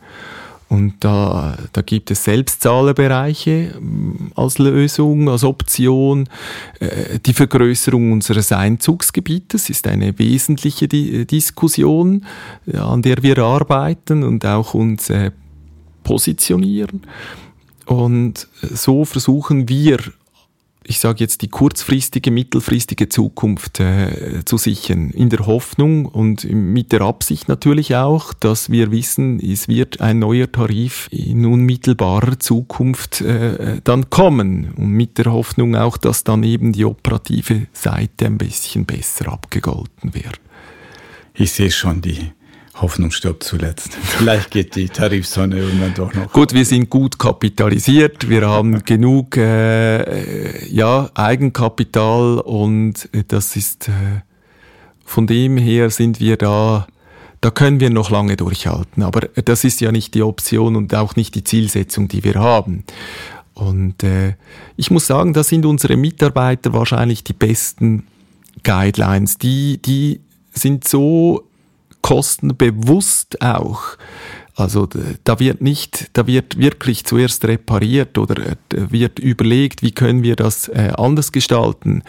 Und 0.68 0.94
da, 1.00 1.56
da 1.72 1.80
gibt 1.80 2.10
es 2.10 2.24
Selbstzahlerbereiche 2.24 3.76
mm, 3.80 4.32
als 4.34 4.58
Lösung, 4.58 5.30
als 5.30 5.44
Option. 5.44 6.28
Äh, 6.80 7.20
die 7.24 7.32
Vergrößerung 7.32 8.12
unseres 8.12 8.52
Einzugsgebietes 8.52 9.70
ist 9.70 9.86
eine 9.86 10.18
wesentliche 10.18 10.88
Diskussion, 10.88 12.26
an 12.70 13.00
der 13.00 13.22
wir 13.22 13.38
arbeiten 13.38 14.24
und 14.24 14.44
auch 14.44 14.74
uns 14.74 15.08
positionieren. 16.08 17.02
Und 17.84 18.48
so 18.62 19.04
versuchen 19.04 19.68
wir, 19.68 19.98
ich 20.84 21.00
sage 21.00 21.18
jetzt, 21.20 21.42
die 21.42 21.48
kurzfristige, 21.48 22.30
mittelfristige 22.30 23.10
Zukunft 23.10 23.78
äh, 23.78 24.42
zu 24.46 24.56
sichern. 24.56 25.10
In 25.10 25.28
der 25.28 25.44
Hoffnung 25.44 26.06
und 26.06 26.50
mit 26.50 26.92
der 26.92 27.02
Absicht 27.02 27.46
natürlich 27.48 27.94
auch, 27.94 28.32
dass 28.32 28.70
wir 28.70 28.90
wissen, 28.90 29.38
es 29.38 29.68
wird 29.68 30.00
ein 30.00 30.18
neuer 30.18 30.50
Tarif 30.50 31.08
in 31.10 31.44
unmittelbarer 31.44 32.38
Zukunft 32.38 33.20
äh, 33.20 33.82
dann 33.84 34.08
kommen. 34.08 34.72
Und 34.76 34.92
mit 34.92 35.18
der 35.18 35.30
Hoffnung 35.30 35.76
auch, 35.76 35.98
dass 35.98 36.24
dann 36.24 36.42
eben 36.42 36.72
die 36.72 36.86
operative 36.86 37.66
Seite 37.74 38.24
ein 38.24 38.38
bisschen 38.38 38.86
besser 38.86 39.30
abgegolten 39.30 40.14
wird. 40.14 40.40
Ich 41.34 41.52
sehe 41.52 41.70
schon, 41.70 42.00
die 42.00 42.32
Hoffnung 42.80 43.10
stirbt 43.10 43.44
zuletzt. 43.44 43.94
Vielleicht 44.02 44.50
geht 44.50 44.76
die 44.76 44.88
Tarifsonne 44.88 45.58
irgendwann 45.58 45.94
doch 45.94 46.14
noch. 46.14 46.32
Gut, 46.32 46.54
wir 46.54 46.64
sind 46.64 46.90
gut 46.90 47.18
kapitalisiert, 47.18 48.28
wir 48.28 48.48
haben 48.48 48.84
genug 48.84 49.36
äh, 49.36 50.66
ja, 50.68 51.10
Eigenkapital 51.14 52.40
und 52.40 53.08
das 53.28 53.56
ist 53.56 53.88
äh, 53.88 54.22
von 55.08 55.26
dem 55.26 55.56
her 55.56 55.90
sind 55.90 56.20
wir 56.20 56.36
da, 56.36 56.86
da 57.40 57.50
können 57.50 57.80
wir 57.80 57.90
noch 57.90 58.10
lange 58.10 58.36
durchhalten. 58.36 59.02
Aber 59.02 59.20
das 59.42 59.64
ist 59.64 59.80
ja 59.80 59.90
nicht 59.90 60.14
die 60.14 60.22
Option 60.22 60.76
und 60.76 60.94
auch 60.94 61.16
nicht 61.16 61.34
die 61.34 61.44
Zielsetzung, 61.44 62.08
die 62.08 62.24
wir 62.24 62.34
haben. 62.34 62.84
Und 63.54 64.04
äh, 64.04 64.34
ich 64.76 64.90
muss 64.90 65.06
sagen, 65.06 65.32
da 65.32 65.42
sind 65.42 65.64
unsere 65.64 65.96
Mitarbeiter 65.96 66.72
wahrscheinlich 66.74 67.24
die 67.24 67.32
besten 67.32 68.06
Guidelines. 68.62 69.38
Die, 69.38 69.78
die 69.78 70.20
sind 70.52 70.86
so 70.86 71.47
kostenbewusst 72.02 73.42
auch. 73.42 73.96
Also 74.58 74.88
da 75.22 75.38
wird 75.38 75.60
nicht, 75.60 76.10
da 76.14 76.26
wird 76.26 76.58
wirklich 76.58 77.04
zuerst 77.04 77.44
repariert 77.44 78.18
oder 78.18 78.44
äh, 78.44 78.56
wird 78.70 79.20
überlegt, 79.20 79.82
wie 79.82 79.92
können 79.92 80.24
wir 80.24 80.34
das 80.34 80.66
äh, 80.66 80.92
anders 80.96 81.30
gestalten. 81.30 82.02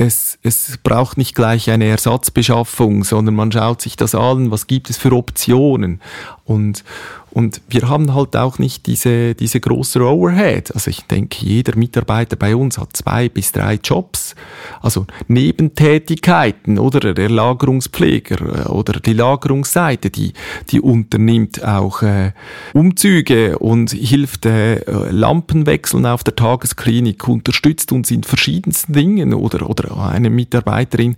Es, 0.00 0.38
es 0.44 0.78
braucht 0.84 1.18
nicht 1.18 1.34
gleich 1.34 1.70
eine 1.70 1.86
Ersatzbeschaffung, 1.86 3.02
sondern 3.02 3.34
man 3.34 3.50
schaut 3.50 3.82
sich 3.82 3.96
das 3.96 4.14
an, 4.14 4.52
was 4.52 4.68
gibt 4.68 4.90
es 4.90 4.96
für 4.96 5.12
Optionen. 5.12 6.00
Und, 6.48 6.82
und 7.30 7.60
wir 7.68 7.90
haben 7.90 8.14
halt 8.14 8.34
auch 8.34 8.58
nicht 8.58 8.86
diese, 8.86 9.34
diese 9.34 9.60
große 9.60 10.00
Overhead. 10.00 10.74
Also 10.74 10.88
ich 10.88 11.02
denke, 11.02 11.44
jeder 11.44 11.76
Mitarbeiter 11.76 12.36
bei 12.36 12.56
uns 12.56 12.78
hat 12.78 12.96
zwei 12.96 13.28
bis 13.28 13.52
drei 13.52 13.74
Jobs. 13.74 14.34
Also 14.80 15.06
Nebentätigkeiten 15.26 16.78
oder 16.78 17.12
der 17.12 17.28
Lagerungspfleger 17.28 18.66
äh, 18.66 18.68
oder 18.68 18.98
die 19.00 19.12
Lagerungsseite, 19.12 20.08
die, 20.08 20.32
die 20.70 20.80
unternimmt 20.80 21.62
auch 21.62 22.00
äh, 22.02 22.32
Umzüge 22.72 23.58
und 23.58 23.90
hilft 23.90 24.46
äh, 24.46 24.80
Lampenwechseln 25.10 26.06
auf 26.06 26.24
der 26.24 26.34
Tagesklinik, 26.34 27.28
unterstützt 27.28 27.92
uns 27.92 28.10
in 28.10 28.22
verschiedensten 28.22 28.94
Dingen 28.94 29.34
oder, 29.34 29.68
oder 29.68 29.87
eine 29.96 30.30
Mitarbeiterin, 30.30 31.16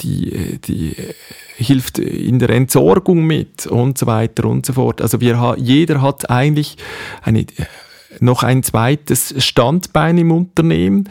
die, 0.00 0.32
äh, 0.32 0.58
die 0.58 0.92
äh, 0.96 1.14
hilft 1.56 1.98
in 1.98 2.38
der 2.38 2.50
Entsorgung 2.50 3.26
mit 3.26 3.66
und 3.66 3.98
so 3.98 4.06
weiter 4.06 4.46
und 4.46 4.66
so 4.66 4.72
fort. 4.72 5.00
Also 5.02 5.20
wir, 5.20 5.56
jeder 5.58 6.00
hat 6.00 6.30
eigentlich 6.30 6.76
eine, 7.22 7.46
noch 8.18 8.42
ein 8.42 8.62
zweites 8.62 9.34
Standbein 9.44 10.18
im 10.18 10.32
Unternehmen, 10.32 11.08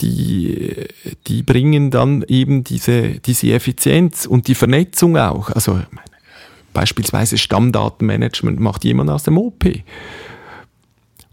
die, 0.00 0.74
die 1.26 1.42
bringen 1.42 1.90
dann 1.90 2.24
eben 2.26 2.64
diese, 2.64 3.20
diese 3.20 3.52
Effizienz 3.52 4.26
und 4.26 4.48
die 4.48 4.54
Vernetzung 4.54 5.16
auch. 5.16 5.50
Also 5.50 5.80
beispielsweise 6.72 7.38
Stammdatenmanagement 7.38 8.58
macht 8.58 8.84
jemand 8.84 9.10
aus 9.10 9.22
dem 9.22 9.38
OP. 9.38 9.64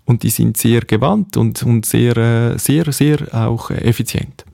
Und 0.05 0.23
die 0.23 0.30
sind 0.30 0.57
sehr 0.57 0.82
gewandt 0.82 1.38
und, 1.38 1.61
und 1.63 1.86
sehr, 1.86 2.17
äh, 2.17 2.57
sehr, 2.57 2.91
sehr 2.91 3.27
auch 3.32 3.69
effizient. 3.69 4.45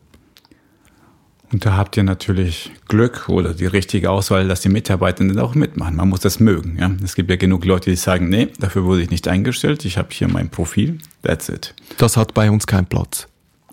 Und 1.51 1.65
da 1.65 1.77
habt 1.77 1.95
ihr 1.95 2.03
natürlich 2.03 2.71
Glück 2.87 3.29
oder 3.29 3.53
die 3.53 3.65
richtige 3.65 4.09
Auswahl, 4.09 4.47
dass 4.47 4.61
die 4.61 4.69
Mitarbeitenden 4.69 5.39
auch 5.39 5.55
mitmachen. 5.55 5.95
Man 5.95 6.09
muss 6.09 6.21
das 6.21 6.39
mögen. 6.39 6.77
Ja? 6.79 6.91
Es 7.03 7.15
gibt 7.15 7.29
ja 7.29 7.35
genug 7.35 7.65
Leute, 7.65 7.89
die 7.89 7.95
sagen, 7.95 8.29
nee, 8.29 8.47
dafür 8.59 8.83
wurde 8.83 9.03
ich 9.03 9.11
nicht 9.11 9.27
eingestellt. 9.27 9.85
Ich 9.85 9.97
habe 9.97 10.09
hier 10.11 10.27
mein 10.27 10.49
Profil. 10.49 10.97
That's 11.21 11.49
it. 11.49 11.75
Das 11.97 12.17
hat 12.17 12.33
bei 12.33 12.49
uns 12.49 12.65
keinen 12.65 12.87
Platz. 12.87 13.27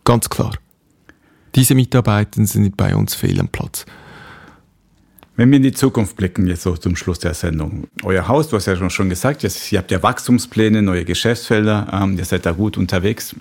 Ganz 0.04 0.28
klar. 0.28 0.52
Diese 1.54 1.74
Mitarbeiter 1.74 2.44
sind 2.44 2.76
bei 2.76 2.94
uns 2.94 3.14
fehl 3.14 3.40
am 3.40 3.48
Platz. 3.48 3.84
Wenn 5.34 5.50
wir 5.50 5.56
in 5.56 5.62
die 5.62 5.72
Zukunft 5.72 6.16
blicken, 6.16 6.46
jetzt 6.46 6.62
so 6.62 6.76
zum 6.76 6.94
Schluss 6.94 7.18
der 7.18 7.32
Sendung. 7.32 7.88
Euer 8.02 8.28
Haus, 8.28 8.48
du 8.48 8.56
hast 8.56 8.66
ja 8.66 8.90
schon 8.90 9.08
gesagt, 9.08 9.42
ihr 9.42 9.78
habt 9.78 9.90
ja 9.90 10.02
Wachstumspläne, 10.02 10.82
neue 10.82 11.04
Geschäftsfelder, 11.04 11.88
ähm, 11.90 12.18
ihr 12.18 12.24
seid 12.26 12.44
da 12.44 12.52
gut 12.52 12.76
unterwegs 12.76 13.34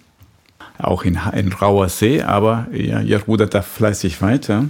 auch 0.77 1.03
in, 1.03 1.19
in 1.33 1.51
rauer 1.53 1.89
See, 1.89 2.21
aber 2.21 2.67
ja, 2.71 3.01
ihr 3.01 3.21
rudert 3.23 3.53
da 3.53 3.61
fleißig 3.61 4.21
weiter. 4.21 4.65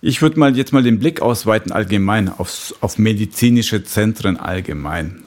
Ich 0.00 0.22
würde 0.22 0.38
mal 0.38 0.56
jetzt 0.56 0.72
mal 0.72 0.82
den 0.82 0.98
Blick 0.98 1.20
ausweiten 1.20 1.72
allgemein 1.72 2.28
aufs, 2.28 2.74
auf 2.80 2.98
medizinische 2.98 3.82
Zentren 3.84 4.36
allgemein. 4.36 5.22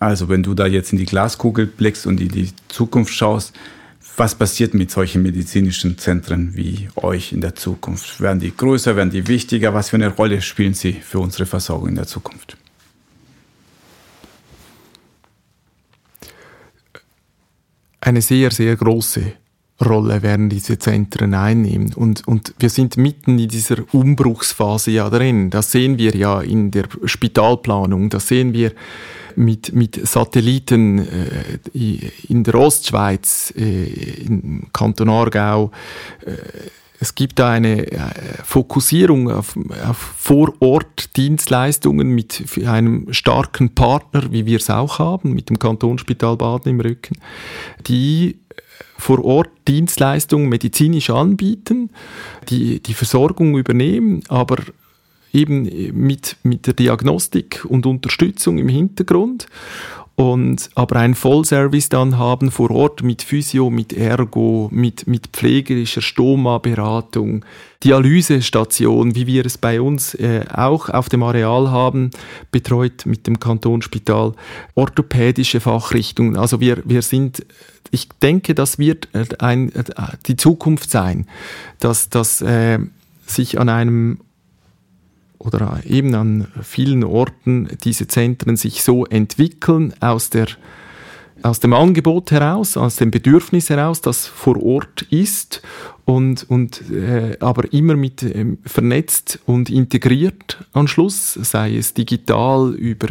Also 0.00 0.28
wenn 0.28 0.42
du 0.42 0.54
da 0.54 0.66
jetzt 0.66 0.92
in 0.92 0.98
die 0.98 1.06
Glaskugel 1.06 1.66
blickst 1.66 2.06
und 2.06 2.20
in 2.20 2.28
die 2.28 2.50
Zukunft 2.68 3.14
schaust, 3.14 3.54
was 4.16 4.34
passiert 4.34 4.74
mit 4.74 4.90
solchen 4.90 5.22
medizinischen 5.22 5.98
Zentren 5.98 6.56
wie 6.56 6.88
euch 6.96 7.32
in 7.32 7.42
der 7.42 7.54
Zukunft? 7.54 8.20
Werden 8.20 8.40
die 8.40 8.54
größer, 8.56 8.96
werden 8.96 9.10
die 9.10 9.28
wichtiger? 9.28 9.74
Was 9.74 9.90
für 9.90 9.96
eine 9.96 10.08
Rolle 10.08 10.40
spielen 10.42 10.74
sie 10.74 10.92
für 10.94 11.18
unsere 11.18 11.46
Versorgung 11.46 11.90
in 11.90 11.96
der 11.96 12.06
Zukunft? 12.06 12.56
Eine 18.06 18.22
sehr, 18.22 18.50
sehr 18.50 18.76
große 18.76 19.32
Rolle 19.84 20.22
werden 20.22 20.48
diese 20.48 20.78
Zentren 20.78 21.34
einnehmen. 21.34 21.92
Und, 21.92 22.26
und 22.26 22.54
wir 22.58 22.70
sind 22.70 22.96
mitten 22.96 23.38
in 23.38 23.48
dieser 23.48 23.76
Umbruchsphase 23.92 24.92
ja 24.92 25.10
drin. 25.10 25.50
Das 25.50 25.72
sehen 25.72 25.98
wir 25.98 26.14
ja 26.14 26.40
in 26.40 26.70
der 26.70 26.86
Spitalplanung, 27.04 28.08
das 28.08 28.28
sehen 28.28 28.54
wir 28.54 28.72
mit, 29.34 29.74
mit 29.74 30.00
Satelliten 30.08 30.98
äh, 30.98 31.58
in 32.28 32.42
der 32.42 32.54
Ostschweiz, 32.54 33.52
äh, 33.54 34.22
im 34.24 34.68
Kanton 34.72 35.10
Aargau. 35.10 35.72
Äh, 36.24 36.36
es 36.98 37.14
gibt 37.14 37.40
eine 37.40 37.90
äh, 37.90 37.98
Fokussierung 38.42 39.30
auf, 39.30 39.56
auf 39.86 39.96
Vorort-Dienstleistungen 39.96 42.08
mit 42.08 42.42
einem 42.66 43.12
starken 43.12 43.74
Partner, 43.74 44.32
wie 44.32 44.46
wir 44.46 44.58
es 44.58 44.70
auch 44.70 44.98
haben, 44.98 45.34
mit 45.34 45.50
dem 45.50 45.58
Kantonsspital 45.58 46.36
Baden 46.36 46.70
im 46.70 46.80
Rücken, 46.80 47.18
die 47.86 48.38
vor 48.98 49.24
Ort 49.24 49.50
Dienstleistungen 49.68 50.48
medizinisch 50.48 51.10
anbieten, 51.10 51.90
die 52.48 52.80
die 52.80 52.94
Versorgung 52.94 53.58
übernehmen, 53.58 54.22
aber 54.28 54.56
eben 55.32 55.64
mit, 55.92 56.36
mit 56.42 56.66
der 56.66 56.74
Diagnostik 56.74 57.64
und 57.66 57.84
Unterstützung 57.84 58.58
im 58.58 58.68
Hintergrund 58.68 59.46
und 60.16 60.70
aber 60.74 60.96
ein 60.96 61.14
Vollservice 61.14 61.90
dann 61.90 62.16
haben 62.16 62.50
vor 62.50 62.70
Ort 62.70 63.02
mit 63.02 63.22
Physio, 63.22 63.68
mit 63.68 63.92
Ergo, 63.92 64.68
mit, 64.72 65.06
mit 65.06 65.28
pflegerischer 65.28 66.00
Stoma-Beratung, 66.00 67.44
Dialysestation, 67.84 69.14
wie 69.14 69.26
wir 69.26 69.44
es 69.44 69.58
bei 69.58 69.78
uns 69.78 70.14
äh, 70.14 70.46
auch 70.50 70.88
auf 70.88 71.10
dem 71.10 71.22
Areal 71.22 71.70
haben, 71.70 72.10
betreut 72.50 73.04
mit 73.04 73.26
dem 73.26 73.38
Kantonsspital, 73.38 74.32
orthopädische 74.74 75.60
Fachrichtungen. 75.60 76.38
Also 76.38 76.60
wir, 76.60 76.82
wir 76.86 77.02
sind, 77.02 77.44
ich 77.90 78.08
denke, 78.22 78.54
das 78.54 78.78
wird 78.78 79.08
äh, 79.12 79.26
ein, 79.38 79.70
äh, 79.74 79.84
die 80.26 80.36
Zukunft 80.36 80.90
sein, 80.90 81.26
dass, 81.78 82.08
dass 82.08 82.40
äh, 82.40 82.78
sich 83.26 83.60
an 83.60 83.68
einem 83.68 84.20
oder 85.38 85.80
eben 85.84 86.14
an 86.14 86.48
vielen 86.62 87.04
Orten 87.04 87.68
diese 87.84 88.08
Zentren 88.08 88.56
sich 88.56 88.82
so 88.82 89.04
entwickeln 89.06 89.94
aus 90.00 90.30
der 90.30 90.46
aus 91.42 91.60
dem 91.60 91.74
Angebot 91.74 92.30
heraus, 92.30 92.76
aus 92.76 92.96
dem 92.96 93.10
Bedürfnis 93.10 93.70
heraus, 93.70 94.00
das 94.00 94.26
vor 94.26 94.60
Ort 94.62 95.02
ist 95.10 95.62
und, 96.04 96.48
und 96.48 96.90
äh, 96.90 97.36
aber 97.40 97.72
immer 97.72 97.94
mit 97.94 98.22
ähm, 98.22 98.58
vernetzt 98.64 99.38
und 99.46 99.70
integriert 99.70 100.64
am 100.72 100.88
Schluss, 100.88 101.34
sei 101.34 101.76
es 101.76 101.94
digital 101.94 102.74
über 102.74 103.08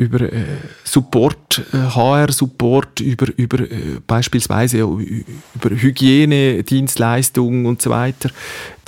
über 0.00 0.32
äh, 0.32 0.44
Support, 0.82 1.62
äh, 1.74 1.76
HR-Support, 1.76 3.00
über, 3.00 3.26
über 3.36 3.60
äh, 3.60 4.00
beispielsweise 4.06 4.78
über 4.78 5.70
Hygienedienstleistungen 5.70 7.66
und 7.66 7.82
so 7.82 7.90
weiter. 7.90 8.30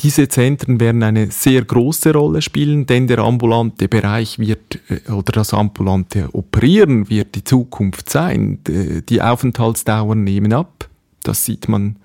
Diese 0.00 0.26
Zentren 0.28 0.80
werden 0.80 1.02
eine 1.02 1.30
sehr 1.30 1.62
große 1.64 2.14
Rolle 2.14 2.40
spielen, 2.40 2.86
denn 2.86 3.08
der 3.08 3.18
ambulante 3.18 3.88
Bereich 3.88 4.38
wird 4.38 4.78
äh, 4.88 5.10
oder 5.10 5.32
das 5.32 5.52
ambulante 5.52 6.30
Operieren 6.32 7.10
wird 7.10 7.34
die 7.34 7.44
Zukunft 7.44 8.08
sein. 8.08 8.60
Die 8.64 9.20
Aufenthaltsdauern 9.20 10.24
nehmen 10.24 10.54
ab, 10.54 10.88
das 11.22 11.44
sieht 11.44 11.68
man 11.68 11.96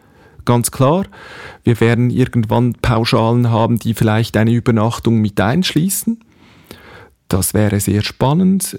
ganz 0.43 0.71
klar. 0.71 1.05
Wir 1.63 1.79
werden 1.79 2.09
irgendwann 2.09 2.73
Pauschalen 2.73 3.51
haben, 3.51 3.79
die 3.79 3.93
vielleicht 3.93 4.35
eine 4.35 4.51
Übernachtung 4.51 5.21
mit 5.21 5.39
einschließen. 5.39 6.19
Das 7.27 7.53
wäre 7.53 7.79
sehr 7.79 8.03
spannend. 8.03 8.77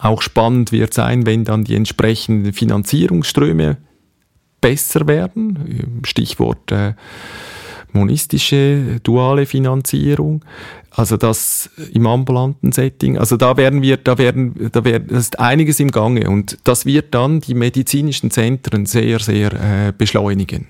Auch 0.00 0.22
spannend 0.22 0.72
wird 0.72 0.94
sein, 0.94 1.26
wenn 1.26 1.44
dann 1.44 1.64
die 1.64 1.74
entsprechenden 1.74 2.52
Finanzierungsströme 2.52 3.78
besser 4.60 5.06
werden. 5.06 6.00
Stichwort 6.04 6.72
äh, 6.72 6.94
monistische, 7.92 9.00
duale 9.02 9.46
Finanzierung. 9.46 10.44
Also 10.90 11.16
das 11.16 11.70
im 11.92 12.06
ambulanten 12.06 12.72
Setting. 12.72 13.18
Also 13.18 13.36
da 13.36 13.56
werden 13.56 13.82
wir, 13.82 13.96
da 13.96 14.18
werden, 14.18 14.70
da 14.72 14.84
werden, 14.84 15.08
das 15.08 15.20
ist 15.20 15.38
einiges 15.38 15.78
im 15.78 15.90
Gange 15.90 16.28
und 16.28 16.58
das 16.64 16.86
wird 16.86 17.14
dann 17.14 17.40
die 17.40 17.54
medizinischen 17.54 18.30
Zentren 18.32 18.86
sehr, 18.86 19.20
sehr 19.20 19.52
äh, 19.52 19.92
beschleunigen. 19.96 20.66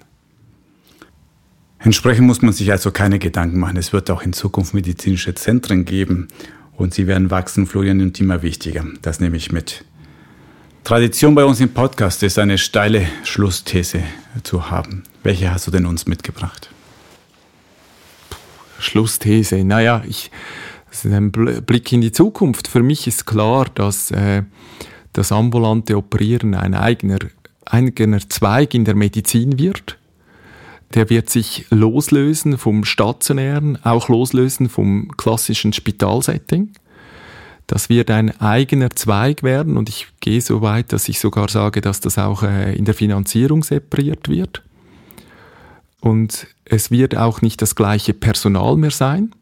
Entsprechend 1.78 2.26
muss 2.26 2.42
man 2.42 2.52
sich 2.52 2.70
also 2.72 2.90
keine 2.90 3.18
Gedanken 3.18 3.58
machen. 3.58 3.76
Es 3.76 3.92
wird 3.92 4.10
auch 4.10 4.22
in 4.22 4.32
Zukunft 4.32 4.74
medizinische 4.74 5.34
Zentren 5.34 5.84
geben 5.84 6.28
und 6.78 6.94
sie 6.94 7.06
werden 7.06 7.30
wachsen, 7.30 7.66
Florian, 7.66 8.00
und 8.00 8.18
immer 8.20 8.42
wichtiger. 8.42 8.84
Das 9.02 9.20
nehme 9.20 9.36
ich 9.36 9.52
mit. 9.52 9.84
Tradition 10.84 11.34
bei 11.34 11.44
uns 11.44 11.60
im 11.60 11.74
Podcast 11.74 12.22
ist 12.22 12.38
eine 12.38 12.56
steile 12.56 13.06
Schlussthese 13.24 14.02
zu 14.44 14.70
haben. 14.70 15.02
Welche 15.22 15.52
hast 15.52 15.66
du 15.66 15.70
denn 15.70 15.84
uns 15.84 16.06
mitgebracht? 16.06 16.70
Schlussthese. 18.78 19.64
Naja, 19.64 20.02
ich, 20.08 20.30
das 20.88 21.04
ist 21.04 21.12
ein 21.12 21.32
Blick 21.32 21.92
in 21.92 22.00
die 22.00 22.12
Zukunft. 22.12 22.68
Für 22.68 22.82
mich 22.82 23.08
ist 23.08 23.26
klar, 23.26 23.66
dass 23.74 24.12
äh, 24.12 24.44
das 25.12 25.32
ambulante 25.32 25.96
Operieren 25.96 26.54
ein 26.54 26.74
eigener, 26.74 27.18
eigener 27.66 28.20
Zweig 28.28 28.72
in 28.72 28.84
der 28.84 28.94
Medizin 28.94 29.58
wird. 29.58 29.98
Der 30.94 31.10
wird 31.10 31.28
sich 31.28 31.66
loslösen 31.70 32.56
vom 32.56 32.84
stationären, 32.84 33.78
auch 33.84 34.08
loslösen 34.08 34.68
vom 34.68 35.16
klassischen 35.16 35.72
Spitalsetting. 35.72 36.72
Das 37.66 37.90
wird 37.90 38.10
ein 38.10 38.40
eigener 38.40 38.90
Zweig 38.90 39.42
werden 39.42 39.76
und 39.76 39.90
ich 39.90 40.06
gehe 40.20 40.40
so 40.40 40.62
weit, 40.62 40.92
dass 40.94 41.08
ich 41.08 41.20
sogar 41.20 41.50
sage, 41.50 41.82
dass 41.82 42.00
das 42.00 42.16
auch 42.16 42.42
äh, 42.42 42.74
in 42.74 42.86
der 42.86 42.94
Finanzierung 42.94 43.62
separiert 43.62 44.30
wird. 44.30 44.62
Und 46.00 46.46
es 46.64 46.90
wird 46.90 47.14
auch 47.16 47.42
nicht 47.42 47.60
das 47.60 47.74
gleiche 47.74 48.14
Personal 48.14 48.76
mehr 48.76 48.90
sein. 48.90 49.34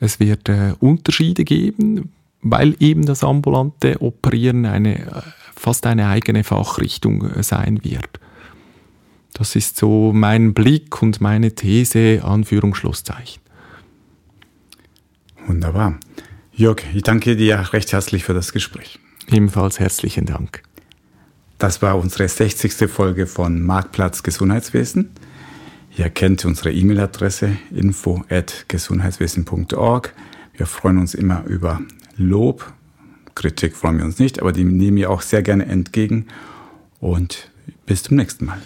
Es 0.00 0.20
wird 0.20 0.48
äh, 0.48 0.72
Unterschiede 0.80 1.44
geben, 1.44 2.12
weil 2.40 2.74
eben 2.80 3.04
das 3.04 3.22
ambulante 3.22 4.00
Operieren 4.00 4.64
eine, 4.64 5.00
äh, 5.00 5.22
fast 5.54 5.84
eine 5.84 6.08
eigene 6.08 6.44
Fachrichtung 6.44 7.42
sein 7.42 7.84
wird. 7.84 8.20
Das 9.38 9.54
ist 9.54 9.76
so 9.76 10.14
mein 10.14 10.54
Blick 10.54 11.02
und 11.02 11.20
meine 11.20 11.54
These, 11.54 12.24
Anführungsschlusszeichen. 12.24 13.42
Wunderbar. 15.46 16.00
Jörg, 16.54 16.82
ich 16.94 17.02
danke 17.02 17.36
dir 17.36 17.58
recht 17.74 17.92
herzlich 17.92 18.24
für 18.24 18.32
das 18.32 18.54
Gespräch. 18.54 18.98
Ebenfalls 19.30 19.78
herzlichen 19.78 20.24
Dank. 20.24 20.62
Das 21.58 21.82
war 21.82 21.98
unsere 21.98 22.26
60. 22.26 22.90
Folge 22.90 23.26
von 23.26 23.60
Marktplatz 23.60 24.22
Gesundheitswesen. 24.22 25.10
Ihr 25.98 26.08
kennt 26.08 26.46
unsere 26.46 26.72
E-Mail-Adresse 26.72 27.58
info 27.70 28.24
at 28.30 28.64
gesundheitswesen.org. 28.68 30.14
Wir 30.56 30.64
freuen 30.64 30.96
uns 30.96 31.12
immer 31.12 31.44
über 31.44 31.82
Lob. 32.16 32.72
Kritik 33.34 33.76
freuen 33.76 33.98
wir 33.98 34.06
uns 34.06 34.18
nicht, 34.18 34.40
aber 34.40 34.52
die 34.52 34.64
nehmen 34.64 34.96
wir 34.96 35.10
auch 35.10 35.20
sehr 35.20 35.42
gerne 35.42 35.66
entgegen. 35.66 36.26
Und 37.00 37.50
bis 37.84 38.04
zum 38.04 38.16
nächsten 38.16 38.46
Mal. 38.46 38.62